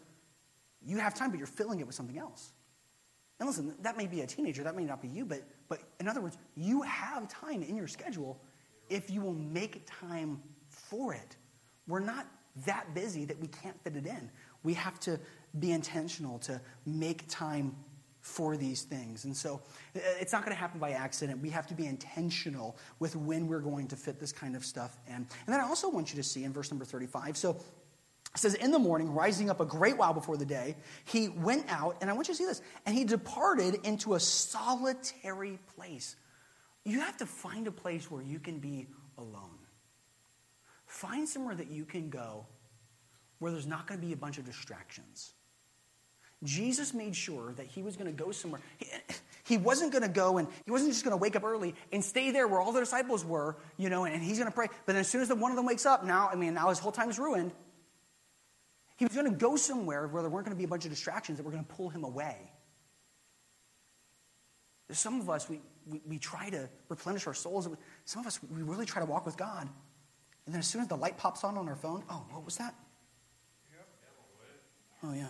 you 0.86 0.98
have 0.98 1.14
time, 1.14 1.30
but 1.30 1.38
you're 1.38 1.48
filling 1.48 1.80
it 1.80 1.86
with 1.86 1.96
something 1.96 2.18
else. 2.18 2.52
And 3.40 3.48
listen, 3.48 3.74
that 3.82 3.96
may 3.98 4.06
be 4.06 4.22
a 4.22 4.28
teenager, 4.28 4.64
that 4.64 4.76
may 4.76 4.84
not 4.84 5.02
be 5.02 5.08
you, 5.08 5.26
but, 5.26 5.44
but 5.70 5.80
in 6.00 6.08
other 6.10 6.20
words, 6.20 6.38
you 6.56 6.82
have 6.82 7.28
time 7.30 7.64
in 7.64 7.78
your 7.78 7.88
schedule 7.88 8.42
if 8.90 9.10
you 9.10 9.22
will 9.22 9.34
make 9.34 9.88
time 10.02 10.42
for 10.68 11.14
it. 11.14 11.38
We're 11.88 12.02
not 12.02 12.28
that 12.66 12.94
busy 12.94 13.26
that 13.26 13.40
we 13.40 13.48
can't 13.48 13.82
fit 13.84 13.96
it 13.96 14.06
in. 14.06 14.30
We 14.64 14.74
have 14.76 15.00
to 15.02 15.20
be 15.58 15.72
intentional 15.72 16.40
to 16.40 16.62
make 16.86 17.28
time 17.28 17.76
for 18.22 18.58
these 18.58 18.84
things. 18.84 19.26
And 19.26 19.36
so 19.36 19.62
uh, 19.96 20.00
it's 20.20 20.34
not 20.34 20.44
going 20.44 20.56
to 20.56 20.60
happen 20.60 20.80
by 20.80 20.92
accident. 20.92 21.42
We 21.42 21.50
have 21.52 21.68
to 21.68 21.74
be 21.74 21.86
intentional 21.86 22.78
with 23.00 23.16
when 23.16 23.48
we're 23.48 23.62
going 23.62 23.88
to 23.88 23.96
fit 23.96 24.20
this 24.20 24.32
kind 24.32 24.56
of 24.56 24.66
stuff 24.66 24.98
in. 25.08 25.16
And 25.16 25.28
then 25.48 25.60
I 25.60 25.64
also 25.64 25.90
want 25.90 26.12
you 26.12 26.18
to 26.18 26.24
see 26.24 26.44
in 26.44 26.54
verse 26.54 26.70
number 26.72 26.86
35. 26.86 27.38
So 27.38 27.52
it 27.52 28.38
says, 28.38 28.56
In 28.56 28.72
the 28.72 28.80
morning, 28.80 29.14
rising 29.14 29.50
up 29.50 29.60
a 29.60 29.66
great 29.66 29.98
while 29.98 30.14
before 30.14 30.38
the 30.38 30.46
day, 30.46 30.76
he 31.06 31.30
went 31.30 31.72
out, 31.72 31.98
and 32.02 32.10
I 32.10 32.14
want 32.14 32.28
you 32.28 32.34
to 32.34 32.38
see 32.38 32.46
this, 32.46 32.62
and 32.86 32.96
he 32.96 33.04
departed 33.04 33.80
into 33.84 34.14
a 34.14 34.20
solitary 34.20 35.60
place. 35.76 36.16
You 36.86 37.00
have 37.02 37.18
to 37.18 37.26
find 37.26 37.68
a 37.68 37.72
place 37.72 38.12
where 38.12 38.22
you 38.22 38.40
can 38.40 38.60
be 38.60 38.88
alone. 39.18 39.59
Find 40.90 41.30
somewhere 41.30 41.54
that 41.54 41.70
you 41.70 41.86
can 41.86 42.10
go 42.10 42.48
where 43.38 43.52
there's 43.52 43.68
not 43.68 43.86
going 43.86 44.02
to 44.02 44.06
be 44.06 44.12
a 44.12 44.18
bunch 44.18 44.40
of 44.40 44.46
distractions. 44.46 45.34
Jesus 46.44 46.96
made 46.96 47.16
sure 47.16 47.54
that 47.58 47.68
he 47.68 47.84
was 47.84 47.96
going 47.96 48.08
to 48.08 48.24
go 48.24 48.32
somewhere. 48.32 48.60
He, 48.78 48.88
he 49.44 49.58
wasn't 49.58 49.92
going 49.92 50.02
to 50.02 50.10
go 50.10 50.40
and 50.40 50.48
he 50.66 50.72
wasn't 50.72 50.92
just 50.92 51.06
going 51.06 51.12
to 51.12 51.22
wake 51.22 51.36
up 51.36 51.44
early 51.44 51.76
and 51.94 52.04
stay 52.04 52.32
there 52.32 52.48
where 52.48 52.60
all 52.60 52.72
the 52.72 52.80
disciples 52.80 53.24
were, 53.24 53.56
you 53.78 53.88
know, 53.90 54.06
and 54.06 54.24
he's 54.24 54.40
going 54.40 54.50
to 54.50 54.56
pray. 54.56 54.66
But 54.88 54.94
then 54.94 55.02
as 55.02 55.08
soon 55.08 55.22
as 55.22 55.28
the, 55.28 55.36
one 55.36 55.52
of 55.52 55.58
them 55.58 55.68
wakes 55.68 55.86
up, 55.86 56.04
now, 56.04 56.28
I 56.28 56.36
mean, 56.36 56.56
now 56.56 56.70
his 56.70 56.80
whole 56.80 56.92
time 56.92 57.12
is 57.12 57.20
ruined. 57.20 57.52
He 58.98 59.06
was 59.06 59.14
going 59.14 59.32
to 59.32 59.38
go 59.38 59.58
somewhere 59.58 60.08
where 60.08 60.24
there 60.24 60.32
weren't 60.32 60.48
going 60.48 60.58
to 60.58 60.60
be 60.60 60.66
a 60.66 60.68
bunch 60.68 60.86
of 60.86 60.90
distractions 60.90 61.38
that 61.38 61.44
were 61.44 61.52
going 61.52 61.64
to 61.66 61.72
pull 61.72 61.90
him 61.90 62.04
away. 62.04 62.52
Some 64.90 65.22
of 65.22 65.30
us, 65.30 65.48
we, 65.48 65.62
we, 65.88 66.02
we 66.08 66.18
try 66.18 66.50
to 66.50 66.68
replenish 66.90 67.28
our 67.28 67.36
souls. 67.36 67.70
Some 68.06 68.22
of 68.22 68.28
us, 68.28 68.40
we 68.50 68.64
really 68.64 68.88
try 68.88 69.04
to 69.04 69.06
walk 69.06 69.28
with 69.28 69.38
God. 69.38 69.70
And 70.50 70.54
then 70.56 70.62
as 70.62 70.66
soon 70.68 70.82
as 70.82 70.88
the 70.88 70.98
light 70.98 71.16
pops 71.16 71.44
on 71.44 71.60
on 71.60 71.70
our 71.70 71.76
phone, 71.76 72.04
oh, 72.10 72.26
what 72.32 72.44
was 72.44 72.58
that? 72.58 72.74
Oh, 75.04 75.14
yeah. 75.14 75.28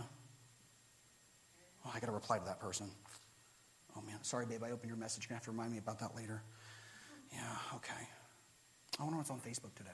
Oh, 1.86 1.91
I 1.93 1.99
got 1.99 2.05
to 2.05 2.13
reply 2.13 2.39
to 2.39 2.45
that 2.45 2.62
person. 2.62 2.89
Oh, 3.97 4.01
man. 4.08 4.15
Sorry, 4.21 4.45
babe. 4.45 4.63
I 4.63 4.71
opened 4.71 4.89
your 4.89 4.97
message. 4.97 5.25
You're 5.25 5.32
going 5.32 5.41
to 5.41 5.45
have 5.45 5.45
to 5.47 5.51
remind 5.51 5.73
me 5.73 5.77
about 5.77 5.99
that 5.99 6.15
later. 6.15 6.41
Yeah, 7.34 7.41
okay. 7.75 8.08
I 8.97 9.03
wonder 9.03 9.17
what's 9.17 9.29
on 9.29 9.41
Facebook 9.41 9.75
today. 9.75 9.89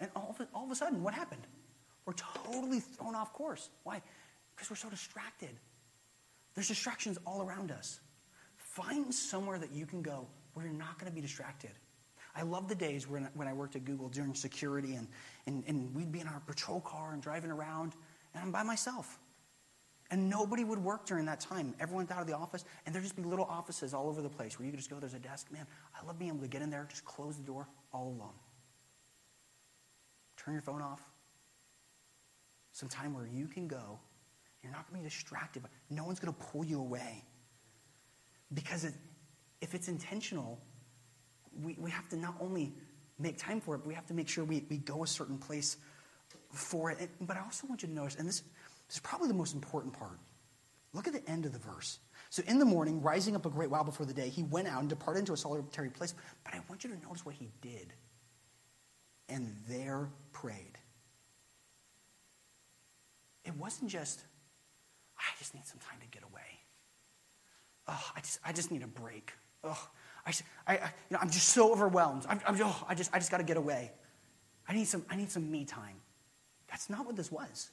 And 0.00 0.10
all 0.16 0.34
of, 0.36 0.44
all 0.52 0.64
of 0.64 0.72
a 0.72 0.74
sudden, 0.74 1.04
what 1.04 1.14
happened? 1.14 1.46
We're 2.04 2.14
totally 2.14 2.80
thrown 2.80 3.14
off 3.14 3.32
course. 3.32 3.70
Why? 3.84 4.02
Because 4.56 4.70
we're 4.70 4.74
so 4.74 4.90
distracted. 4.90 5.54
There's 6.56 6.66
distractions 6.66 7.16
all 7.24 7.42
around 7.42 7.70
us. 7.70 8.00
Find 8.56 9.14
somewhere 9.14 9.60
that 9.60 9.70
you 9.72 9.86
can 9.86 10.02
go 10.02 10.26
where 10.54 10.66
you're 10.66 10.74
not 10.74 10.98
going 10.98 11.08
to 11.08 11.14
be 11.14 11.20
distracted. 11.20 11.70
I 12.38 12.42
love 12.42 12.68
the 12.68 12.74
days 12.76 13.08
when, 13.08 13.28
when 13.34 13.48
I 13.48 13.52
worked 13.52 13.74
at 13.74 13.84
Google 13.84 14.08
doing 14.08 14.32
security 14.32 14.94
and, 14.94 15.08
and, 15.46 15.64
and 15.66 15.92
we'd 15.92 16.12
be 16.12 16.20
in 16.20 16.28
our 16.28 16.40
patrol 16.46 16.80
car 16.80 17.12
and 17.12 17.20
driving 17.20 17.50
around, 17.50 17.94
and 18.32 18.44
I'm 18.44 18.52
by 18.52 18.62
myself. 18.62 19.18
And 20.12 20.30
nobody 20.30 20.62
would 20.62 20.78
work 20.78 21.04
during 21.04 21.26
that 21.26 21.40
time. 21.40 21.74
Everyone's 21.80 22.12
out 22.12 22.20
of 22.20 22.28
the 22.28 22.36
office, 22.36 22.64
and 22.86 22.94
there'd 22.94 23.02
just 23.02 23.16
be 23.16 23.24
little 23.24 23.44
offices 23.44 23.92
all 23.92 24.08
over 24.08 24.22
the 24.22 24.28
place 24.28 24.56
where 24.56 24.64
you 24.64 24.70
could 24.70 24.78
just 24.78 24.88
go, 24.88 25.00
there's 25.00 25.14
a 25.14 25.18
desk. 25.18 25.50
Man, 25.50 25.66
I 26.00 26.06
love 26.06 26.16
being 26.16 26.30
able 26.30 26.40
to 26.42 26.48
get 26.48 26.62
in 26.62 26.70
there, 26.70 26.86
just 26.88 27.04
close 27.04 27.36
the 27.36 27.42
door, 27.42 27.66
all 27.92 28.06
alone. 28.06 28.34
Turn 30.36 30.54
your 30.54 30.62
phone 30.62 30.80
off. 30.80 31.02
Some 32.70 32.88
time 32.88 33.14
where 33.14 33.26
you 33.26 33.48
can 33.48 33.66
go. 33.66 33.98
You're 34.62 34.70
not 34.70 34.88
going 34.88 35.02
to 35.02 35.04
be 35.04 35.10
distracted, 35.10 35.64
no 35.90 36.04
one's 36.04 36.20
going 36.20 36.32
to 36.32 36.40
pull 36.40 36.64
you 36.64 36.78
away. 36.78 37.24
Because 38.54 38.84
it, 38.84 38.94
if 39.60 39.74
it's 39.74 39.88
intentional, 39.88 40.60
we, 41.62 41.76
we 41.78 41.90
have 41.90 42.08
to 42.10 42.16
not 42.16 42.34
only 42.40 42.72
make 43.18 43.38
time 43.38 43.60
for 43.60 43.74
it, 43.74 43.78
but 43.78 43.88
we 43.88 43.94
have 43.94 44.06
to 44.06 44.14
make 44.14 44.28
sure 44.28 44.44
we, 44.44 44.64
we 44.70 44.78
go 44.78 45.02
a 45.02 45.06
certain 45.06 45.38
place 45.38 45.76
for 46.52 46.90
it. 46.90 47.10
But 47.20 47.36
I 47.36 47.40
also 47.40 47.66
want 47.66 47.82
you 47.82 47.88
to 47.88 47.94
notice, 47.94 48.16
and 48.16 48.28
this 48.28 48.42
this 48.88 48.96
is 48.96 49.00
probably 49.00 49.28
the 49.28 49.34
most 49.34 49.54
important 49.54 49.92
part. 49.92 50.18
Look 50.94 51.06
at 51.06 51.12
the 51.12 51.30
end 51.30 51.44
of 51.44 51.52
the 51.52 51.58
verse. 51.58 51.98
So 52.30 52.42
in 52.46 52.58
the 52.58 52.64
morning, 52.64 53.02
rising 53.02 53.36
up 53.36 53.44
a 53.44 53.50
great 53.50 53.70
while 53.70 53.84
before 53.84 54.06
the 54.06 54.14
day, 54.14 54.30
he 54.30 54.42
went 54.42 54.66
out 54.66 54.80
and 54.80 54.88
departed 54.88 55.20
into 55.20 55.34
a 55.34 55.36
solitary 55.36 55.90
place. 55.90 56.14
But 56.44 56.54
I 56.54 56.60
want 56.68 56.84
you 56.84 56.90
to 56.90 56.96
notice 57.06 57.24
what 57.24 57.34
he 57.34 57.50
did. 57.60 57.92
And 59.28 59.54
there 59.68 60.08
prayed. 60.32 60.78
It 63.44 63.54
wasn't 63.56 63.90
just, 63.90 64.24
I 65.18 65.22
just 65.38 65.54
need 65.54 65.66
some 65.66 65.78
time 65.80 65.98
to 66.00 66.06
get 66.06 66.22
away. 66.22 66.40
Oh, 67.86 68.04
I 68.16 68.20
just, 68.20 68.38
I 68.44 68.52
just 68.52 68.70
need 68.70 68.82
a 68.82 68.86
break. 68.86 69.32
Oh, 69.64 69.88
I, 70.28 70.72
I, 70.72 70.74
you 70.74 70.80
know, 71.10 71.18
I'm 71.20 71.30
just 71.30 71.48
so 71.48 71.72
overwhelmed. 71.72 72.26
I'm, 72.28 72.40
I'm, 72.46 72.60
oh, 72.62 72.84
I 72.88 72.94
just, 72.94 73.10
I 73.14 73.18
just 73.18 73.30
got 73.30 73.38
to 73.38 73.44
get 73.44 73.56
away. 73.56 73.92
I 74.68 74.74
need 74.74 74.86
some, 74.86 75.04
I 75.08 75.16
need 75.16 75.30
some 75.30 75.50
me 75.50 75.64
time. 75.64 75.96
That's 76.68 76.90
not 76.90 77.06
what 77.06 77.16
this 77.16 77.32
was. 77.32 77.70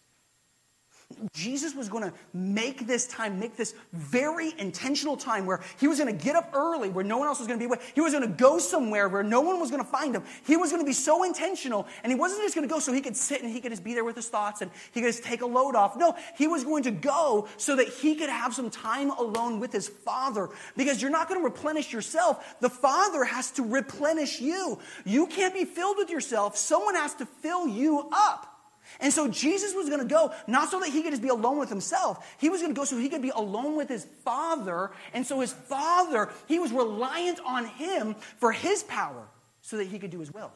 Jesus 1.34 1.76
was 1.76 1.88
going 1.88 2.04
to 2.04 2.14
make 2.34 2.88
this 2.88 3.08
time, 3.08 3.40
make 3.40 3.56
this 3.56 3.74
very 3.94 4.54
intentional 4.58 5.16
time 5.16 5.46
where 5.46 5.62
he 5.80 5.88
was 5.88 6.00
going 6.00 6.16
to 6.16 6.24
get 6.24 6.36
up 6.36 6.50
early 6.54 6.90
where 6.90 7.06
no 7.06 7.18
one 7.18 7.28
else 7.28 7.40
was 7.40 7.48
going 7.48 7.60
to 7.60 7.64
be 7.64 7.68
awake. 7.68 7.82
He 7.94 8.02
was 8.02 8.14
going 8.14 8.28
to 8.28 8.36
go 8.36 8.58
somewhere 8.58 9.08
where 9.08 9.24
no 9.24 9.42
one 9.42 9.60
was 9.60 9.70
going 9.70 9.84
to 9.84 9.90
find 9.90 10.16
him. 10.16 10.24
He 10.46 10.58
was 10.58 10.72
going 10.72 10.82
to 10.82 10.86
be 10.86 10.94
so 10.94 11.24
intentional, 11.24 11.88
and 12.04 12.12
he 12.12 12.18
wasn't 12.18 12.42
just 12.42 12.56
going 12.56 12.68
to 12.68 12.74
go 12.74 12.80
so 12.80 12.92
he 12.92 13.02
could 13.02 13.16
sit 13.16 13.44
and 13.44 13.52
he 13.52 13.62
could 13.62 13.72
just 13.72 13.84
be 13.84 13.94
there 13.94 14.04
with 14.04 14.16
his 14.16 14.28
thoughts 14.28 14.62
and 14.62 14.72
he 14.94 15.02
could 15.02 15.12
just 15.12 15.24
take 15.24 15.42
a 15.42 15.46
load 15.46 15.76
off. 15.76 15.96
No, 15.96 16.16
he 16.38 16.48
was 16.48 16.64
going 16.64 16.84
to 16.84 16.92
go 16.92 17.48
so 17.58 17.76
that 17.76 17.88
he 17.88 18.16
could 18.16 18.30
have 18.30 18.54
some 18.54 18.70
time 18.70 19.12
alone 19.12 19.60
with 19.60 19.72
his 19.72 19.88
Father 19.88 20.50
because 20.76 21.02
you're 21.02 21.12
not 21.12 21.30
going 21.30 21.40
to 21.40 21.46
replenish 21.46 21.94
yourself. 21.94 22.56
The 22.60 22.70
Father 22.70 23.24
has 23.24 23.52
to 23.52 23.64
replenish 23.64 24.42
you. 24.42 24.80
You 25.06 25.28
can't 25.28 25.54
be 25.54 25.66
filled 25.66 25.98
with 25.98 26.10
yourself, 26.10 26.58
someone 26.58 26.96
has 26.96 27.14
to 27.16 27.26
fill 27.26 27.68
you 27.68 28.10
up. 28.12 28.55
And 29.00 29.12
so 29.12 29.28
Jesus 29.28 29.74
was 29.74 29.90
going 29.90 30.02
to 30.02 30.08
go, 30.08 30.34
not 30.48 30.70
so 30.70 30.80
that 30.80 30.90
he 30.90 31.02
could 31.02 31.12
just 31.12 31.22
be 31.22 31.30
alone 31.30 31.58
with 31.58 31.70
himself. 31.70 32.36
He 32.40 32.50
was 32.50 32.62
going 32.62 32.74
to 32.74 32.80
go 32.80 32.86
so 32.86 32.98
he 32.98 33.10
could 33.10 33.22
be 33.22 33.30
alone 33.30 33.76
with 33.76 33.90
his 33.90 34.06
Father. 34.24 34.92
And 35.14 35.26
so 35.26 35.40
his 35.40 35.54
Father, 35.54 36.30
he 36.48 36.60
was 36.60 36.72
reliant 36.72 37.40
on 37.46 37.66
him 37.66 38.16
for 38.38 38.52
his 38.52 38.84
power 38.84 39.28
so 39.62 39.78
that 39.78 39.88
he 39.88 40.00
could 40.00 40.12
do 40.12 40.20
his 40.20 40.34
will. 40.34 40.52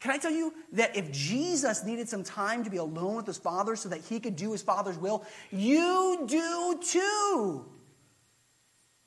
Can 0.00 0.10
I 0.10 0.18
tell 0.18 0.32
you 0.32 0.52
that 0.72 0.96
if 0.96 1.10
Jesus 1.12 1.84
needed 1.84 2.08
some 2.08 2.24
time 2.24 2.64
to 2.64 2.70
be 2.70 2.76
alone 2.76 3.16
with 3.16 3.26
his 3.26 3.38
Father 3.38 3.74
so 3.74 3.88
that 3.88 4.00
he 4.00 4.20
could 4.20 4.36
do 4.36 4.52
his 4.52 4.62
Father's 4.62 4.98
will, 4.98 5.24
you 5.50 6.24
do 6.26 6.80
too. 6.82 7.64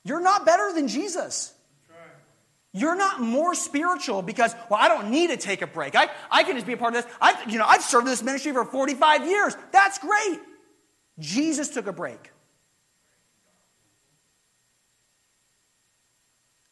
You're 0.04 0.22
not 0.22 0.44
better 0.46 0.72
than 0.72 0.88
Jesus. 0.88 1.54
You're 2.78 2.94
not 2.94 3.20
more 3.20 3.54
spiritual 3.54 4.22
because, 4.22 4.54
well, 4.70 4.78
I 4.80 4.86
don't 4.86 5.10
need 5.10 5.30
to 5.30 5.36
take 5.36 5.62
a 5.62 5.66
break. 5.66 5.96
I, 5.96 6.08
I 6.30 6.44
can 6.44 6.54
just 6.54 6.66
be 6.66 6.74
a 6.74 6.76
part 6.76 6.94
of 6.94 7.02
this. 7.02 7.12
I, 7.20 7.42
you 7.48 7.58
know, 7.58 7.64
I've 7.66 7.82
served 7.82 8.06
this 8.06 8.22
ministry 8.22 8.52
for 8.52 8.64
45 8.64 9.26
years. 9.26 9.56
That's 9.72 9.98
great. 9.98 10.38
Jesus 11.18 11.68
took 11.68 11.88
a 11.88 11.92
break. 11.92 12.30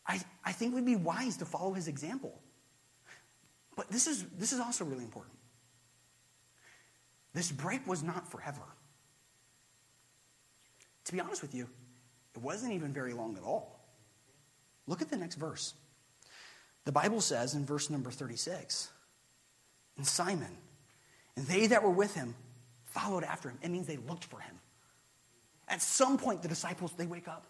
I, 0.07 0.21
I 0.45 0.53
think 0.53 0.77
we'd 0.77 0.87
be 0.87 0.95
wise 0.95 1.39
to 1.39 1.45
follow 1.45 1.73
his 1.73 1.89
example. 1.89 2.39
But 3.75 3.91
this 3.91 4.07
is, 4.07 4.25
this 4.39 4.53
is 4.53 4.61
also 4.61 4.85
really 4.85 5.03
important. 5.03 5.37
This 7.35 7.51
break 7.51 7.85
was 7.87 8.05
not 8.05 8.31
forever. 8.31 8.63
To 11.07 11.13
be 11.13 11.21
honest 11.21 11.43
with 11.43 11.55
you, 11.55 11.69
it 12.37 12.41
wasn't 12.41 12.75
even 12.75 12.93
very 12.93 13.13
long 13.13 13.37
at 13.37 13.43
all. 13.43 13.81
Look 14.87 15.03
at 15.03 15.11
the 15.11 15.17
next 15.17 15.35
verse. 15.35 15.75
The 16.87 16.93
Bible 16.93 17.21
says 17.21 17.55
in 17.55 17.67
verse 17.67 17.91
number 17.91 18.11
36 18.11 18.89
and 19.99 20.07
Simon 20.07 20.57
and 21.37 21.47
they 21.47 21.67
that 21.67 21.83
were 21.83 21.91
with 21.91 22.15
him 22.15 22.35
followed 22.87 23.25
after 23.25 23.51
him. 23.51 23.59
It 23.63 23.71
means 23.71 23.87
they 23.87 23.99
looked 23.99 24.25
for 24.25 24.41
him. 24.41 24.55
At 25.69 25.83
some 25.83 26.17
point, 26.17 26.43
the 26.43 26.49
disciples, 26.49 26.93
they 26.97 27.07
wake 27.07 27.29
up. 27.29 27.47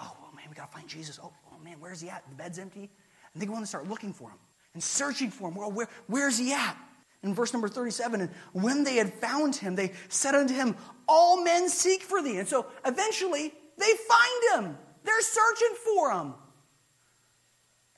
Oh, 0.00 0.16
oh 0.22 0.34
man, 0.34 0.46
we 0.48 0.54
got 0.54 0.70
to 0.70 0.78
find 0.78 0.88
Jesus. 0.88 1.20
Oh, 1.22 1.32
oh, 1.52 1.62
man, 1.62 1.76
where's 1.78 2.00
he 2.00 2.08
at? 2.08 2.22
The 2.30 2.36
bed's 2.36 2.58
empty. 2.58 2.88
And 3.34 3.42
they 3.42 3.46
go 3.46 3.52
in 3.52 3.58
and 3.58 3.68
start 3.68 3.88
looking 3.88 4.12
for 4.12 4.30
him 4.30 4.38
and 4.72 4.82
searching 4.82 5.30
for 5.30 5.48
him. 5.48 5.56
Well, 5.56 5.70
where, 5.70 5.88
where's 6.06 6.38
he 6.38 6.52
at? 6.52 6.76
In 7.22 7.34
verse 7.34 7.52
number 7.52 7.68
37, 7.68 8.20
and 8.20 8.30
when 8.52 8.82
they 8.82 8.96
had 8.96 9.12
found 9.14 9.54
him, 9.54 9.76
they 9.76 9.92
said 10.08 10.34
unto 10.34 10.54
him, 10.54 10.74
All 11.06 11.44
men 11.44 11.68
seek 11.68 12.02
for 12.02 12.20
thee. 12.20 12.38
And 12.38 12.48
so 12.48 12.66
eventually 12.84 13.52
they 13.78 13.92
find 14.08 14.64
him. 14.64 14.78
They're 15.04 15.20
searching 15.20 15.76
for 15.84 16.12
him. 16.12 16.34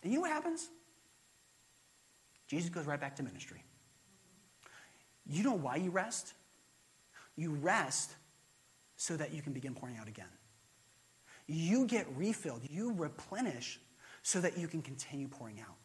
And 0.04 0.12
you 0.12 0.18
know 0.18 0.22
what 0.22 0.30
happens? 0.30 0.68
Jesus 2.46 2.70
goes 2.70 2.84
right 2.84 3.00
back 3.00 3.16
to 3.16 3.22
ministry. 3.22 3.64
You 5.26 5.42
know 5.42 5.54
why 5.54 5.76
you 5.76 5.90
rest? 5.90 6.34
You 7.36 7.54
rest 7.54 8.12
so 8.96 9.16
that 9.16 9.32
you 9.32 9.42
can 9.42 9.54
begin 9.54 9.74
pouring 9.74 9.96
out 9.96 10.06
again. 10.06 10.28
You 11.46 11.86
get 11.86 12.06
refilled, 12.16 12.60
you 12.70 12.92
replenish 12.92 13.80
so 14.22 14.40
that 14.40 14.56
you 14.58 14.68
can 14.68 14.82
continue 14.82 15.26
pouring 15.26 15.60
out. 15.60 15.76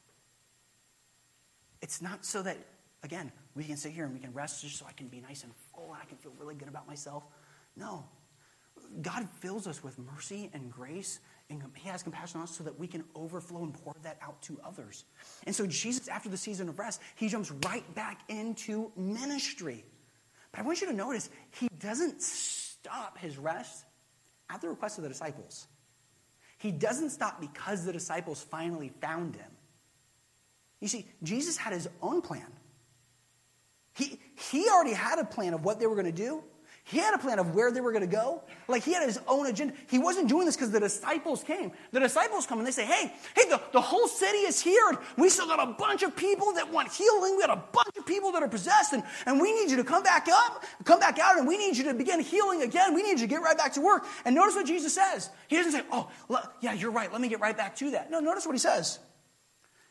It's 1.82 2.02
not 2.02 2.26
so 2.26 2.42
that, 2.44 2.58
again, 3.04 3.32
we 3.56 3.64
can 3.64 3.78
sit 3.78 3.94
here 3.94 4.04
and 4.04 4.14
we 4.14 4.20
can 4.20 4.34
rest 4.34 4.62
just 4.62 4.78
so 4.78 4.86
I 4.88 4.92
can 4.92 5.08
be 5.08 5.22
nice 5.22 5.44
and 5.44 5.54
full 5.74 5.94
and 5.94 6.02
I 6.02 6.06
can 6.06 6.18
feel 6.18 6.34
really 6.38 6.56
good 6.56 6.68
about 6.68 6.88
myself. 6.88 7.24
No. 7.76 8.06
God 9.02 9.28
fills 9.40 9.68
us 9.68 9.84
with 9.84 9.98
mercy 9.98 10.50
and 10.54 10.72
grace, 10.72 11.20
and 11.50 11.62
He 11.76 11.90
has 11.90 12.04
compassion 12.04 12.40
on 12.40 12.44
us 12.44 12.56
so 12.56 12.64
that 12.64 12.78
we 12.80 12.88
can 12.88 13.04
overflow 13.16 13.64
and 13.64 13.74
pour 13.74 13.96
that 14.04 14.18
out 14.22 14.42
to 14.44 14.58
others. 14.64 15.06
And 15.46 15.56
so, 15.56 15.66
Jesus, 15.66 16.08
after 16.08 16.30
the 16.30 16.38
season 16.38 16.70
of 16.70 16.80
rest, 16.80 17.02
He 17.16 17.28
jumps 17.30 17.52
right 17.66 17.84
back 17.96 18.22
into 18.28 18.92
ministry. 18.96 19.86
But 20.52 20.62
I 20.62 20.64
want 20.64 20.82
you 20.82 20.88
to 20.88 20.94
notice, 20.94 21.30
He 21.52 21.70
doesn't 21.80 22.22
stop 22.22 23.18
His 23.18 23.38
rest 23.38 23.86
at 24.50 24.62
the 24.62 24.70
request 24.70 24.98
of 24.98 25.04
the 25.04 25.10
disciples. 25.10 25.68
He 26.58 26.72
doesn't 26.72 27.12
stop 27.12 27.40
because 27.40 27.86
the 27.86 27.94
disciples 27.94 28.42
finally 28.42 28.92
found 29.02 29.36
Him. 29.36 29.52
You 30.80 30.88
see, 30.88 31.08
Jesus 31.24 31.58
had 31.58 31.74
his 31.74 31.90
own 32.02 32.22
plan. 32.22 32.46
He, 33.94 34.20
he 34.52 34.68
already 34.70 34.94
had 34.94 35.20
a 35.20 35.26
plan 35.26 35.54
of 35.54 35.66
what 35.66 35.80
they 35.80 35.88
were 35.88 35.96
going 35.96 36.06
to 36.06 36.12
do. 36.12 36.44
He 36.90 36.98
had 36.98 37.14
a 37.14 37.20
plan 37.20 37.38
of 37.38 37.54
where 37.54 37.72
they 37.72 37.82
were 37.82 37.92
going 37.92 38.02
to 38.02 38.12
go. 38.12 38.42
Like 38.68 38.84
he 38.84 38.94
had 38.94 39.04
his 39.04 39.20
own 39.28 39.46
agenda. 39.46 39.76
He 39.92 40.00
wasn't 40.00 40.28
doing 40.28 40.48
this 40.48 40.56
because 40.56 40.72
the 40.72 40.80
disciples 40.80 41.44
came. 41.44 41.72
The 41.92 42.00
disciples 42.00 42.48
come 42.48 42.58
and 42.58 42.66
they 42.66 42.72
say, 42.72 42.84
hey, 42.84 43.14
hey, 43.36 43.48
the, 43.48 43.62
the 43.72 43.80
whole 43.80 44.08
city 44.08 44.40
is 44.40 44.60
here. 44.60 44.82
And 44.90 44.98
we 45.16 45.30
still 45.30 45.46
got 45.46 45.60
a 45.62 45.72
bunch 45.74 46.02
of 46.02 46.16
people 46.16 46.52
that 46.54 46.74
want 46.74 46.92
healing. 46.92 47.36
We 47.36 47.44
got 47.44 47.56
a 47.56 47.62
bunch 47.72 47.96
of 47.96 48.08
people 48.08 48.32
that 48.32 48.42
are 48.42 48.48
possessed. 48.48 48.94
And, 48.94 49.04
and 49.28 49.40
we 49.40 49.54
need 49.54 49.70
you 49.70 49.78
to 49.78 49.84
come 49.84 50.02
back 50.02 50.28
up, 50.32 50.64
come 50.84 51.00
back 51.00 51.20
out, 51.20 51.38
and 51.38 51.48
we 51.48 51.60
need 51.60 51.78
you 51.78 51.84
to 51.84 51.94
begin 51.94 52.22
healing 52.22 52.64
again. 52.64 52.96
We 52.96 53.04
need 53.04 53.20
you 53.20 53.28
to 53.28 53.28
get 53.28 53.44
right 53.44 53.58
back 53.58 53.74
to 53.74 53.82
work. 53.82 54.08
And 54.26 54.34
notice 54.34 54.56
what 54.56 54.66
Jesus 54.66 54.92
says. 54.92 55.30
He 55.48 55.58
doesn't 55.58 55.74
say, 55.74 55.84
oh, 55.92 56.10
yeah, 56.60 56.74
you're 56.74 56.90
right. 56.90 57.12
Let 57.12 57.22
me 57.22 57.28
get 57.28 57.40
right 57.40 57.56
back 57.56 57.76
to 57.76 57.92
that. 57.92 58.10
No, 58.10 58.20
notice 58.20 58.48
what 58.48 58.54
he 58.54 58.60
says. 58.60 58.98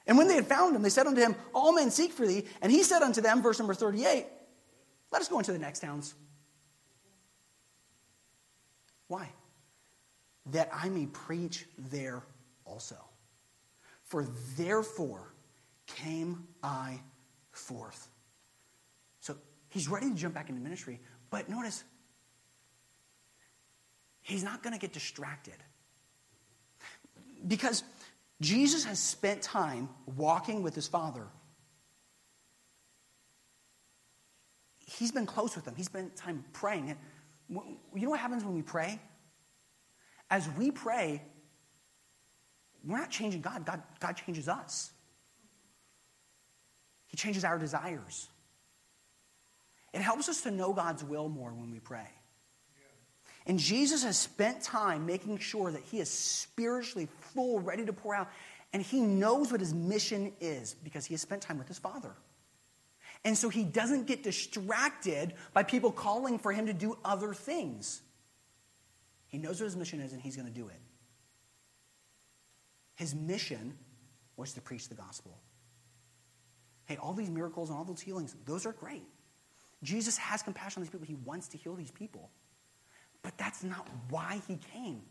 And 0.08 0.18
when 0.18 0.26
they 0.26 0.34
had 0.34 0.48
found 0.48 0.74
him, 0.74 0.82
they 0.82 0.88
said 0.88 1.06
unto 1.06 1.20
him, 1.20 1.36
All 1.54 1.72
men 1.72 1.92
seek 1.92 2.12
for 2.12 2.26
thee. 2.26 2.44
And 2.60 2.72
he 2.72 2.82
said 2.82 3.02
unto 3.02 3.20
them, 3.20 3.40
verse 3.40 3.60
number 3.60 3.74
38, 3.74 4.26
Let 5.12 5.22
us 5.22 5.28
go 5.28 5.38
into 5.38 5.52
the 5.52 5.58
next 5.60 5.78
towns. 5.78 6.14
Why? 9.08 9.30
That 10.52 10.70
I 10.72 10.88
may 10.88 11.06
preach 11.06 11.66
there 11.76 12.22
also. 12.64 12.96
For 14.04 14.26
therefore 14.56 15.32
came 15.86 16.46
I 16.62 17.00
forth. 17.50 18.08
So 19.20 19.36
he's 19.70 19.88
ready 19.88 20.10
to 20.10 20.14
jump 20.14 20.34
back 20.34 20.48
into 20.48 20.60
ministry, 20.60 21.00
but 21.30 21.48
notice, 21.48 21.84
he's 24.20 24.44
not 24.44 24.62
going 24.62 24.72
to 24.72 24.78
get 24.78 24.92
distracted. 24.92 25.54
Because 27.46 27.82
Jesus 28.40 28.84
has 28.84 28.98
spent 28.98 29.42
time 29.42 29.88
walking 30.16 30.62
with 30.62 30.74
his 30.74 30.86
Father. 30.86 31.26
He's 34.86 35.12
been 35.12 35.26
close 35.26 35.54
with 35.54 35.66
him. 35.66 35.74
He's 35.76 35.86
spent 35.86 36.16
time 36.16 36.44
praying. 36.52 36.96
You 37.48 37.78
know 37.94 38.10
what 38.10 38.20
happens 38.20 38.44
when 38.44 38.54
we 38.54 38.62
pray? 38.62 39.00
As 40.30 40.48
we 40.58 40.70
pray, 40.70 41.22
we're 42.84 42.98
not 42.98 43.10
changing 43.10 43.40
God, 43.40 43.64
God, 43.64 43.82
God 44.00 44.12
changes 44.12 44.48
us. 44.48 44.90
He 47.06 47.16
changes 47.16 47.44
our 47.44 47.58
desires. 47.58 48.28
It 49.94 50.02
helps 50.02 50.28
us 50.28 50.42
to 50.42 50.50
know 50.50 50.72
God's 50.72 51.02
will 51.02 51.28
more 51.28 51.52
when 51.52 51.70
we 51.70 51.80
pray. 51.80 52.08
And 53.46 53.58
Jesus 53.58 54.04
has 54.04 54.18
spent 54.18 54.62
time 54.62 55.06
making 55.06 55.38
sure 55.38 55.70
that 55.70 55.82
he 55.82 56.00
is 56.00 56.10
spiritually 56.10 57.08
full, 57.20 57.60
ready 57.60 57.86
to 57.86 57.92
pour 57.94 58.14
out. 58.14 58.28
And 58.74 58.82
he 58.82 59.00
knows 59.00 59.50
what 59.50 59.60
his 59.60 59.72
mission 59.72 60.32
is 60.40 60.74
because 60.84 61.06
he 61.06 61.14
has 61.14 61.22
spent 61.22 61.40
time 61.40 61.56
with 61.56 61.66
his 61.66 61.78
Father. 61.78 62.14
And 63.24 63.36
so 63.36 63.48
he 63.48 63.64
doesn't 63.64 64.06
get 64.06 64.22
distracted 64.22 65.34
by 65.52 65.62
people 65.62 65.90
calling 65.90 66.38
for 66.38 66.52
him 66.52 66.66
to 66.66 66.72
do 66.72 66.96
other 67.04 67.34
things. 67.34 68.02
He 69.28 69.38
knows 69.38 69.60
what 69.60 69.66
his 69.66 69.76
mission 69.76 70.00
is 70.00 70.12
and 70.12 70.22
he's 70.22 70.36
going 70.36 70.48
to 70.48 70.54
do 70.54 70.68
it. 70.68 70.80
His 72.94 73.14
mission 73.14 73.74
was 74.36 74.54
to 74.54 74.60
preach 74.60 74.88
the 74.88 74.94
gospel. 74.94 75.38
Hey, 76.86 76.96
all 76.96 77.12
these 77.12 77.30
miracles 77.30 77.68
and 77.68 77.78
all 77.78 77.84
those 77.84 78.00
healings, 78.00 78.34
those 78.46 78.64
are 78.64 78.72
great. 78.72 79.04
Jesus 79.82 80.16
has 80.16 80.42
compassion 80.42 80.80
on 80.80 80.84
these 80.84 80.90
people. 80.90 81.06
He 81.06 81.14
wants 81.14 81.48
to 81.48 81.58
heal 81.58 81.74
these 81.74 81.90
people. 81.90 82.30
But 83.22 83.36
that's 83.36 83.62
not 83.62 83.86
why 84.08 84.40
he 84.48 84.58
came. 84.72 85.02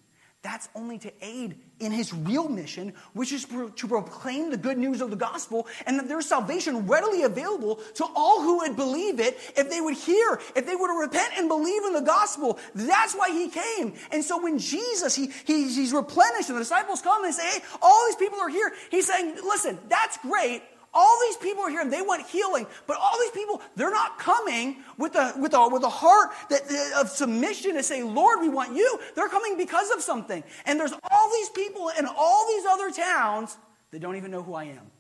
That's 0.48 0.70
only 0.76 0.98
to 1.00 1.12
aid 1.22 1.58
in 1.82 1.92
his 1.92 2.14
real 2.14 2.48
mission, 2.48 2.94
which 3.12 3.34
is 3.34 3.44
to 3.44 3.88
proclaim 3.90 4.50
the 4.50 4.56
good 4.56 4.78
news 4.78 5.02
of 5.02 5.10
the 5.10 5.18
gospel 5.18 5.68
and 5.86 6.00
that 6.00 6.08
there's 6.08 6.26
salvation 6.26 6.88
readily 6.88 7.24
available 7.24 7.82
to 7.96 8.06
all 8.16 8.42
who 8.42 8.60
would 8.60 8.78
believe 8.78 9.20
it 9.20 9.38
if 9.58 9.70
they 9.70 9.82
would 9.82 9.98
hear, 9.98 10.40
if 10.56 10.66
they 10.66 10.74
would 10.74 10.88
repent 10.88 11.34
and 11.36 11.50
believe 11.50 11.84
in 11.84 11.92
the 11.92 12.02
gospel. 12.02 12.58
That's 12.74 13.14
why 13.14 13.30
he 13.32 13.50
came. 13.50 13.96
And 14.10 14.24
so 14.24 14.42
when 14.42 14.58
Jesus, 14.58 15.14
he, 15.14 15.34
he, 15.44 15.64
he's 15.64 15.92
replenished 15.92 16.48
and 16.48 16.56
the 16.56 16.62
disciples 16.62 17.02
come 17.02 17.26
and 17.26 17.34
say, 17.34 17.46
hey, 17.50 17.60
all 17.82 18.06
these 18.08 18.16
people 18.16 18.40
are 18.40 18.48
here. 18.48 18.72
He's 18.90 19.06
saying, 19.06 19.36
listen, 19.44 19.78
that's 19.90 20.18
great. 20.20 20.64
All 20.94 21.18
these 21.28 21.38
people 21.38 21.64
are 21.64 21.70
here 21.70 21.82
and 21.82 21.92
they 21.92 22.02
want 22.02 22.26
healing, 22.28 22.66
but 22.88 22.98
all 22.98 23.20
these 23.20 23.32
people, 23.32 23.62
they're 23.76 23.92
not 23.92 24.18
coming 24.18 24.78
with 24.98 25.16
a, 25.16 25.34
with 25.38 25.54
a, 25.54 25.70
with 25.70 25.84
a 25.84 25.90
heart 25.90 26.32
that, 26.50 26.62
uh, 26.70 27.02
of 27.02 27.10
submission 27.10 27.76
to 27.76 27.84
say, 27.84 28.04
Lord, 28.04 28.42
we 28.42 28.50
want 28.50 28.76
you. 28.76 29.00
They're 29.16 29.30
coming 29.30 29.58
because 29.58 29.92
of 29.92 30.02
something. 30.02 30.44
And 30.66 30.80
there's 30.80 30.94
all 31.12 31.32
these 31.32 31.50
people 31.50 31.92
in 31.98 32.06
all 32.06 32.48
these 32.48 32.66
other 32.66 32.92
towns 32.92 33.58
that 33.92 34.00
don't 34.00 34.16
even 34.16 34.32
know 34.32 34.42
who 34.42 34.54
I 34.54 34.66
am. 34.66 34.92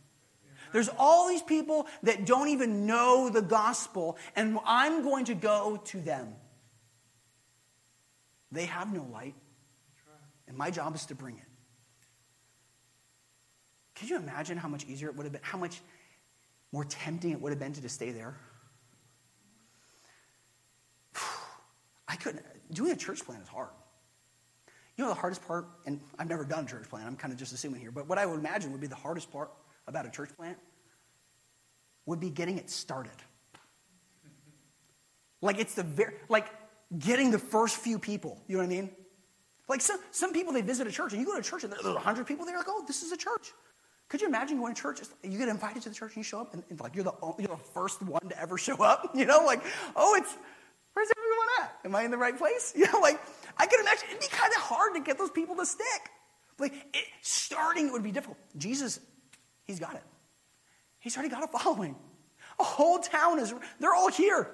There's 0.73 0.89
all 0.99 1.27
these 1.29 1.41
people 1.41 1.87
that 2.03 2.25
don't 2.25 2.49
even 2.49 2.85
know 2.85 3.29
the 3.29 3.41
gospel, 3.41 4.17
and 4.35 4.59
I'm 4.65 5.03
going 5.03 5.25
to 5.25 5.33
go 5.33 5.81
to 5.85 6.01
them. 6.01 6.35
They 8.51 8.65
have 8.65 8.93
no 8.93 9.07
light, 9.11 9.35
and 10.47 10.57
my 10.57 10.71
job 10.71 10.95
is 10.95 11.05
to 11.07 11.15
bring 11.15 11.37
it. 11.37 11.46
Can 13.97 14.07
you 14.07 14.17
imagine 14.17 14.57
how 14.57 14.67
much 14.67 14.85
easier 14.85 15.09
it 15.09 15.15
would 15.15 15.23
have 15.23 15.33
been, 15.33 15.41
how 15.43 15.57
much 15.57 15.81
more 16.71 16.85
tempting 16.85 17.31
it 17.31 17.41
would 17.41 17.51
have 17.51 17.59
been 17.59 17.73
to 17.73 17.81
just 17.81 17.95
stay 17.95 18.11
there? 18.11 18.37
I 22.07 22.15
couldn't. 22.15 22.45
Doing 22.71 22.91
a 22.91 22.95
church 22.95 23.25
plan 23.25 23.41
is 23.41 23.47
hard. 23.47 23.69
You 24.97 25.03
know 25.03 25.09
the 25.09 25.19
hardest 25.19 25.47
part, 25.47 25.67
and 25.87 25.99
I've 26.19 26.29
never 26.29 26.45
done 26.45 26.65
a 26.65 26.67
church 26.67 26.87
plan, 26.89 27.07
I'm 27.07 27.15
kind 27.15 27.33
of 27.33 27.39
just 27.39 27.53
assuming 27.53 27.81
here, 27.81 27.91
but 27.91 28.07
what 28.07 28.19
I 28.19 28.25
would 28.25 28.39
imagine 28.39 28.71
would 28.71 28.81
be 28.81 28.87
the 28.87 28.95
hardest 28.95 29.31
part 29.31 29.51
about 29.87 30.05
a 30.05 30.09
church 30.09 30.29
plant 30.37 30.57
would 32.05 32.19
be 32.19 32.29
getting 32.29 32.57
it 32.57 32.69
started. 32.69 33.11
Like 35.41 35.59
it's 35.59 35.73
the 35.73 35.83
very, 35.83 36.13
like 36.29 36.47
getting 36.97 37.31
the 37.31 37.39
first 37.39 37.77
few 37.77 37.97
people. 37.99 38.41
You 38.47 38.57
know 38.57 38.63
what 38.63 38.71
I 38.71 38.75
mean? 38.75 38.91
Like 39.67 39.81
some, 39.81 39.99
some 40.11 40.33
people, 40.33 40.53
they 40.53 40.61
visit 40.61 40.87
a 40.87 40.91
church 40.91 41.13
and 41.13 41.19
you 41.19 41.27
go 41.27 41.33
to 41.33 41.39
a 41.39 41.43
church 41.43 41.63
and 41.63 41.73
there's 41.73 41.83
100 41.83 42.25
people 42.25 42.45
there, 42.45 42.57
like, 42.57 42.67
oh, 42.69 42.83
this 42.87 43.03
is 43.03 43.11
a 43.11 43.17
church. 43.17 43.51
Could 44.09 44.21
you 44.21 44.27
imagine 44.27 44.57
going 44.57 44.73
to 44.73 44.81
church? 44.81 45.01
You 45.23 45.37
get 45.37 45.49
invited 45.49 45.81
to 45.83 45.89
the 45.89 45.95
church 45.95 46.11
and 46.11 46.17
you 46.17 46.23
show 46.23 46.39
up 46.39 46.53
and, 46.53 46.63
and 46.69 46.79
like 46.79 46.95
you're 46.95 47.03
the, 47.03 47.13
you're 47.39 47.49
the 47.49 47.57
first 47.57 48.01
one 48.01 48.29
to 48.29 48.39
ever 48.39 48.57
show 48.57 48.77
up. 48.83 49.11
You 49.17 49.25
know, 49.25 49.43
like, 49.45 49.61
oh, 49.95 50.15
it's, 50.15 50.35
where's 50.93 51.09
everyone 51.17 51.47
at? 51.61 51.79
Am 51.85 51.95
I 51.95 52.03
in 52.03 52.11
the 52.11 52.17
right 52.17 52.37
place? 52.37 52.73
You 52.77 52.85
know, 52.91 52.99
like, 52.99 53.19
I 53.57 53.65
can 53.65 53.79
imagine 53.79 54.05
it'd 54.09 54.21
be 54.21 54.27
kind 54.27 54.53
of 54.55 54.61
hard 54.61 54.93
to 54.93 55.01
get 55.01 55.17
those 55.17 55.31
people 55.31 55.55
to 55.55 55.65
stick. 55.65 56.11
Like, 56.59 56.73
it, 56.93 57.03
starting 57.21 57.91
would 57.91 58.03
be 58.03 58.11
difficult. 58.11 58.37
Jesus, 58.57 58.99
he's 59.63 59.79
got 59.79 59.95
it. 59.95 60.03
He's 60.99 61.17
already 61.17 61.29
got 61.29 61.43
a 61.43 61.47
following. 61.47 61.95
A 62.59 62.63
whole 62.63 62.99
town 62.99 63.39
is, 63.39 63.53
they're 63.79 63.93
all 63.93 64.09
here. 64.09 64.51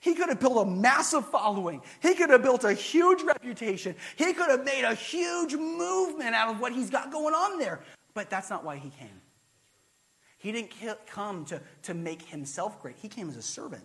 He 0.00 0.14
could 0.14 0.28
have 0.28 0.40
built 0.40 0.66
a 0.66 0.70
massive 0.70 1.26
following. 1.28 1.80
He 2.00 2.14
could 2.14 2.30
have 2.30 2.42
built 2.42 2.64
a 2.64 2.72
huge 2.72 3.22
reputation. 3.22 3.94
He 4.16 4.32
could 4.32 4.50
have 4.50 4.64
made 4.64 4.84
a 4.84 4.94
huge 4.94 5.54
movement 5.54 6.34
out 6.34 6.54
of 6.54 6.60
what 6.60 6.72
he's 6.72 6.90
got 6.90 7.10
going 7.10 7.34
on 7.34 7.58
there. 7.58 7.80
But 8.14 8.30
that's 8.30 8.48
not 8.48 8.64
why 8.64 8.76
he 8.76 8.90
came. 8.90 9.20
He 10.38 10.52
didn't 10.52 10.72
come 11.06 11.44
to, 11.46 11.60
to 11.82 11.94
make 11.94 12.22
himself 12.22 12.80
great, 12.80 12.96
he 12.96 13.08
came 13.08 13.28
as 13.28 13.36
a 13.36 13.42
servant. 13.42 13.84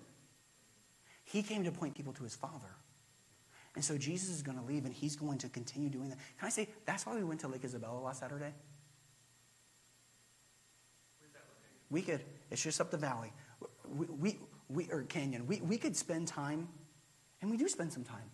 He 1.23 1.43
came 1.43 1.63
to 1.63 1.71
point 1.71 1.95
people 1.95 2.13
to 2.13 2.23
his 2.23 2.35
Father. 2.35 2.75
And 3.75 3.85
so 3.85 3.97
Jesus 3.99 4.29
is 4.29 4.41
going 4.41 4.57
to 4.57 4.63
leave 4.63 4.85
and 4.85 4.93
he's 4.93 5.15
going 5.15 5.37
to 5.39 5.49
continue 5.49 5.89
doing 5.89 6.09
that. 6.09 6.17
Can 6.39 6.47
I 6.47 6.49
say 6.49 6.67
that's 6.85 7.05
why 7.05 7.15
we 7.15 7.23
went 7.23 7.39
to 7.41 7.47
Lake 7.47 7.63
Isabella 7.63 7.99
last 7.99 8.19
Saturday? 8.19 8.51
We 11.91 12.01
could, 12.01 12.21
it's 12.51 12.63
just 12.63 12.81
up 12.81 12.91
the 12.91 12.97
valley. 12.97 13.31
We, 13.87 14.07
we, 14.07 14.39
we, 14.69 14.91
or 14.91 15.03
Canyon, 15.03 15.47
we, 15.47 15.61
we 15.61 15.77
could 15.77 15.95
spend 15.95 16.27
time, 16.27 16.67
and 17.41 17.49
we 17.49 17.57
do 17.57 17.67
spend 17.67 17.93
some 17.93 18.03
time, 18.03 18.29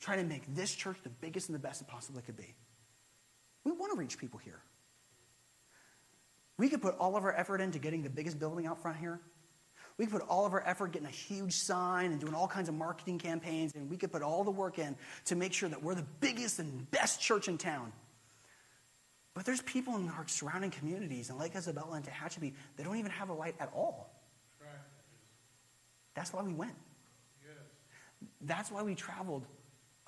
trying 0.00 0.18
to 0.18 0.24
make 0.24 0.42
this 0.54 0.74
church 0.74 0.98
the 1.02 1.10
biggest 1.10 1.48
and 1.48 1.54
the 1.54 1.60
best 1.60 1.82
it 1.82 1.88
possibly 1.88 2.22
could 2.22 2.36
be. 2.36 2.54
We 3.64 3.72
want 3.72 3.92
to 3.92 3.98
reach 3.98 4.18
people 4.18 4.38
here. 4.38 4.60
We 6.58 6.68
could 6.68 6.82
put 6.82 6.96
all 6.98 7.16
of 7.16 7.24
our 7.24 7.32
effort 7.34 7.60
into 7.60 7.78
getting 7.78 8.02
the 8.02 8.10
biggest 8.10 8.38
building 8.38 8.66
out 8.66 8.82
front 8.82 8.98
here. 8.98 9.20
We 9.96 10.06
could 10.06 10.20
put 10.20 10.28
all 10.28 10.44
of 10.44 10.52
our 10.52 10.62
effort 10.66 10.92
getting 10.92 11.08
a 11.08 11.12
huge 11.12 11.54
sign 11.54 12.12
and 12.12 12.20
doing 12.20 12.34
all 12.34 12.46
kinds 12.46 12.68
of 12.68 12.74
marketing 12.74 13.18
campaigns, 13.18 13.72
and 13.74 13.88
we 13.88 13.96
could 13.96 14.12
put 14.12 14.22
all 14.22 14.44
the 14.44 14.50
work 14.50 14.78
in 14.78 14.96
to 15.26 15.36
make 15.36 15.52
sure 15.52 15.68
that 15.68 15.82
we're 15.82 15.94
the 15.94 16.06
biggest 16.20 16.58
and 16.58 16.88
best 16.90 17.20
church 17.20 17.48
in 17.48 17.58
town. 17.58 17.92
But 19.34 19.44
there's 19.44 19.62
people 19.62 19.96
in 19.96 20.08
our 20.08 20.26
surrounding 20.26 20.70
communities 20.70 21.30
in 21.30 21.38
Lake 21.38 21.54
Isabella 21.54 21.96
and 21.96 22.04
Tehachapi 22.04 22.52
that 22.76 22.82
don't 22.82 22.96
even 22.96 23.10
have 23.10 23.28
a 23.28 23.32
light 23.32 23.54
at 23.60 23.70
all. 23.74 24.10
That's 26.14 26.32
why 26.32 26.42
we 26.42 26.52
went. 26.52 26.74
That's 28.40 28.70
why 28.70 28.82
we 28.82 28.96
traveled 28.96 29.46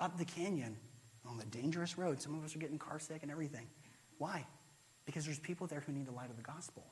up 0.01 0.17
the 0.17 0.25
canyon 0.25 0.75
on 1.25 1.37
the 1.37 1.45
dangerous 1.45 1.97
road. 1.97 2.21
Some 2.21 2.37
of 2.37 2.43
us 2.43 2.55
are 2.55 2.59
getting 2.59 2.77
car 2.77 2.99
sick 2.99 3.19
and 3.21 3.31
everything. 3.31 3.67
Why? 4.17 4.45
Because 5.05 5.25
there's 5.25 5.39
people 5.39 5.67
there 5.67 5.81
who 5.81 5.91
need 5.91 6.05
the 6.05 6.11
light 6.11 6.29
of 6.29 6.37
the 6.37 6.43
gospel. 6.43 6.85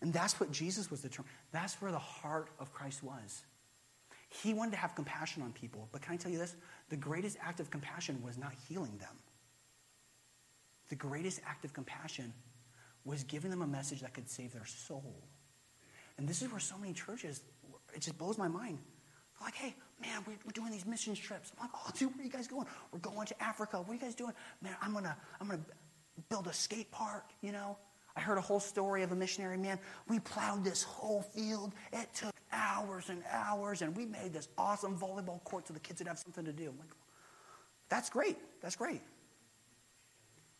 And 0.00 0.12
that's 0.12 0.40
what 0.40 0.50
Jesus 0.50 0.90
was 0.90 1.00
determined. 1.00 1.32
That's 1.52 1.80
where 1.80 1.92
the 1.92 1.98
heart 1.98 2.48
of 2.58 2.72
Christ 2.72 3.02
was. 3.02 3.42
He 4.28 4.54
wanted 4.54 4.72
to 4.72 4.76
have 4.78 4.94
compassion 4.94 5.42
on 5.42 5.52
people. 5.52 5.88
But 5.92 6.02
can 6.02 6.14
I 6.14 6.16
tell 6.16 6.32
you 6.32 6.38
this? 6.38 6.56
The 6.88 6.96
greatest 6.96 7.36
act 7.40 7.60
of 7.60 7.70
compassion 7.70 8.20
was 8.22 8.38
not 8.38 8.52
healing 8.68 8.96
them. 8.98 9.16
The 10.88 10.96
greatest 10.96 11.40
act 11.46 11.64
of 11.64 11.72
compassion 11.72 12.32
was 13.04 13.24
giving 13.24 13.50
them 13.50 13.62
a 13.62 13.66
message 13.66 14.00
that 14.00 14.14
could 14.14 14.28
save 14.28 14.52
their 14.52 14.66
soul. 14.66 15.14
And 16.18 16.28
this 16.28 16.42
is 16.42 16.50
where 16.50 16.60
so 16.60 16.76
many 16.78 16.92
churches 16.92 17.42
it 17.94 18.00
just 18.00 18.18
blows 18.18 18.38
my 18.38 18.48
mind. 18.48 18.78
They're 19.38 19.46
like, 19.46 19.54
hey, 19.54 19.74
man, 20.00 20.22
we're, 20.26 20.36
we're 20.44 20.52
doing 20.52 20.70
these 20.70 20.86
mission 20.86 21.14
trips. 21.14 21.52
I'm 21.58 21.64
like, 21.64 21.70
oh, 21.74 21.90
dude, 21.96 22.10
where 22.10 22.20
are 22.20 22.24
you 22.24 22.30
guys 22.30 22.46
going? 22.46 22.66
We're 22.92 23.00
going 23.00 23.26
to 23.26 23.42
Africa. 23.42 23.78
What 23.78 23.90
are 23.90 23.94
you 23.94 24.00
guys 24.00 24.14
doing? 24.14 24.32
Man, 24.60 24.74
I'm 24.80 24.92
gonna, 24.92 25.16
I'm 25.40 25.48
gonna 25.48 25.60
build 26.28 26.46
a 26.46 26.52
skate 26.52 26.90
park. 26.90 27.24
You 27.40 27.52
know, 27.52 27.76
I 28.16 28.20
heard 28.20 28.38
a 28.38 28.42
whole 28.42 28.60
story 28.60 29.02
of 29.02 29.12
a 29.12 29.16
missionary 29.16 29.56
man. 29.58 29.78
We 30.08 30.20
plowed 30.20 30.64
this 30.64 30.82
whole 30.82 31.22
field. 31.22 31.72
It 31.92 32.08
took 32.14 32.34
hours 32.52 33.08
and 33.08 33.22
hours, 33.30 33.82
and 33.82 33.96
we 33.96 34.04
made 34.04 34.32
this 34.32 34.48
awesome 34.58 34.98
volleyball 34.98 35.42
court 35.44 35.68
so 35.68 35.74
the 35.74 35.80
kids 35.80 36.00
would 36.00 36.08
have 36.08 36.18
something 36.18 36.44
to 36.44 36.52
do. 36.52 36.68
I'm 36.68 36.78
like, 36.78 36.90
that's 37.88 38.10
great. 38.10 38.36
That's 38.60 38.76
great. 38.76 39.02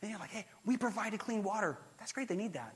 And 0.00 0.10
you're 0.10 0.20
like, 0.20 0.30
hey, 0.30 0.46
we 0.64 0.76
provided 0.76 1.20
clean 1.20 1.42
water. 1.42 1.78
That's 1.98 2.12
great. 2.12 2.28
They 2.28 2.36
need 2.36 2.54
that. 2.54 2.74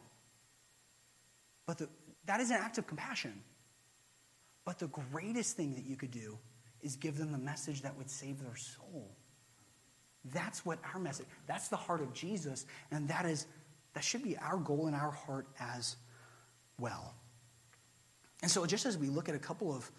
But 1.67 1.79
the, 1.79 1.89
that 2.27 2.41
is 2.41 2.51
an 2.51 2.59
act 2.61 2.79
of 2.79 2.87
compassion. 2.87 3.43
But 4.65 4.79
the 4.79 4.89
greatest 4.89 5.57
thing 5.57 5.75
that 5.75 5.85
you 5.85 5.97
could 5.97 6.11
do 6.11 6.39
is 6.83 6.97
give 6.97 7.17
them 7.17 7.33
the 7.33 7.39
message 7.39 7.83
that 7.83 7.97
would 7.97 8.11
save 8.11 8.41
their 8.41 8.57
soul. 8.57 9.17
That's 10.33 10.65
what 10.65 10.79
our 10.93 11.01
message, 11.01 11.27
that's 11.47 11.69
the 11.69 11.77
heart 11.77 12.01
of 12.01 12.13
Jesus, 12.13 12.67
and 12.91 13.09
that 13.09 13.27
is 13.27 13.47
that 13.95 14.05
should 14.05 14.23
be 14.23 14.37
our 14.37 14.59
goal 14.59 14.89
in 14.89 14.95
our 14.95 15.11
heart 15.11 15.47
as 15.59 15.97
well. 16.79 17.15
And 18.43 18.51
so 18.51 18.67
just 18.67 18.85
as 18.85 18.99
we 18.99 19.09
look 19.09 19.29
at 19.31 19.35
a 19.35 19.39
couple 19.39 19.75
of 19.75 19.91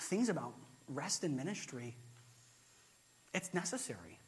things 0.00 0.28
about 0.28 0.52
rest 0.86 1.24
in 1.24 1.34
ministry, 1.34 1.96
it's 3.32 3.54
necessary. 3.54 4.18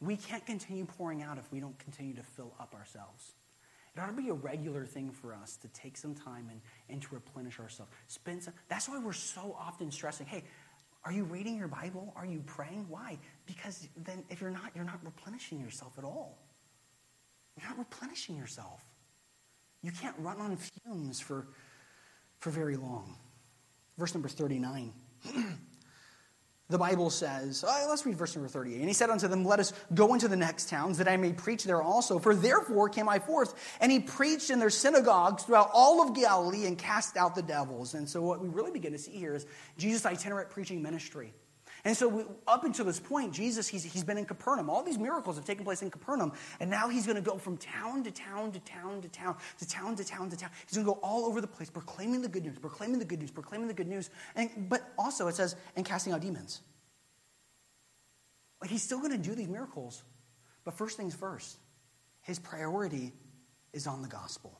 We 0.00 0.16
can't 0.16 0.44
continue 0.44 0.84
pouring 0.84 1.22
out 1.22 1.38
if 1.38 1.52
we 1.52 1.60
don't 1.60 1.78
continue 1.78 2.14
to 2.14 2.22
fill 2.22 2.52
up 2.58 2.74
ourselves. 2.74 3.34
It 3.94 4.00
ought 4.00 4.06
to 4.06 4.12
be 4.12 4.28
a 4.28 4.34
regular 4.34 4.84
thing 4.84 5.10
for 5.10 5.34
us 5.34 5.56
to 5.58 5.68
take 5.68 5.96
some 5.96 6.14
time 6.14 6.48
and, 6.50 6.60
and 6.88 7.02
to 7.02 7.14
replenish 7.14 7.58
ourselves. 7.58 7.92
Spend 8.06 8.42
some, 8.42 8.54
that's 8.68 8.88
why 8.88 8.98
we're 8.98 9.12
so 9.12 9.56
often 9.58 9.90
stressing, 9.90 10.26
hey, 10.26 10.44
are 11.04 11.12
you 11.12 11.24
reading 11.24 11.56
your 11.56 11.68
Bible? 11.68 12.12
Are 12.14 12.26
you 12.26 12.42
praying? 12.46 12.86
Why? 12.88 13.18
Because 13.46 13.88
then 13.96 14.22
if 14.28 14.40
you're 14.40 14.50
not, 14.50 14.70
you're 14.74 14.84
not 14.84 15.00
replenishing 15.02 15.58
yourself 15.60 15.94
at 15.96 16.04
all. 16.04 16.38
You're 17.56 17.68
not 17.68 17.78
replenishing 17.78 18.36
yourself. 18.36 18.82
You 19.82 19.92
can't 19.92 20.16
run 20.18 20.40
on 20.40 20.56
fumes 20.56 21.20
for, 21.20 21.48
for 22.38 22.50
very 22.50 22.76
long. 22.76 23.16
Verse 23.98 24.14
number 24.14 24.28
39. 24.28 24.92
the 26.70 26.78
Bible 26.78 27.10
says, 27.10 27.64
oh, 27.66 27.86
let's 27.88 28.06
read 28.06 28.16
verse 28.16 28.34
number 28.36 28.48
38. 28.48 28.78
And 28.78 28.88
he 28.88 28.94
said 28.94 29.10
unto 29.10 29.26
them, 29.26 29.44
Let 29.44 29.58
us 29.58 29.72
go 29.92 30.14
into 30.14 30.28
the 30.28 30.36
next 30.36 30.68
towns, 30.68 30.98
that 30.98 31.08
I 31.08 31.16
may 31.16 31.32
preach 31.32 31.64
there 31.64 31.82
also. 31.82 32.18
For 32.18 32.34
therefore 32.34 32.88
came 32.88 33.08
I 33.08 33.18
forth. 33.18 33.54
And 33.80 33.90
he 33.90 33.98
preached 34.00 34.50
in 34.50 34.60
their 34.60 34.70
synagogues 34.70 35.42
throughout 35.42 35.70
all 35.74 36.00
of 36.00 36.14
Galilee 36.14 36.66
and 36.66 36.78
cast 36.78 37.16
out 37.16 37.34
the 37.34 37.42
devils. 37.42 37.94
And 37.94 38.08
so 38.08 38.22
what 38.22 38.40
we 38.40 38.48
really 38.48 38.70
begin 38.70 38.92
to 38.92 38.98
see 38.98 39.12
here 39.12 39.34
is 39.34 39.46
Jesus' 39.76 40.06
itinerant 40.06 40.50
preaching 40.50 40.80
ministry. 40.80 41.34
And 41.84 41.96
so 41.96 42.08
we, 42.08 42.24
up 42.46 42.64
until 42.64 42.84
this 42.84 43.00
point, 43.00 43.32
Jesus, 43.32 43.66
he's, 43.66 43.84
he's 43.84 44.04
been 44.04 44.18
in 44.18 44.26
Capernaum. 44.26 44.68
All 44.68 44.82
these 44.82 44.98
miracles 44.98 45.36
have 45.36 45.44
taken 45.44 45.64
place 45.64 45.82
in 45.82 45.90
Capernaum. 45.90 46.32
And 46.60 46.68
now 46.70 46.88
he's 46.88 47.06
going 47.06 47.16
to 47.16 47.22
go 47.22 47.38
from 47.38 47.56
town 47.56 48.04
to 48.04 48.10
town 48.10 48.52
to 48.52 48.58
town 48.60 49.00
to 49.02 49.08
town 49.08 49.36
to 49.58 49.68
town 49.68 49.96
to 49.96 50.04
town 50.04 50.30
to 50.30 50.36
town. 50.36 50.50
He's 50.66 50.76
going 50.76 50.86
to 50.86 50.92
go 50.92 51.00
all 51.02 51.24
over 51.24 51.40
the 51.40 51.46
place 51.46 51.70
proclaiming 51.70 52.20
the 52.22 52.28
good 52.28 52.44
news, 52.44 52.58
proclaiming 52.58 52.98
the 52.98 53.04
good 53.04 53.20
news, 53.20 53.30
proclaiming 53.30 53.68
the 53.68 53.74
good 53.74 53.88
news. 53.88 54.10
And, 54.36 54.68
but 54.68 54.92
also 54.98 55.28
it 55.28 55.34
says, 55.34 55.56
and 55.74 55.84
casting 55.84 56.12
out 56.12 56.20
demons. 56.20 56.60
Like 58.60 58.70
he's 58.70 58.82
still 58.82 58.98
going 58.98 59.12
to 59.12 59.18
do 59.18 59.34
these 59.34 59.48
miracles. 59.48 60.02
But 60.64 60.74
first 60.74 60.98
things 60.98 61.14
first, 61.14 61.58
his 62.20 62.38
priority 62.38 63.12
is 63.72 63.86
on 63.86 64.02
the 64.02 64.08
gospel. 64.08 64.59